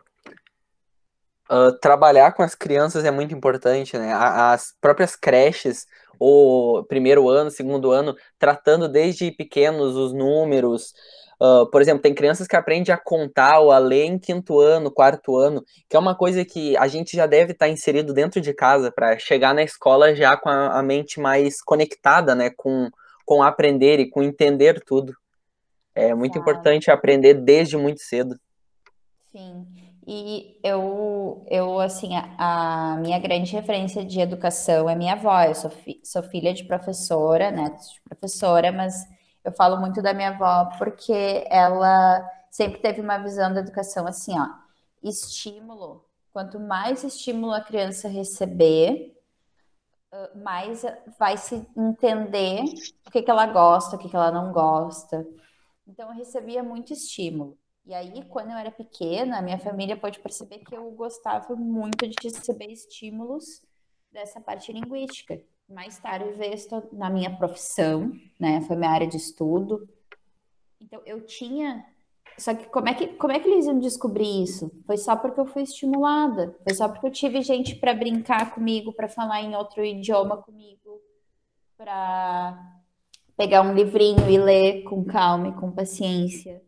Uh, 1.49 1.71
trabalhar 1.79 2.33
com 2.33 2.43
as 2.43 2.55
crianças 2.55 3.05
é 3.05 3.11
muito 3.11 3.33
importante, 3.33 3.97
né? 3.97 4.11
As 4.13 4.73
próprias 4.81 5.15
creches, 5.15 5.85
o 6.19 6.83
primeiro 6.89 7.29
ano, 7.29 7.49
segundo 7.49 7.91
ano, 7.91 8.15
tratando 8.37 8.89
desde 8.89 9.31
pequenos 9.31 9.95
os 9.95 10.11
números, 10.11 10.93
Uh, 11.39 11.69
por 11.69 11.81
exemplo, 11.83 12.01
tem 12.01 12.15
crianças 12.15 12.47
que 12.47 12.55
aprendem 12.55 12.91
a 12.91 12.97
contar 12.97 13.59
ou 13.59 13.71
a 13.71 13.77
ler 13.77 14.05
em 14.05 14.17
quinto 14.17 14.59
ano, 14.59 14.91
quarto 14.91 15.37
ano, 15.37 15.63
que 15.87 15.95
é 15.95 15.99
uma 15.99 16.15
coisa 16.15 16.43
que 16.43 16.75
a 16.77 16.87
gente 16.87 17.15
já 17.15 17.27
deve 17.27 17.51
estar 17.51 17.69
inserido 17.69 18.11
dentro 18.11 18.41
de 18.41 18.53
casa 18.55 18.91
para 18.91 19.19
chegar 19.19 19.53
na 19.53 19.61
escola 19.61 20.15
já 20.15 20.35
com 20.35 20.49
a, 20.49 20.79
a, 20.79 20.81
mente 20.81 21.19
mais 21.19 21.61
conectada, 21.61 22.33
né, 22.33 22.49
com, 22.49 22.89
com 23.23 23.43
aprender 23.43 23.99
e 23.99 24.09
com 24.09 24.23
entender 24.23 24.83
tudo. 24.83 25.13
É 25.97 26.13
muito 26.13 26.37
importante 26.37 26.91
aprender 26.91 27.33
desde 27.33 27.75
muito 27.75 28.01
cedo. 28.01 28.39
Sim. 29.31 29.65
E 30.05 30.59
eu, 30.63 31.45
eu 31.49 31.79
assim, 31.79 32.15
a, 32.15 32.93
a, 32.93 32.97
minha 32.97 33.19
grande 33.19 33.51
referência 33.51 34.05
de 34.05 34.21
educação 34.21 34.89
é 34.89 34.95
minha 34.95 35.13
avó. 35.13 35.41
Eu 35.43 35.55
sou, 35.55 35.69
fi, 35.69 35.99
sou 36.03 36.23
filha 36.23 36.53
de 36.53 36.63
professora, 36.63 37.51
neto 37.51 37.81
de 37.81 38.01
professora, 38.07 38.71
mas 38.71 38.95
eu 39.43 39.51
falo 39.51 39.77
muito 39.77 40.01
da 40.01 40.13
minha 40.13 40.29
avó 40.29 40.69
porque 40.77 41.45
ela 41.49 42.25
sempre 42.49 42.79
teve 42.79 43.01
uma 43.01 43.17
visão 43.17 43.53
da 43.53 43.59
educação 43.59 44.07
assim, 44.07 44.39
ó, 44.39 44.47
estímulo. 45.03 46.05
Quanto 46.31 46.59
mais 46.59 47.03
estímulo 47.03 47.53
a 47.53 47.61
criança 47.61 48.07
receber, 48.07 49.17
mais 50.35 50.85
vai 51.19 51.37
se 51.37 51.67
entender 51.75 52.63
o 53.05 53.11
que, 53.11 53.21
que 53.21 53.31
ela 53.31 53.47
gosta, 53.47 53.95
o 53.95 53.99
que, 53.99 54.09
que 54.09 54.15
ela 54.15 54.31
não 54.31 54.51
gosta. 54.51 55.25
Então, 55.87 56.09
eu 56.09 56.15
recebia 56.15 56.61
muito 56.61 56.91
estímulo. 56.91 57.57
E 57.85 57.93
aí, 57.93 58.21
quando 58.25 58.51
eu 58.51 58.57
era 58.57 58.69
pequena, 58.69 59.41
minha 59.41 59.57
família 59.57 59.95
pode 59.95 60.19
perceber 60.19 60.59
que 60.59 60.75
eu 60.75 60.91
gostava 60.91 61.55
muito 61.55 62.05
de 62.05 62.15
receber 62.21 62.69
estímulos 62.69 63.61
dessa 64.11 64.41
parte 64.41 64.73
linguística. 64.73 65.41
Mais 65.69 65.97
tarde 65.97 66.31
veio 66.33 66.55
na 66.91 67.09
minha 67.09 67.37
profissão, 67.37 68.11
né? 68.37 68.59
Foi 68.61 68.75
minha 68.75 68.91
área 68.91 69.07
de 69.07 69.15
estudo. 69.15 69.87
Então, 70.81 71.01
eu 71.05 71.25
tinha. 71.25 71.85
Só 72.37 72.53
que 72.53 72.65
como 72.65 72.89
é 72.89 72.93
que, 72.93 73.07
como 73.15 73.31
é 73.31 73.39
que 73.39 73.47
eles 73.47 73.65
iam 73.65 73.79
descobrir 73.79 74.43
isso? 74.43 74.69
Foi 74.85 74.97
só 74.97 75.15
porque 75.15 75.39
eu 75.39 75.45
fui 75.45 75.63
estimulada. 75.63 76.57
Foi 76.63 76.73
só 76.73 76.89
porque 76.89 77.07
eu 77.07 77.11
tive 77.11 77.41
gente 77.41 77.75
para 77.75 77.93
brincar 77.93 78.53
comigo, 78.53 78.91
para 78.91 79.07
falar 79.07 79.41
em 79.41 79.55
outro 79.55 79.83
idioma 79.83 80.37
comigo, 80.37 81.01
para 81.77 82.77
pegar 83.37 83.61
um 83.61 83.73
livrinho 83.73 84.27
e 84.29 84.37
ler 84.37 84.83
com 84.83 85.05
calma 85.05 85.49
e 85.49 85.53
com 85.53 85.71
paciência. 85.71 86.61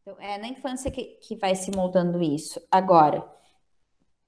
Então, 0.00 0.16
é 0.20 0.38
na 0.38 0.48
infância 0.48 0.90
que, 0.90 1.04
que 1.20 1.36
vai 1.36 1.54
se 1.54 1.70
moldando 1.74 2.22
isso. 2.22 2.60
Agora, 2.70 3.28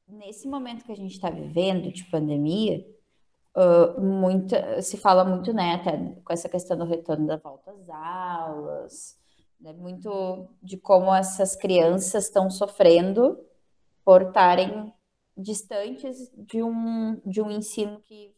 nesse 0.07 0.49
momento 0.49 0.85
que 0.85 0.93
a 0.93 0.97
gente 0.97 1.15
está 1.15 1.31
vivendo 1.31 1.93
de 1.93 2.05
pandemia, 2.11 2.85
uh, 3.57 4.01
muita, 4.01 4.83
se 4.83 4.97
fala 4.97 5.25
muito, 5.25 5.53
né, 5.53 5.75
até 5.75 5.97
com 6.25 6.33
essa 6.33 6.49
questão 6.49 6.77
do 6.77 6.85
retorno 6.85 7.27
da 7.27 7.37
volta 7.37 7.71
às 7.71 7.89
aulas, 7.89 9.19
né, 9.61 9.73
muito 9.73 10.49
de 10.63 10.77
como 10.77 11.15
essas 11.15 11.55
crianças 11.55 12.25
estão 12.25 12.51
sofrendo 12.51 13.39
por 14.05 14.23
estarem 14.23 14.93
distantes 15.37 16.31
de 16.37 16.63
um, 16.63 17.21
de 17.25 17.41
um 17.41 17.51
ensino 17.51 18.01
que, 18.01 18.33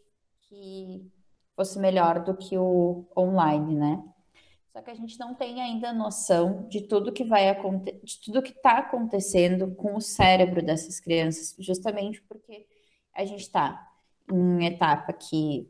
que 0.48 1.10
fosse 1.56 1.78
melhor 1.78 2.22
do 2.22 2.36
que 2.36 2.56
o 2.56 3.04
online, 3.16 3.74
né? 3.74 4.04
Só 4.72 4.82
que 4.82 4.90
a 4.90 4.94
gente 4.94 5.18
não 5.18 5.34
tem 5.34 5.62
ainda 5.62 5.90
noção 5.90 6.68
de 6.68 6.82
tudo 6.82 7.10
que 7.10 7.24
vai 7.24 7.48
acontecer, 7.48 7.98
de 8.04 8.20
tudo 8.20 8.42
que 8.42 8.52
está 8.52 8.78
acontecendo 8.78 9.74
com 9.74 9.96
o 9.96 10.00
cérebro 10.02 10.62
dessas 10.62 11.00
crianças, 11.00 11.56
justamente 11.58 12.20
porque 12.28 12.66
a 13.14 13.24
gente 13.24 13.40
está 13.40 13.90
em 14.30 14.66
etapa 14.66 15.14
que 15.14 15.66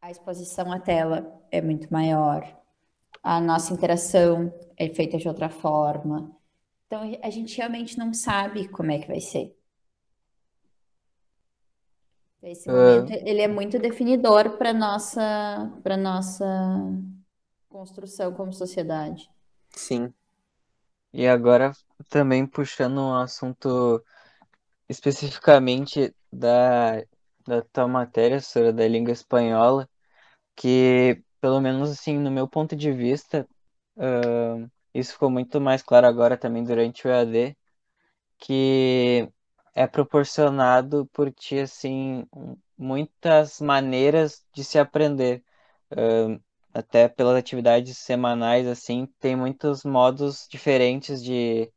a 0.00 0.10
exposição 0.10 0.72
à 0.72 0.80
tela 0.80 1.42
é 1.50 1.60
muito 1.60 1.92
maior, 1.92 2.58
a 3.22 3.38
nossa 3.38 3.74
interação 3.74 4.52
é 4.78 4.88
feita 4.88 5.18
de 5.18 5.28
outra 5.28 5.50
forma. 5.50 6.34
Então 6.86 7.02
a 7.22 7.28
gente 7.28 7.56
realmente 7.58 7.98
não 7.98 8.14
sabe 8.14 8.66
como 8.68 8.92
é 8.92 8.98
que 8.98 9.08
vai 9.08 9.20
ser. 9.20 9.54
Esse 12.44 12.70
momento 12.70 13.10
uh... 13.10 13.28
ele 13.28 13.40
é 13.40 13.48
muito 13.48 13.78
definidor 13.78 14.58
para 14.58 14.72
nossa 14.72 15.72
para 15.82 15.96
nossa 15.96 16.44
construção 17.68 18.32
como 18.32 18.52
sociedade. 18.52 19.30
Sim. 19.70 20.12
E 21.12 21.26
agora 21.26 21.72
também 22.10 22.46
puxando 22.46 22.98
um 22.98 23.14
assunto 23.14 24.04
especificamente 24.88 26.14
da, 26.32 27.02
da 27.46 27.62
tua 27.72 27.88
matéria, 27.88 28.40
sobre 28.40 28.72
da 28.72 28.86
língua 28.86 29.12
espanhola, 29.12 29.88
que 30.54 31.22
pelo 31.40 31.60
menos 31.60 31.90
assim, 31.90 32.18
no 32.18 32.30
meu 32.30 32.48
ponto 32.48 32.74
de 32.74 32.90
vista, 32.92 33.46
uh, 33.96 34.70
isso 34.94 35.12
ficou 35.12 35.30
muito 35.30 35.60
mais 35.60 35.82
claro 35.82 36.06
agora 36.06 36.36
também 36.36 36.64
durante 36.64 37.06
o 37.06 37.10
EAD, 37.10 37.56
que 38.38 39.28
é 39.74 39.86
proporcionado 39.86 41.06
por 41.12 41.32
ti 41.32 41.58
assim 41.60 42.26
muitas 42.78 43.60
maneiras 43.60 44.44
de 44.54 44.64
se 44.64 44.78
aprender. 44.78 45.42
Uh, 45.92 46.40
até 46.74 47.08
pelas 47.08 47.36
atividades 47.36 47.98
semanais, 47.98 48.66
assim, 48.66 49.06
tem 49.20 49.36
muitos 49.36 49.84
modos 49.84 50.48
diferentes 50.50 51.22
de 51.22 51.70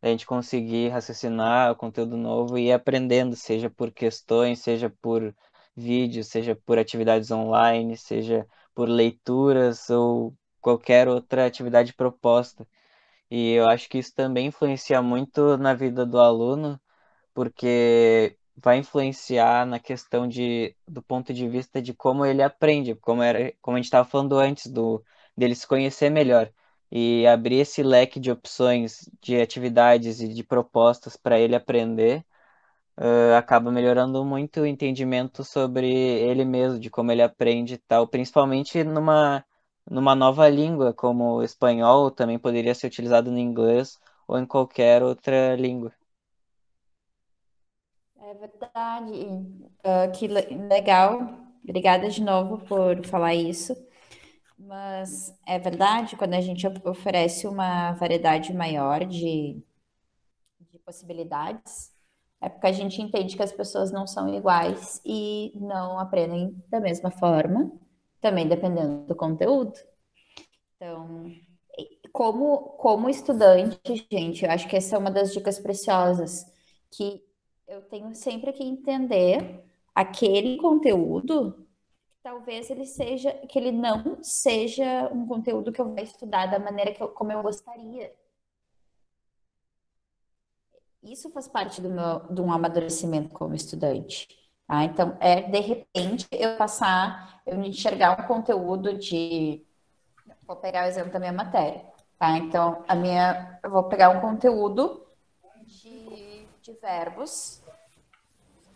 a 0.00 0.08
gente 0.08 0.26
conseguir 0.26 0.90
raciocinar 0.90 1.72
o 1.72 1.76
conteúdo 1.76 2.16
novo 2.16 2.56
e 2.58 2.68
ir 2.68 2.72
aprendendo, 2.72 3.34
seja 3.34 3.68
por 3.70 3.90
questões, 3.90 4.60
seja 4.60 4.88
por 5.02 5.34
vídeos, 5.76 6.28
seja 6.28 6.54
por 6.54 6.78
atividades 6.78 7.30
online, 7.30 7.96
seja 7.96 8.46
por 8.74 8.88
leituras 8.88 9.90
ou 9.90 10.34
qualquer 10.60 11.08
outra 11.08 11.46
atividade 11.46 11.92
proposta. 11.94 12.66
E 13.30 13.52
eu 13.52 13.68
acho 13.68 13.88
que 13.88 13.98
isso 13.98 14.14
também 14.14 14.48
influencia 14.48 15.02
muito 15.02 15.56
na 15.58 15.74
vida 15.74 16.06
do 16.06 16.20
aluno, 16.20 16.80
porque 17.34 18.38
vai 18.56 18.78
influenciar 18.78 19.66
na 19.66 19.78
questão 19.80 20.28
de, 20.28 20.76
do 20.88 21.02
ponto 21.02 21.34
de 21.34 21.48
vista 21.48 21.82
de 21.82 21.92
como 21.94 22.24
ele 22.24 22.42
aprende, 22.42 22.94
como 22.94 23.22
era, 23.22 23.52
como 23.60 23.76
a 23.76 23.78
gente 23.80 23.86
estava 23.86 24.08
falando 24.08 24.38
antes, 24.38 24.68
do 24.70 25.04
dele 25.36 25.54
se 25.54 25.66
conhecer 25.66 26.10
melhor 26.10 26.52
e 26.90 27.26
abrir 27.26 27.56
esse 27.60 27.82
leque 27.82 28.20
de 28.20 28.30
opções, 28.30 29.08
de 29.20 29.40
atividades 29.40 30.20
e 30.20 30.28
de 30.28 30.44
propostas 30.44 31.16
para 31.16 31.38
ele 31.38 31.56
aprender, 31.56 32.24
uh, 32.98 33.34
acaba 33.36 33.70
melhorando 33.70 34.24
muito 34.24 34.60
o 34.60 34.66
entendimento 34.66 35.44
sobre 35.44 35.86
ele 35.88 36.44
mesmo, 36.44 36.78
de 36.78 36.90
como 36.90 37.12
ele 37.12 37.22
aprende 37.22 37.74
e 37.74 37.78
tal, 37.78 38.06
principalmente 38.08 38.82
numa, 38.84 39.44
numa 39.90 40.14
nova 40.14 40.48
língua, 40.48 40.92
como 40.94 41.36
o 41.38 41.42
espanhol, 41.42 42.10
também 42.10 42.38
poderia 42.38 42.74
ser 42.74 42.86
utilizado 42.88 43.30
no 43.30 43.38
inglês 43.38 43.98
ou 44.26 44.38
em 44.38 44.46
qualquer 44.46 45.02
outra 45.02 45.56
língua. 45.56 45.92
É 48.34 48.38
verdade. 48.38 49.12
Uh, 49.84 50.12
que 50.12 50.26
legal. 50.26 51.20
Obrigada 51.62 52.10
de 52.10 52.20
novo 52.20 52.58
por 52.66 53.06
falar 53.06 53.34
isso. 53.34 53.76
Mas 54.58 55.32
é 55.46 55.58
verdade, 55.58 56.16
quando 56.16 56.34
a 56.34 56.40
gente 56.40 56.66
oferece 56.84 57.46
uma 57.46 57.92
variedade 57.92 58.52
maior 58.52 59.04
de, 59.04 59.62
de 60.72 60.78
possibilidades, 60.84 61.92
é 62.40 62.48
porque 62.48 62.66
a 62.66 62.72
gente 62.72 63.00
entende 63.00 63.36
que 63.36 63.42
as 63.42 63.52
pessoas 63.52 63.92
não 63.92 64.06
são 64.06 64.28
iguais 64.34 65.00
e 65.04 65.52
não 65.54 65.98
aprendem 65.98 66.60
da 66.68 66.80
mesma 66.80 67.10
forma, 67.10 67.70
também 68.20 68.48
dependendo 68.48 69.06
do 69.06 69.14
conteúdo. 69.14 69.74
Então, 70.76 71.30
como, 72.12 72.58
como 72.78 73.08
estudante, 73.08 74.06
gente, 74.10 74.44
eu 74.44 74.50
acho 74.50 74.68
que 74.68 74.76
essa 74.76 74.96
é 74.96 74.98
uma 74.98 75.10
das 75.10 75.32
dicas 75.32 75.58
preciosas, 75.58 76.44
que 76.90 77.23
eu 77.66 77.82
tenho 77.82 78.14
sempre 78.14 78.52
que 78.52 78.62
entender 78.62 79.64
aquele 79.94 80.56
conteúdo, 80.56 81.66
talvez 82.22 82.70
ele 82.70 82.86
seja, 82.86 83.32
que 83.48 83.58
ele 83.58 83.72
não 83.72 84.22
seja 84.22 85.08
um 85.12 85.26
conteúdo 85.26 85.72
que 85.72 85.80
eu 85.80 85.86
vou 85.86 85.98
estudar 85.98 86.46
da 86.46 86.58
maneira 86.58 86.92
que 86.92 87.02
eu, 87.02 87.08
como 87.08 87.32
eu 87.32 87.42
gostaria. 87.42 88.12
Isso 91.02 91.30
faz 91.30 91.46
parte 91.46 91.82
do 91.82 91.90
meu, 91.90 92.20
de 92.32 92.40
um 92.40 92.50
amadurecimento 92.50 93.34
como 93.34 93.54
estudante. 93.54 94.26
Tá? 94.66 94.84
Então, 94.84 95.16
é 95.20 95.42
de 95.42 95.60
repente 95.60 96.26
eu 96.32 96.56
passar, 96.56 97.42
eu 97.46 97.62
enxergar 97.62 98.18
um 98.18 98.26
conteúdo 98.26 98.96
de. 98.96 99.62
Vou 100.46 100.56
pegar 100.56 100.84
o 100.84 100.88
exemplo 100.88 101.12
da 101.12 101.18
minha 101.18 101.32
matéria. 101.32 101.84
Tá? 102.18 102.38
Então, 102.38 102.82
a 102.88 102.94
minha, 102.94 103.58
eu 103.62 103.70
vou 103.70 103.84
pegar 103.84 104.08
um 104.08 104.20
conteúdo 104.20 105.06
de, 105.66 106.03
de 106.64 106.72
verbos 106.80 107.62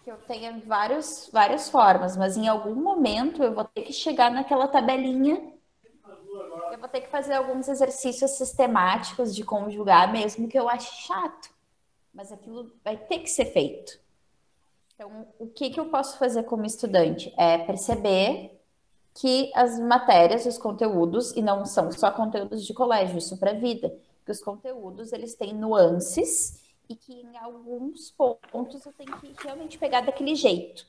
que 0.05 0.11
eu 0.11 0.19
tenha 0.19 0.61
vários, 0.67 1.31
várias 1.33 1.71
formas, 1.71 2.19
mas 2.19 2.37
em 2.37 2.47
algum 2.47 2.75
momento 2.75 3.43
eu 3.43 3.55
vou 3.55 3.65
ter 3.65 3.81
que 3.81 3.95
chegar 3.95 4.31
naquela 4.31 4.69
tabelinha. 4.69 5.55
Eu 6.71 6.79
vou 6.79 6.89
ter 6.89 7.01
que 7.01 7.09
fazer 7.09 7.33
alguns 7.33 7.67
exercícios 7.67 8.33
sistemáticos 8.33 9.35
de 9.35 9.43
conjugar, 9.43 10.13
mesmo 10.13 10.49
que 10.49 10.59
eu 10.59 10.69
ache 10.69 11.07
chato. 11.07 11.49
Mas 12.13 12.31
aquilo 12.31 12.71
vai 12.85 12.99
ter 12.99 13.21
que 13.21 13.31
ser 13.31 13.47
feito. 13.47 13.99
Então, 14.95 15.27
o 15.39 15.47
que, 15.47 15.71
que 15.71 15.81
eu 15.81 15.89
posso 15.89 16.19
fazer 16.19 16.43
como 16.43 16.67
estudante? 16.67 17.33
É 17.39 17.57
perceber 17.57 18.61
que 19.15 19.51
as 19.55 19.81
matérias, 19.81 20.45
os 20.45 20.59
conteúdos, 20.59 21.35
e 21.35 21.41
não 21.41 21.65
são 21.65 21.91
só 21.91 22.11
conteúdos 22.11 22.67
de 22.67 22.75
colégio, 22.75 23.17
isso 23.17 23.39
para 23.39 23.53
a 23.53 23.59
vida, 23.59 23.97
que 24.27 24.31
os 24.31 24.41
conteúdos 24.41 25.11
eles 25.15 25.35
têm 25.35 25.55
nuances 25.55 26.68
e 26.89 26.97
que 26.97 27.13
em 27.13 27.37
alguns 27.37 28.11
pontos 28.11 28.85
eu 28.87 28.93
tenho 28.93 29.17
que 29.19 29.35
realmente 29.43 29.79
pegar 29.79 30.01
daquele 30.01 30.35
jeito. 30.35 30.87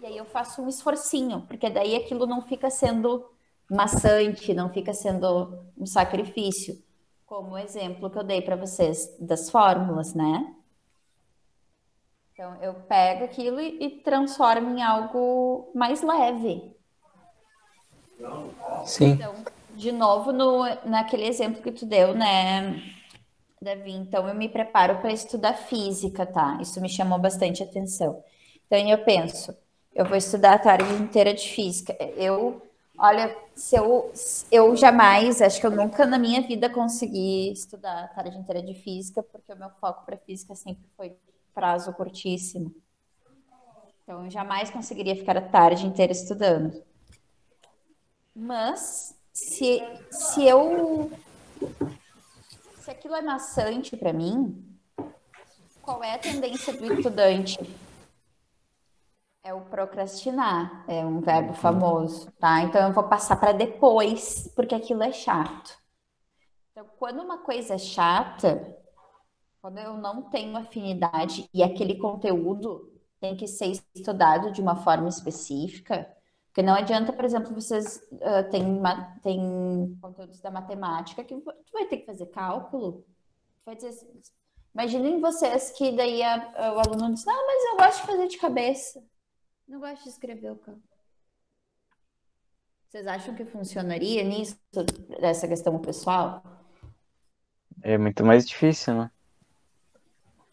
E 0.00 0.06
aí 0.06 0.16
eu 0.16 0.24
faço 0.24 0.62
um 0.62 0.68
esforcinho, 0.68 1.42
porque 1.48 1.68
daí 1.68 1.96
aquilo 1.96 2.26
não 2.26 2.42
fica 2.42 2.70
sendo 2.70 3.28
maçante, 3.70 4.54
não 4.54 4.72
fica 4.72 4.92
sendo 4.92 5.58
um 5.76 5.86
sacrifício, 5.86 6.82
como 7.26 7.52
o 7.52 7.58
exemplo 7.58 8.10
que 8.10 8.18
eu 8.18 8.22
dei 8.22 8.42
para 8.42 8.56
vocês 8.56 9.16
das 9.18 9.50
fórmulas, 9.50 10.14
né? 10.14 10.54
Então 12.32 12.54
eu 12.62 12.74
pego 12.74 13.24
aquilo 13.24 13.60
e, 13.60 13.84
e 13.84 13.90
transformo 14.00 14.76
em 14.76 14.82
algo 14.82 15.70
mais 15.74 16.02
leve. 16.02 16.74
Sim. 18.84 19.12
Então, 19.12 19.34
de 19.70 19.90
novo, 19.90 20.32
no, 20.32 20.62
naquele 20.84 21.26
exemplo 21.26 21.62
que 21.62 21.72
tu 21.72 21.86
deu, 21.86 22.14
né, 22.14 22.82
Davi? 23.64 23.92
Então, 23.92 24.28
eu 24.28 24.34
me 24.34 24.48
preparo 24.48 24.98
para 25.00 25.12
estudar 25.12 25.54
física, 25.54 26.26
tá? 26.26 26.58
Isso 26.60 26.80
me 26.80 26.88
chamou 26.88 27.18
bastante 27.18 27.62
atenção. 27.62 28.22
Então, 28.66 28.78
eu 28.78 28.98
penso, 29.04 29.56
eu 29.94 30.04
vou 30.04 30.16
estudar 30.16 30.54
a 30.54 30.58
tarde 30.58 30.92
inteira 30.94 31.32
de 31.32 31.48
física. 31.48 31.96
Eu, 32.16 32.62
olha, 32.98 33.36
se 33.54 33.76
eu, 33.76 34.12
eu 34.52 34.76
jamais, 34.76 35.40
acho 35.40 35.60
que 35.60 35.66
eu 35.66 35.70
nunca 35.70 36.06
na 36.06 36.18
minha 36.18 36.42
vida 36.42 36.68
consegui 36.68 37.52
estudar 37.52 38.04
a 38.04 38.08
tarde 38.08 38.36
inteira 38.36 38.62
de 38.62 38.74
física, 38.74 39.22
porque 39.22 39.52
o 39.52 39.56
meu 39.56 39.70
foco 39.80 40.04
para 40.04 40.16
física 40.18 40.54
sempre 40.54 40.84
foi 40.96 41.16
prazo 41.54 41.92
curtíssimo. 41.94 42.74
Então, 44.02 44.24
eu 44.24 44.30
jamais 44.30 44.70
conseguiria 44.70 45.16
ficar 45.16 45.36
a 45.36 45.40
tarde 45.40 45.86
inteira 45.86 46.12
estudando. 46.12 46.82
Mas 48.34 49.16
se, 49.32 49.80
se 50.10 50.44
eu 50.44 51.10
se 52.84 52.90
aquilo 52.90 53.14
é 53.14 53.22
maçante 53.22 53.96
para 53.96 54.12
mim, 54.12 54.62
qual 55.80 56.04
é 56.04 56.14
a 56.14 56.18
tendência 56.18 56.70
do 56.76 56.92
estudante? 56.92 57.58
É 59.42 59.54
o 59.54 59.62
procrastinar, 59.62 60.84
é 60.86 61.04
um 61.04 61.20
verbo 61.20 61.54
famoso, 61.54 62.30
tá? 62.32 62.60
Então 62.60 62.86
eu 62.86 62.92
vou 62.92 63.04
passar 63.04 63.36
para 63.36 63.52
depois, 63.52 64.52
porque 64.54 64.74
aquilo 64.74 65.02
é 65.02 65.12
chato. 65.12 65.78
Então, 66.72 66.86
quando 66.98 67.22
uma 67.22 67.38
coisa 67.38 67.74
é 67.74 67.78
chata, 67.78 68.76
quando 69.62 69.78
eu 69.78 69.94
não 69.94 70.28
tenho 70.28 70.54
afinidade 70.54 71.48
e 71.54 71.62
aquele 71.62 71.96
conteúdo 71.96 72.92
tem 73.18 73.34
que 73.34 73.46
ser 73.46 73.72
estudado 73.94 74.52
de 74.52 74.60
uma 74.60 74.76
forma 74.76 75.08
específica, 75.08 76.13
porque 76.54 76.62
não 76.62 76.74
adianta, 76.74 77.12
por 77.12 77.24
exemplo, 77.24 77.52
vocês 77.52 77.96
uh, 78.12 78.48
têm, 78.48 78.80
tem 79.24 79.98
conteúdos 80.00 80.40
da 80.40 80.52
matemática 80.52 81.24
que 81.24 81.34
tu 81.34 81.72
vai 81.72 81.84
ter 81.86 81.96
que 81.96 82.06
fazer 82.06 82.26
cálculo. 82.26 83.04
Vai 83.66 83.74
dizer, 83.74 83.92
imaginem 84.72 85.20
vocês 85.20 85.72
que 85.72 85.90
daí 85.90 86.22
a, 86.22 86.34
a, 86.54 86.74
o 86.74 86.78
aluno 86.78 87.12
diz, 87.12 87.24
não, 87.24 87.44
mas 87.44 87.64
eu 87.64 87.76
gosto 87.76 88.00
de 88.02 88.06
fazer 88.06 88.28
de 88.28 88.38
cabeça. 88.38 89.04
Não 89.66 89.80
gosto 89.80 90.04
de 90.04 90.10
escrever 90.10 90.52
o 90.52 90.56
cálculo. 90.56 90.84
Vocês 92.88 93.04
acham 93.08 93.34
que 93.34 93.44
funcionaria 93.44 94.22
nisso, 94.22 94.56
dessa 95.20 95.48
questão 95.48 95.76
pessoal? 95.80 96.40
É 97.82 97.98
muito 97.98 98.24
mais 98.24 98.46
difícil, 98.46 98.94
né? 98.94 99.10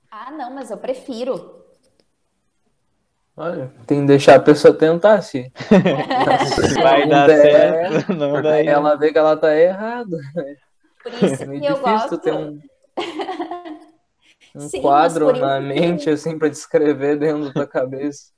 Ah, 0.10 0.32
não, 0.32 0.50
mas 0.50 0.72
eu 0.72 0.80
prefiro. 0.80 1.61
Olha, 3.42 3.72
tem 3.88 4.02
que 4.02 4.06
deixar 4.08 4.36
a 4.36 4.40
pessoa 4.40 4.72
tentar, 4.72 5.20
se. 5.24 5.52
Vai 6.80 7.08
dar 7.08 7.28
certo, 7.28 8.14
não 8.14 8.40
dá 8.40 8.64
Ela 8.64 8.96
vê 8.96 9.12
que 9.12 9.18
ela 9.18 9.36
tá 9.36 9.56
errada. 9.56 10.16
Por 11.02 11.12
isso 11.12 11.42
É 11.44 11.48
que 11.48 11.66
eu 11.66 11.74
difícil 11.74 11.82
gosto. 11.82 12.18
ter 12.20 12.34
um, 12.34 12.60
um 14.56 14.60
Sim, 14.70 14.82
quadro 14.84 15.32
na 15.36 15.58
isso- 15.60 15.68
mente, 15.68 16.10
assim, 16.12 16.38
pra 16.38 16.50
descrever 16.50 17.18
dentro 17.18 17.52
da 17.52 17.66
cabeça. 17.66 18.32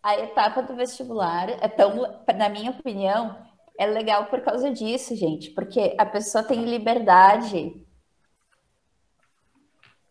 A 0.00 0.16
etapa 0.20 0.62
do 0.62 0.76
vestibular 0.76 1.50
é 1.50 1.66
tão, 1.66 2.00
na 2.36 2.48
minha 2.48 2.70
opinião, 2.70 3.36
é 3.76 3.86
legal 3.86 4.26
por 4.26 4.40
causa 4.42 4.70
disso, 4.70 5.16
gente, 5.16 5.50
porque 5.50 5.96
a 5.98 6.06
pessoa 6.06 6.44
tem 6.44 6.64
liberdade. 6.64 7.72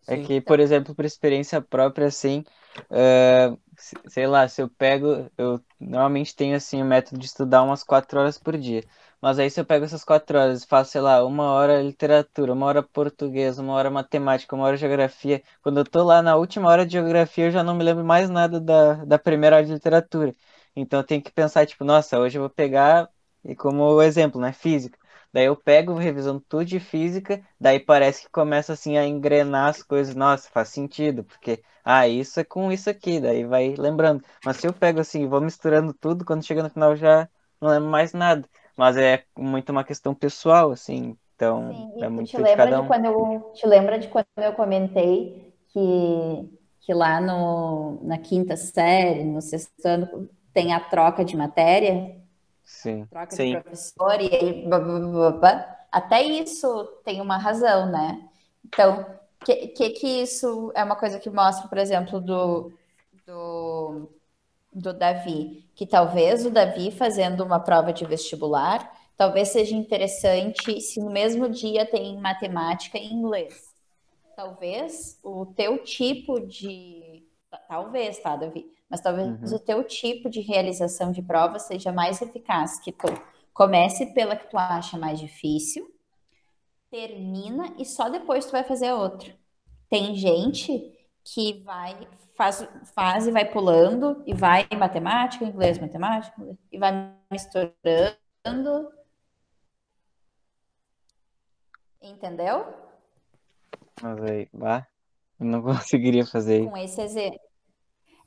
É 0.06 0.18
que, 0.18 0.40
por 0.40 0.60
exemplo, 0.60 0.94
por 0.94 1.04
experiência 1.06 1.60
própria, 1.62 2.06
assim, 2.08 2.44
se- 2.90 3.56
sei 4.08 4.26
lá, 4.26 4.48
se 4.48 4.60
eu 4.62 4.68
pego, 4.68 5.30
eu 5.38 5.60
normalmente 5.80 6.34
tenho, 6.34 6.56
assim, 6.56 6.82
o 6.82 6.84
método 6.84 7.18
de 7.20 7.26
estudar 7.26 7.62
umas 7.62 7.82
quatro 7.84 8.18
horas 8.20 8.38
por 8.38 8.56
dia. 8.58 8.82
Mas 9.20 9.38
aí 9.38 9.50
se 9.50 9.60
eu 9.60 9.64
pego 9.64 9.84
essas 9.84 10.04
quatro 10.04 10.38
horas 10.38 10.62
e 10.62 10.66
faço, 10.66 10.92
sei 10.92 11.00
lá, 11.00 11.24
uma 11.24 11.44
hora 11.52 11.82
literatura, 11.82 12.52
uma 12.52 12.66
hora 12.66 12.82
português, 12.82 13.58
uma 13.58 13.72
hora 13.74 13.90
matemática, 13.90 14.54
uma 14.54 14.64
hora 14.66 14.76
geografia, 14.76 15.42
quando 15.62 15.78
eu 15.80 15.84
tô 15.84 16.04
lá 16.04 16.22
na 16.22 16.36
última 16.36 16.68
hora 16.68 16.84
de 16.86 16.92
geografia, 16.92 17.46
eu 17.46 17.50
já 17.50 17.62
não 17.64 17.74
me 17.74 17.82
lembro 17.84 18.04
mais 18.04 18.28
nada 18.30 18.60
da, 18.60 19.04
da 19.04 19.18
primeira 19.18 19.56
hora 19.56 19.64
de 19.66 19.72
literatura. 19.72 20.34
Então 20.74 21.00
eu 21.00 21.04
tenho 21.04 21.22
que 21.22 21.30
pensar, 21.32 21.66
tipo, 21.66 21.84
nossa, 21.84 22.18
hoje 22.18 22.38
eu 22.38 22.42
vou 22.42 22.50
pegar, 22.50 23.08
e 23.44 23.54
como 23.56 24.00
exemplo, 24.02 24.40
né, 24.40 24.52
física. 24.52 24.98
Daí 25.38 25.44
eu 25.46 25.56
pego, 25.56 25.94
revisando 25.94 26.40
tudo 26.48 26.64
de 26.64 26.80
física, 26.80 27.40
daí 27.60 27.78
parece 27.80 28.22
que 28.24 28.30
começa 28.30 28.72
assim 28.72 28.96
a 28.98 29.06
engrenar 29.06 29.68
as 29.68 29.82
coisas. 29.82 30.14
Nossa, 30.14 30.50
faz 30.50 30.68
sentido, 30.70 31.24
porque 31.24 31.62
ah, 31.84 32.08
isso 32.08 32.40
é 32.40 32.44
com 32.44 32.72
isso 32.72 32.90
aqui, 32.90 33.20
daí 33.20 33.44
vai 33.44 33.74
lembrando. 33.76 34.24
Mas 34.44 34.56
se 34.58 34.66
eu 34.66 34.72
pego 34.74 35.00
assim, 35.00 35.26
vou 35.28 35.40
misturando 35.40 35.94
tudo, 35.94 36.24
quando 36.24 36.44
chega 36.44 36.62
no 36.62 36.70
final 36.70 36.96
já 36.96 37.28
não 37.60 37.70
lembro 37.70 37.88
mais 37.90 38.12
nada. 38.12 38.48
Mas 38.76 38.96
é 38.96 39.24
muito 39.36 39.70
uma 39.70 39.84
questão 39.84 40.14
pessoal, 40.14 40.70
assim, 40.72 41.16
então 41.34 41.86
Sim, 41.86 42.00
é 42.00 42.08
muito 42.08 42.32
te 42.32 42.38
de 42.44 42.44
lembra 42.46 42.72
de 42.72 42.80
um. 42.80 42.82
quando 42.82 43.04
eu 43.06 43.52
te 43.52 43.66
lembra 43.66 43.98
de 43.98 44.08
quando 44.08 44.26
eu 44.38 44.52
comentei 44.54 45.52
que, 45.68 45.78
que 46.80 46.94
lá 46.94 47.20
no, 47.20 48.02
na 48.04 48.18
quinta 48.18 48.56
série, 48.56 49.24
no 49.24 49.40
sexto 49.42 49.84
ano, 49.86 50.28
tem 50.52 50.72
a 50.72 50.80
troca 50.80 51.24
de 51.24 51.36
matéria? 51.36 52.16
Sim, 52.68 53.08
troca 53.08 53.34
Sim. 53.34 53.46
de 53.56 53.62
professor 53.62 54.20
e 54.20 54.34
aí 54.34 54.66
blá, 54.68 54.78
blá, 54.78 55.00
blá, 55.00 55.30
blá. 55.30 55.86
até 55.90 56.22
isso 56.22 56.84
tem 57.02 57.18
uma 57.22 57.38
razão, 57.38 57.90
né? 57.90 58.28
Então, 58.62 59.06
que, 59.42 59.68
que 59.68 59.90
que 59.90 60.06
isso 60.22 60.70
é 60.74 60.84
uma 60.84 60.94
coisa 60.94 61.18
que 61.18 61.30
mostra, 61.30 61.66
por 61.66 61.78
exemplo, 61.78 62.20
do, 62.20 62.70
do, 63.26 64.10
do 64.70 64.92
Davi, 64.92 65.66
que 65.74 65.86
talvez 65.86 66.44
o 66.44 66.50
Davi 66.50 66.90
fazendo 66.90 67.42
uma 67.42 67.58
prova 67.58 67.90
de 67.90 68.04
vestibular, 68.04 68.92
talvez 69.16 69.48
seja 69.48 69.74
interessante 69.74 70.78
se 70.82 71.00
no 71.00 71.10
mesmo 71.10 71.48
dia 71.48 71.86
tem 71.86 72.18
matemática 72.20 72.98
e 72.98 73.06
inglês. 73.10 73.74
Talvez 74.36 75.18
o 75.22 75.46
teu 75.46 75.82
tipo 75.82 76.38
de 76.46 77.26
talvez, 77.66 78.18
tá, 78.18 78.36
Davi? 78.36 78.77
Mas 78.88 79.00
talvez 79.00 79.28
Uhum. 79.28 79.56
o 79.56 79.58
teu 79.58 79.84
tipo 79.84 80.30
de 80.30 80.40
realização 80.40 81.12
de 81.12 81.22
prova 81.22 81.58
seja 81.58 81.92
mais 81.92 82.22
eficaz, 82.22 82.78
que 82.80 82.90
tu 82.92 83.06
comece 83.52 84.06
pela 84.14 84.36
que 84.36 84.48
tu 84.48 84.56
acha 84.56 84.96
mais 84.96 85.18
difícil, 85.20 85.86
termina 86.90 87.74
e 87.78 87.84
só 87.84 88.08
depois 88.08 88.46
tu 88.46 88.52
vai 88.52 88.64
fazer 88.64 88.88
a 88.88 88.96
outra. 88.96 89.36
Tem 89.90 90.14
gente 90.14 90.94
que 91.24 91.62
vai, 91.62 92.08
faz, 92.34 92.66
faz 92.94 93.26
e 93.26 93.30
vai 93.30 93.44
pulando, 93.44 94.22
e 94.26 94.32
vai 94.34 94.66
em 94.70 94.76
matemática, 94.76 95.44
inglês, 95.44 95.78
matemática, 95.78 96.34
e 96.72 96.78
vai 96.78 97.14
misturando. 97.30 98.16
Entendeu? 102.00 102.64
mas 104.00 104.22
aí, 104.22 104.48
bah, 104.52 104.86
eu 105.40 105.46
não 105.46 105.60
conseguiria 105.62 106.24
fazer. 106.24 106.68
Com 106.70 106.76
esse 106.76 107.00
exemplo. 107.00 107.47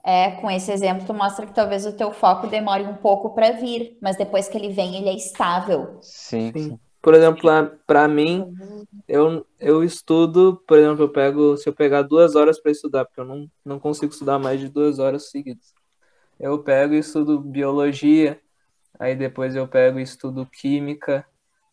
É, 0.03 0.31
com 0.31 0.49
esse 0.49 0.71
exemplo, 0.71 1.05
tu 1.05 1.13
mostra 1.13 1.45
que 1.45 1.53
talvez 1.53 1.85
o 1.85 1.95
teu 1.95 2.11
foco 2.11 2.47
demore 2.47 2.83
um 2.83 2.95
pouco 2.95 3.35
para 3.35 3.51
vir, 3.51 3.97
mas 4.01 4.17
depois 4.17 4.47
que 4.47 4.57
ele 4.57 4.69
vem, 4.69 4.95
ele 4.97 5.09
é 5.09 5.15
estável. 5.15 5.99
Sim, 6.01 6.51
Sim. 6.57 6.79
Por 7.01 7.13
exemplo, 7.13 7.41
lá, 7.45 7.65
pra 7.85 8.07
mim, 8.07 8.55
eu, 9.07 9.45
eu 9.59 9.83
estudo, 9.83 10.61
por 10.67 10.77
exemplo, 10.77 11.03
eu 11.03 11.09
pego, 11.09 11.57
se 11.57 11.67
eu 11.67 11.73
pegar 11.73 12.03
duas 12.03 12.35
horas 12.35 12.59
para 12.61 12.71
estudar, 12.71 13.05
porque 13.05 13.19
eu 13.21 13.25
não, 13.25 13.49
não 13.65 13.79
consigo 13.79 14.11
estudar 14.11 14.39
mais 14.39 14.59
de 14.59 14.69
duas 14.69 14.99
horas 14.99 15.29
seguidas. 15.29 15.73
Eu 16.39 16.63
pego 16.63 16.93
e 16.93 16.99
estudo 16.99 17.39
biologia, 17.39 18.39
aí 18.99 19.15
depois 19.15 19.55
eu 19.55 19.67
pego 19.67 19.99
e 19.99 20.03
estudo 20.03 20.45
química 20.45 21.25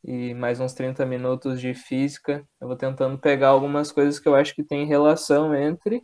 e 0.04 0.34
mais 0.34 0.60
uns 0.60 0.74
30 0.74 1.06
minutos 1.06 1.60
de 1.60 1.74
física. 1.74 2.46
Eu 2.60 2.68
vou 2.68 2.76
tentando 2.76 3.18
pegar 3.18 3.48
algumas 3.48 3.92
coisas 3.92 4.18
que 4.18 4.28
eu 4.28 4.34
acho 4.34 4.54
que 4.54 4.64
tem 4.64 4.86
relação 4.86 5.54
entre, 5.54 6.02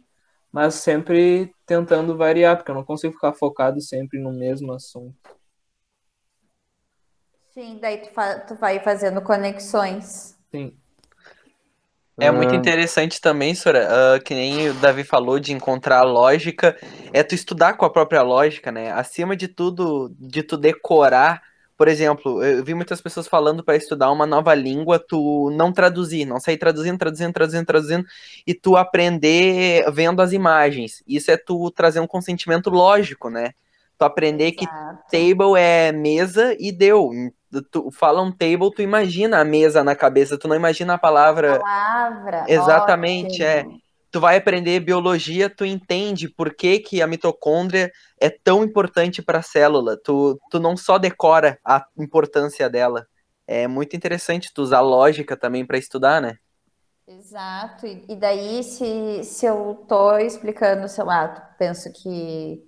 mas 0.54 0.74
sempre 0.76 1.52
tentando 1.66 2.16
variar, 2.16 2.56
porque 2.56 2.70
eu 2.70 2.76
não 2.76 2.84
consigo 2.84 3.12
ficar 3.12 3.32
focado 3.32 3.80
sempre 3.80 4.20
no 4.20 4.32
mesmo 4.32 4.72
assunto. 4.72 5.12
Sim, 7.52 7.78
daí 7.80 7.98
tu, 7.98 8.10
fa- 8.14 8.38
tu 8.38 8.54
vai 8.54 8.78
fazendo 8.78 9.20
conexões. 9.20 10.38
Sim. 10.52 10.76
É 12.20 12.30
muito 12.30 12.54
interessante 12.54 13.20
também, 13.20 13.52
Sora, 13.56 14.14
ah, 14.14 14.20
que 14.20 14.32
nem 14.32 14.68
o 14.68 14.74
Davi 14.74 15.02
falou 15.02 15.40
de 15.40 15.52
encontrar 15.52 15.98
a 15.98 16.04
lógica, 16.04 16.76
é 17.12 17.24
tu 17.24 17.34
estudar 17.34 17.76
com 17.76 17.84
a 17.84 17.90
própria 17.90 18.22
lógica, 18.22 18.70
né? 18.70 18.92
Acima 18.92 19.34
de 19.34 19.48
tudo, 19.48 20.14
de 20.20 20.44
tu 20.44 20.56
decorar, 20.56 21.42
por 21.76 21.88
exemplo, 21.88 22.42
eu 22.42 22.64
vi 22.64 22.72
muitas 22.72 23.00
pessoas 23.00 23.26
falando 23.26 23.64
para 23.64 23.76
estudar 23.76 24.10
uma 24.10 24.26
nova 24.26 24.54
língua, 24.54 24.98
tu 24.98 25.50
não 25.50 25.72
traduzir, 25.72 26.24
não 26.24 26.38
sair 26.38 26.56
traduzindo, 26.56 26.98
traduzindo, 26.98 27.32
traduzindo, 27.32 27.66
traduzindo, 27.66 28.06
e 28.46 28.54
tu 28.54 28.76
aprender 28.76 29.84
vendo 29.90 30.22
as 30.22 30.32
imagens. 30.32 31.02
Isso 31.06 31.30
é 31.30 31.36
tu 31.36 31.70
trazer 31.72 31.98
um 31.98 32.06
consentimento 32.06 32.70
lógico, 32.70 33.28
né? 33.28 33.52
Tu 33.98 34.04
aprender 34.04 34.52
que 34.52 34.64
Exato. 34.64 35.02
table 35.10 35.58
é 35.58 35.90
mesa 35.90 36.56
e 36.58 36.70
deu. 36.70 37.10
Tu 37.70 37.90
fala 37.90 38.22
um 38.22 38.30
table, 38.30 38.70
tu 38.74 38.82
imagina 38.82 39.40
a 39.40 39.44
mesa 39.44 39.82
na 39.82 39.94
cabeça, 39.96 40.38
tu 40.38 40.46
não 40.46 40.56
imagina 40.56 40.94
a 40.94 40.98
palavra. 40.98 41.58
Palavra. 41.58 42.44
Exatamente, 42.48 43.42
é. 43.42 43.64
Tu 44.14 44.20
vai 44.20 44.36
aprender 44.36 44.78
biologia, 44.78 45.50
tu 45.50 45.64
entende 45.64 46.28
por 46.28 46.54
que, 46.54 46.78
que 46.78 47.02
a 47.02 47.06
mitocôndria 47.08 47.90
é 48.20 48.30
tão 48.30 48.62
importante 48.62 49.20
para 49.20 49.40
a 49.40 49.42
célula. 49.42 50.00
Tu, 50.04 50.38
tu 50.52 50.60
não 50.60 50.76
só 50.76 50.98
decora 50.98 51.58
a 51.64 51.84
importância 51.98 52.70
dela. 52.70 53.08
É 53.44 53.66
muito 53.66 53.96
interessante 53.96 54.54
tu 54.54 54.62
usar 54.62 54.82
lógica 54.82 55.36
também 55.36 55.66
para 55.66 55.78
estudar, 55.78 56.22
né? 56.22 56.36
Exato. 57.08 57.88
E 57.88 58.14
daí, 58.14 58.62
se, 58.62 59.24
se 59.24 59.46
eu 59.46 59.84
tô 59.88 60.16
explicando, 60.18 60.88
sei 60.88 61.02
lá, 61.02 61.26
penso 61.58 61.92
que, 61.92 62.64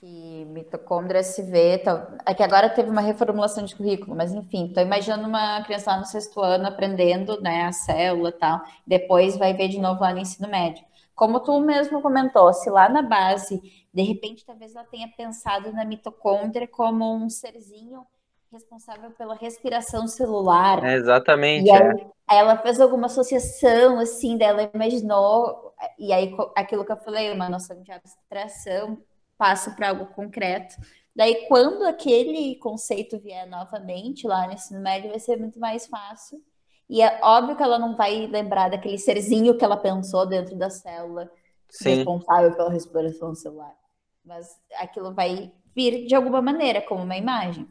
que 0.00 0.46
mitocôndria 0.46 1.22
se 1.22 1.42
vê. 1.42 1.78
Tal, 1.78 2.08
é 2.26 2.34
que 2.34 2.42
agora 2.42 2.70
teve 2.70 2.88
uma 2.90 3.02
reformulação 3.02 3.64
de 3.64 3.76
currículo, 3.76 4.16
mas 4.16 4.32
enfim, 4.32 4.72
tô 4.72 4.80
imaginando 4.80 5.28
uma 5.28 5.62
criança 5.62 5.90
lá 5.90 5.98
no 5.98 6.06
sexto 6.06 6.40
ano 6.40 6.66
aprendendo, 6.66 7.40
né, 7.42 7.64
a 7.64 7.72
célula 7.72 8.30
e 8.30 8.32
tal, 8.32 8.60
depois 8.86 9.36
vai 9.36 9.52
ver 9.54 9.68
de 9.68 9.78
novo 9.78 10.00
lá 10.00 10.12
no 10.12 10.20
ensino 10.20 10.48
médio. 10.48 10.84
Como 11.14 11.38
tu 11.40 11.60
mesmo 11.60 12.00
comentou, 12.00 12.50
se 12.54 12.70
lá 12.70 12.88
na 12.88 13.02
base, 13.02 13.60
de 13.92 14.02
repente, 14.02 14.44
talvez 14.44 14.74
ela 14.74 14.86
tenha 14.86 15.08
pensado 15.14 15.70
na 15.72 15.84
mitocôndria 15.84 16.66
como 16.66 17.14
um 17.14 17.28
serzinho 17.28 18.06
responsável 18.50 19.10
pela 19.12 19.34
respiração 19.34 20.08
celular. 20.08 20.82
É, 20.82 20.94
exatamente, 20.94 21.68
E 21.68 21.70
é. 21.70 21.76
aí, 21.76 22.06
aí 22.26 22.38
ela 22.38 22.56
fez 22.56 22.80
alguma 22.80 23.06
associação, 23.06 23.98
assim, 23.98 24.38
dela 24.38 24.70
imaginou, 24.74 25.74
e 25.98 26.10
aí 26.12 26.34
aquilo 26.56 26.84
que 26.86 26.92
eu 26.92 26.96
falei, 26.96 27.30
uma 27.32 27.50
noção 27.50 27.80
de 27.82 27.92
abstração, 27.92 28.98
passa 29.40 29.70
para 29.70 29.88
algo 29.88 30.04
concreto. 30.04 30.76
Daí, 31.16 31.46
quando 31.48 31.84
aquele 31.84 32.56
conceito 32.56 33.18
vier 33.18 33.48
novamente 33.48 34.26
lá 34.26 34.46
no 34.46 34.52
ensino 34.52 34.80
médio, 34.80 35.08
vai 35.08 35.18
ser 35.18 35.38
muito 35.38 35.58
mais 35.58 35.86
fácil. 35.86 36.38
E 36.86 37.00
é 37.00 37.18
óbvio 37.22 37.56
que 37.56 37.62
ela 37.62 37.78
não 37.78 37.96
vai 37.96 38.26
lembrar 38.26 38.68
daquele 38.68 38.98
serzinho 38.98 39.56
que 39.56 39.64
ela 39.64 39.78
pensou 39.78 40.26
dentro 40.26 40.54
da 40.56 40.68
célula, 40.68 41.30
Sim, 41.70 41.94
responsável 41.94 42.54
pela 42.54 42.70
respiração 42.70 43.34
celular. 43.34 43.74
Mas 44.22 44.46
aquilo 44.76 45.14
vai 45.14 45.50
vir 45.74 46.06
de 46.06 46.14
alguma 46.14 46.42
maneira, 46.42 46.82
como 46.82 47.02
uma 47.02 47.16
imagem. 47.16 47.66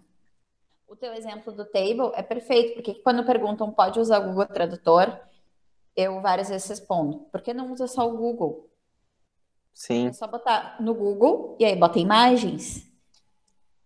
O 0.87 0.95
teu 0.95 1.13
exemplo 1.13 1.53
do 1.53 1.65
table 1.65 2.11
é 2.15 2.23
perfeito, 2.23 2.73
porque 2.73 2.95
quando 2.95 3.23
perguntam 3.25 3.71
pode 3.71 3.99
usar 3.99 4.19
o 4.19 4.29
Google 4.29 4.47
Tradutor, 4.47 5.19
eu 5.95 6.19
várias 6.19 6.49
vezes 6.49 6.67
respondo, 6.67 7.19
por 7.31 7.41
que 7.41 7.53
não 7.53 7.71
usa 7.71 7.87
só 7.87 8.09
o 8.09 8.17
Google? 8.17 8.68
Sim. 9.79 10.07
É 10.07 10.13
só 10.13 10.27
botar 10.27 10.75
no 10.79 10.93
Google 10.93 11.55
e 11.59 11.65
aí 11.65 11.75
bota 11.75 11.99
imagens. 11.99 12.85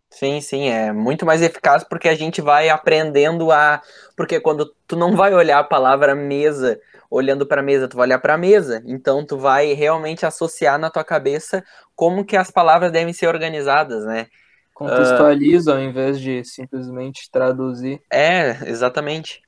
Sim, 0.09 0.41
sim, 0.41 0.69
é 0.69 0.91
muito 0.91 1.25
mais 1.25 1.41
eficaz 1.41 1.83
porque 1.83 2.07
a 2.07 2.15
gente 2.15 2.39
vai 2.39 2.69
aprendendo 2.69 3.51
a. 3.51 3.81
Porque 4.15 4.39
quando 4.39 4.71
tu 4.87 4.95
não 4.95 5.15
vai 5.15 5.33
olhar 5.33 5.59
a 5.59 5.63
palavra 5.63 6.13
mesa 6.13 6.79
olhando 7.09 7.45
para 7.45 7.61
a 7.61 7.63
mesa, 7.63 7.87
tu 7.87 7.97
vai 7.97 8.07
olhar 8.07 8.19
para 8.19 8.33
a 8.33 8.37
mesa. 8.37 8.81
Então 8.85 9.25
tu 9.25 9.37
vai 9.37 9.73
realmente 9.73 10.25
associar 10.25 10.79
na 10.79 10.89
tua 10.89 11.03
cabeça 11.03 11.63
como 11.95 12.25
que 12.25 12.35
as 12.35 12.49
palavras 12.49 12.91
devem 12.91 13.13
ser 13.13 13.27
organizadas, 13.27 14.05
né? 14.05 14.27
Contextualiza 14.73 15.73
ao 15.73 15.79
invés 15.79 16.19
de 16.19 16.43
simplesmente 16.43 17.29
traduzir. 17.31 18.01
É, 18.11 18.57
exatamente. 18.67 19.41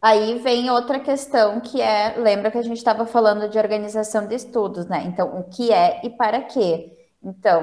Aí 0.00 0.38
vem 0.38 0.70
outra 0.70 1.00
questão 1.00 1.60
que 1.60 1.80
é, 1.80 2.16
lembra 2.18 2.50
que 2.50 2.58
a 2.58 2.62
gente 2.62 2.76
estava 2.76 3.06
falando 3.06 3.48
de 3.48 3.58
organização 3.58 4.26
de 4.26 4.34
estudos, 4.34 4.86
né? 4.86 5.04
Então, 5.06 5.38
o 5.40 5.44
que 5.44 5.72
é 5.72 6.00
e 6.04 6.10
para 6.10 6.42
quê? 6.42 6.96
Então, 7.22 7.62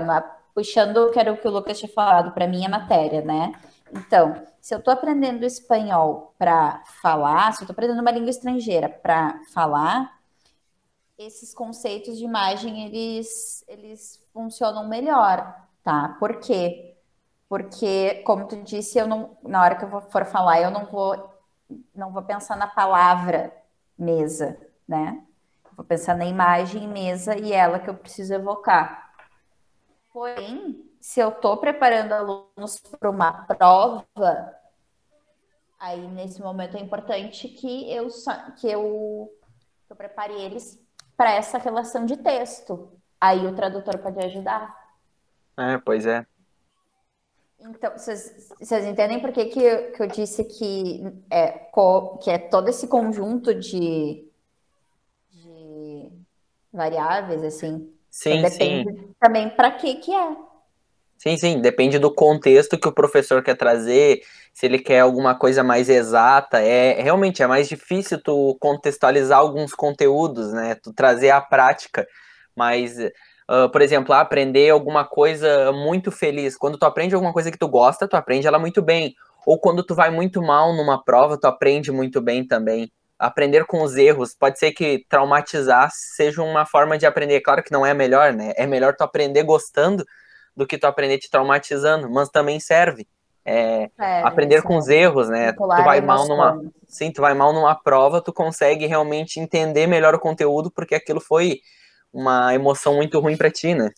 puxando 0.53 0.97
o 0.97 1.11
que 1.11 1.19
era 1.19 1.31
o 1.31 1.37
que 1.37 1.47
o 1.47 1.51
Lucas 1.51 1.79
tinha 1.79 1.91
falado 1.91 2.33
para 2.33 2.47
minha 2.47 2.67
matéria, 2.69 3.21
né? 3.21 3.53
Então, 3.93 4.35
se 4.59 4.73
eu 4.73 4.79
estou 4.79 4.93
aprendendo 4.93 5.45
espanhol 5.45 6.33
para 6.37 6.83
falar, 7.01 7.53
se 7.53 7.61
eu 7.61 7.65
estou 7.65 7.73
aprendendo 7.73 8.01
uma 8.01 8.11
língua 8.11 8.29
estrangeira 8.29 8.89
para 8.89 9.39
falar, 9.53 10.11
esses 11.17 11.53
conceitos 11.53 12.17
de 12.17 12.25
imagem 12.25 12.85
eles, 12.85 13.63
eles 13.67 14.23
funcionam 14.33 14.87
melhor, 14.87 15.55
tá? 15.83 16.15
Por 16.19 16.39
quê? 16.39 16.95
Porque, 17.49 18.15
como 18.25 18.47
tu 18.47 18.57
disse, 18.63 18.97
eu 18.99 19.07
não, 19.07 19.37
na 19.43 19.61
hora 19.63 19.75
que 19.75 19.85
eu 19.85 20.01
for 20.01 20.25
falar, 20.25 20.61
eu 20.61 20.71
não 20.71 20.85
vou 20.85 21.32
não 21.95 22.11
vou 22.11 22.23
pensar 22.23 22.57
na 22.57 22.67
palavra 22.67 23.53
mesa, 23.97 24.57
né? 24.87 25.23
Vou 25.75 25.85
pensar 25.85 26.15
na 26.15 26.25
imagem 26.25 26.87
mesa 26.87 27.35
e 27.37 27.51
ela 27.51 27.79
que 27.79 27.89
eu 27.89 27.95
preciso 27.95 28.33
evocar. 28.33 29.13
Porém, 30.11 30.89
se 31.01 31.19
eu 31.19 31.29
estou 31.29 31.57
preparando 31.57 32.13
alunos 32.13 32.79
para 32.99 33.09
uma 33.09 33.31
prova, 33.45 34.55
aí 35.79 36.07
nesse 36.07 36.41
momento 36.41 36.77
é 36.77 36.79
importante 36.79 37.49
que 37.49 37.91
eu 37.91 38.07
que 38.57 38.69
eu, 38.69 39.29
que 39.85 39.91
eu 39.91 39.95
prepare 39.95 40.33
eles 40.33 40.79
para 41.17 41.31
essa 41.31 41.57
relação 41.57 42.05
de 42.05 42.17
texto. 42.17 42.91
Aí 43.19 43.45
o 43.47 43.55
tradutor 43.55 43.97
pode 43.97 44.19
ajudar. 44.25 44.75
É, 45.57 45.77
pois 45.77 46.05
é. 46.05 46.25
Então, 47.65 47.91
vocês, 47.97 48.51
entendem 48.85 49.19
por 49.21 49.31
que, 49.31 49.45
que, 49.45 49.59
eu, 49.61 49.91
que 49.93 50.03
eu 50.03 50.07
disse 50.07 50.43
que 50.43 51.01
é, 51.29 51.47
co- 51.71 52.17
que 52.17 52.29
é 52.29 52.37
todo 52.37 52.67
esse 52.69 52.87
conjunto 52.87 53.53
de, 53.55 54.27
de 55.31 56.11
variáveis, 56.71 57.41
assim? 57.43 57.93
Sim, 58.09 58.39
Então, 58.39 58.49
sim. 58.49 58.83
depende 58.83 59.15
também 59.19 59.49
para 59.49 59.71
que 59.71 59.95
que 59.95 60.13
é. 60.13 60.35
Sim, 61.17 61.37
sim, 61.37 61.61
depende 61.61 61.97
do 61.97 62.13
contexto 62.13 62.77
que 62.77 62.87
o 62.87 62.91
professor 62.93 63.41
quer 63.41 63.55
trazer, 63.55 64.21
se 64.53 64.65
ele 64.65 64.77
quer 64.77 64.99
alguma 64.99 65.33
coisa 65.33 65.63
mais 65.63 65.87
exata, 65.87 66.59
é 66.59 67.01
realmente 67.01 67.41
é 67.41 67.47
mais 67.47 67.69
difícil 67.69 68.21
tu 68.21 68.57
contextualizar 68.59 69.39
alguns 69.39 69.73
conteúdos, 69.73 70.51
né? 70.51 70.75
Tu 70.75 70.91
trazer 70.91 71.29
a 71.29 71.39
prática, 71.39 72.05
mas, 72.53 72.97
ah, 73.47 73.69
por 73.69 73.81
exemplo, 73.81 74.13
aprender 74.13 74.69
alguma 74.69 75.05
coisa 75.05 75.71
muito 75.71 76.11
feliz. 76.11 76.57
Quando 76.57 76.77
tu 76.77 76.85
aprende 76.85 77.15
alguma 77.15 77.33
coisa 77.33 77.51
que 77.51 77.57
tu 77.57 77.67
gosta, 77.67 78.07
tu 78.07 78.15
aprende 78.15 78.47
ela 78.47 78.59
muito 78.59 78.81
bem. 78.81 79.13
Ou 79.45 79.59
quando 79.59 79.83
tu 79.83 79.93
vai 79.93 80.09
muito 80.09 80.41
mal 80.41 80.73
numa 80.73 81.03
prova, 81.03 81.37
tu 81.37 81.45
aprende 81.45 81.91
muito 81.91 82.21
bem 82.21 82.45
também. 82.47 82.91
Aprender 83.19 83.65
com 83.65 83.83
os 83.83 83.95
erros, 83.95 84.35
pode 84.35 84.59
ser 84.59 84.71
que 84.71 85.05
traumatizar 85.07 85.89
seja 85.91 86.41
uma 86.41 86.65
forma 86.65 86.97
de 86.97 87.05
aprender. 87.05 87.41
Claro 87.41 87.63
que 87.63 87.71
não 87.71 87.85
é 87.85 87.93
melhor, 87.93 88.33
né? 88.33 88.53
É 88.55 88.65
melhor 88.65 88.95
tu 88.95 89.03
aprender 89.03 89.43
gostando 89.43 90.05
do 90.55 90.65
que 90.65 90.77
tu 90.77 90.85
aprender 90.85 91.17
te 91.17 91.29
traumatizando, 91.29 92.09
mas 92.09 92.29
também 92.29 92.59
serve. 92.59 93.07
É, 93.45 93.89
Sério, 93.97 94.27
aprender 94.27 94.61
com 94.61 94.77
os 94.77 94.87
erros, 94.87 95.27
né? 95.27 95.51
Tu 95.51 95.67
vai 95.67 95.99
mal 95.99 96.25
numa, 96.27 96.61
sim, 96.87 97.11
tu 97.11 97.21
vai 97.21 97.33
mal 97.33 97.51
numa 97.51 97.75
prova, 97.75 98.21
tu 98.21 98.31
consegue 98.31 98.85
realmente 98.85 99.37
entender 99.37 99.85
melhor 99.85 100.15
o 100.15 100.19
conteúdo 100.19 100.71
porque 100.71 100.95
aquilo 100.95 101.19
foi 101.19 101.59
uma 102.13 102.53
emoção 102.53 102.95
muito 102.95 103.19
ruim 103.19 103.35
pra 103.35 103.51
ti, 103.51 103.73
né? 103.73 103.91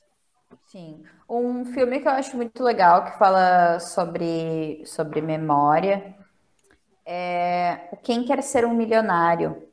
Sim. 0.68 1.04
Um 1.30 1.66
filme 1.66 2.00
que 2.00 2.08
eu 2.08 2.12
acho 2.12 2.38
muito 2.38 2.64
legal, 2.64 3.04
que 3.06 3.18
fala 3.18 3.80
sobre, 3.80 4.84
sobre 4.86 5.22
memória, 5.22 6.16
é 7.06 7.90
o 7.92 7.98
Quem 7.98 8.24
Quer 8.24 8.42
Ser 8.42 8.66
um 8.66 8.74
Milionário. 8.74 9.68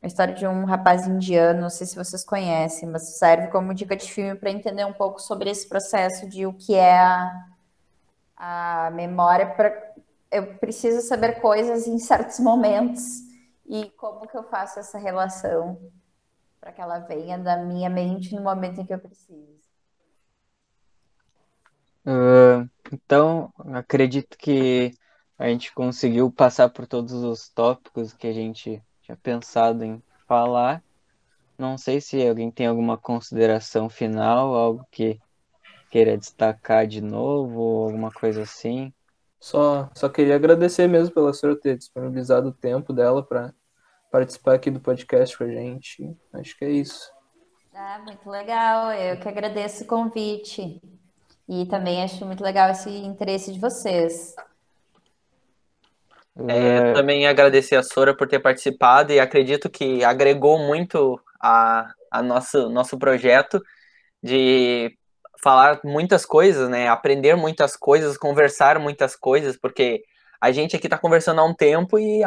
A 0.00 0.06
história 0.06 0.32
de 0.32 0.46
um 0.46 0.64
rapaz 0.64 1.08
indiano, 1.08 1.62
não 1.62 1.70
sei 1.70 1.86
se 1.86 1.96
vocês 1.96 2.22
conhecem, 2.22 2.88
mas 2.88 3.18
serve 3.18 3.48
como 3.48 3.74
dica 3.74 3.96
de 3.96 4.10
filme 4.10 4.36
para 4.36 4.50
entender 4.50 4.84
um 4.84 4.92
pouco 4.92 5.20
sobre 5.20 5.50
esse 5.50 5.68
processo 5.68 6.28
de 6.28 6.46
o 6.46 6.52
que 6.52 6.74
é 6.74 7.00
a, 7.00 7.46
a 8.36 8.90
memória. 8.92 9.46
Pra, 9.46 9.72
eu 10.30 10.54
preciso 10.58 11.00
saber 11.00 11.40
coisas 11.40 11.88
em 11.88 11.98
certos 11.98 12.38
momentos 12.38 13.02
e 13.66 13.90
como 13.96 14.28
que 14.28 14.36
eu 14.36 14.44
faço 14.44 14.78
essa 14.78 14.98
relação 14.98 15.78
para 16.60 16.72
que 16.72 16.80
ela 16.80 16.98
venha 17.00 17.38
da 17.38 17.56
minha 17.56 17.88
mente 17.88 18.34
no 18.34 18.42
momento 18.42 18.80
em 18.80 18.86
que 18.86 18.92
eu 18.92 18.98
preciso. 18.98 19.58
Ah, 22.04 22.66
então, 22.92 23.52
acredito 23.74 24.36
que 24.38 24.92
a 25.38 25.48
gente 25.48 25.72
conseguiu 25.74 26.32
passar 26.32 26.70
por 26.70 26.86
todos 26.86 27.12
os 27.12 27.48
tópicos 27.50 28.14
que 28.14 28.26
a 28.26 28.32
gente 28.32 28.82
tinha 29.02 29.16
pensado 29.16 29.84
em 29.84 30.02
falar. 30.26 30.82
Não 31.58 31.76
sei 31.76 32.00
se 32.00 32.26
alguém 32.26 32.50
tem 32.50 32.66
alguma 32.66 32.96
consideração 32.96 33.88
final, 33.90 34.54
algo 34.54 34.86
que 34.90 35.20
queira 35.90 36.16
destacar 36.16 36.86
de 36.86 37.00
novo, 37.00 37.58
ou 37.60 37.84
alguma 37.86 38.10
coisa 38.10 38.42
assim. 38.42 38.92
Só, 39.40 39.90
só 39.94 40.08
queria 40.08 40.36
agradecer 40.36 40.88
mesmo 40.88 41.14
pela 41.14 41.32
senhora 41.32 41.60
ter 41.60 41.76
disponibilizado 41.76 42.48
o 42.48 42.54
tempo 42.54 42.92
dela 42.92 43.22
para 43.22 43.54
participar 44.10 44.54
aqui 44.54 44.70
do 44.70 44.80
podcast 44.80 45.36
com 45.36 45.44
a 45.44 45.48
gente. 45.48 46.16
Acho 46.32 46.56
que 46.56 46.64
é 46.64 46.70
isso. 46.70 47.12
Ah, 47.74 48.00
muito 48.04 48.28
legal. 48.28 48.92
Eu 48.92 49.18
que 49.18 49.28
agradeço 49.28 49.84
o 49.84 49.86
convite. 49.86 50.80
E 51.48 51.64
também 51.66 52.02
acho 52.02 52.26
muito 52.26 52.42
legal 52.42 52.70
esse 52.70 52.90
interesse 52.90 53.52
de 53.52 53.58
vocês. 53.58 54.34
É, 56.46 56.92
também 56.92 57.26
agradecer 57.26 57.74
a 57.74 57.82
Sora 57.82 58.16
por 58.16 58.28
ter 58.28 58.38
participado 58.38 59.12
e 59.12 59.18
acredito 59.18 59.68
que 59.68 60.04
agregou 60.04 60.58
muito 60.58 61.20
a, 61.40 61.92
a 62.10 62.22
nosso, 62.22 62.68
nosso 62.68 62.98
projeto 62.98 63.60
de 64.22 64.96
falar 65.42 65.80
muitas 65.84 66.24
coisas, 66.24 66.68
né? 66.68 66.88
Aprender 66.88 67.34
muitas 67.34 67.76
coisas, 67.76 68.16
conversar 68.16 68.78
muitas 68.78 69.16
coisas, 69.16 69.56
porque 69.56 70.02
a 70.40 70.52
gente 70.52 70.76
aqui 70.76 70.86
está 70.86 70.98
conversando 70.98 71.40
há 71.40 71.44
um 71.44 71.54
tempo 71.54 71.98
e 71.98 72.22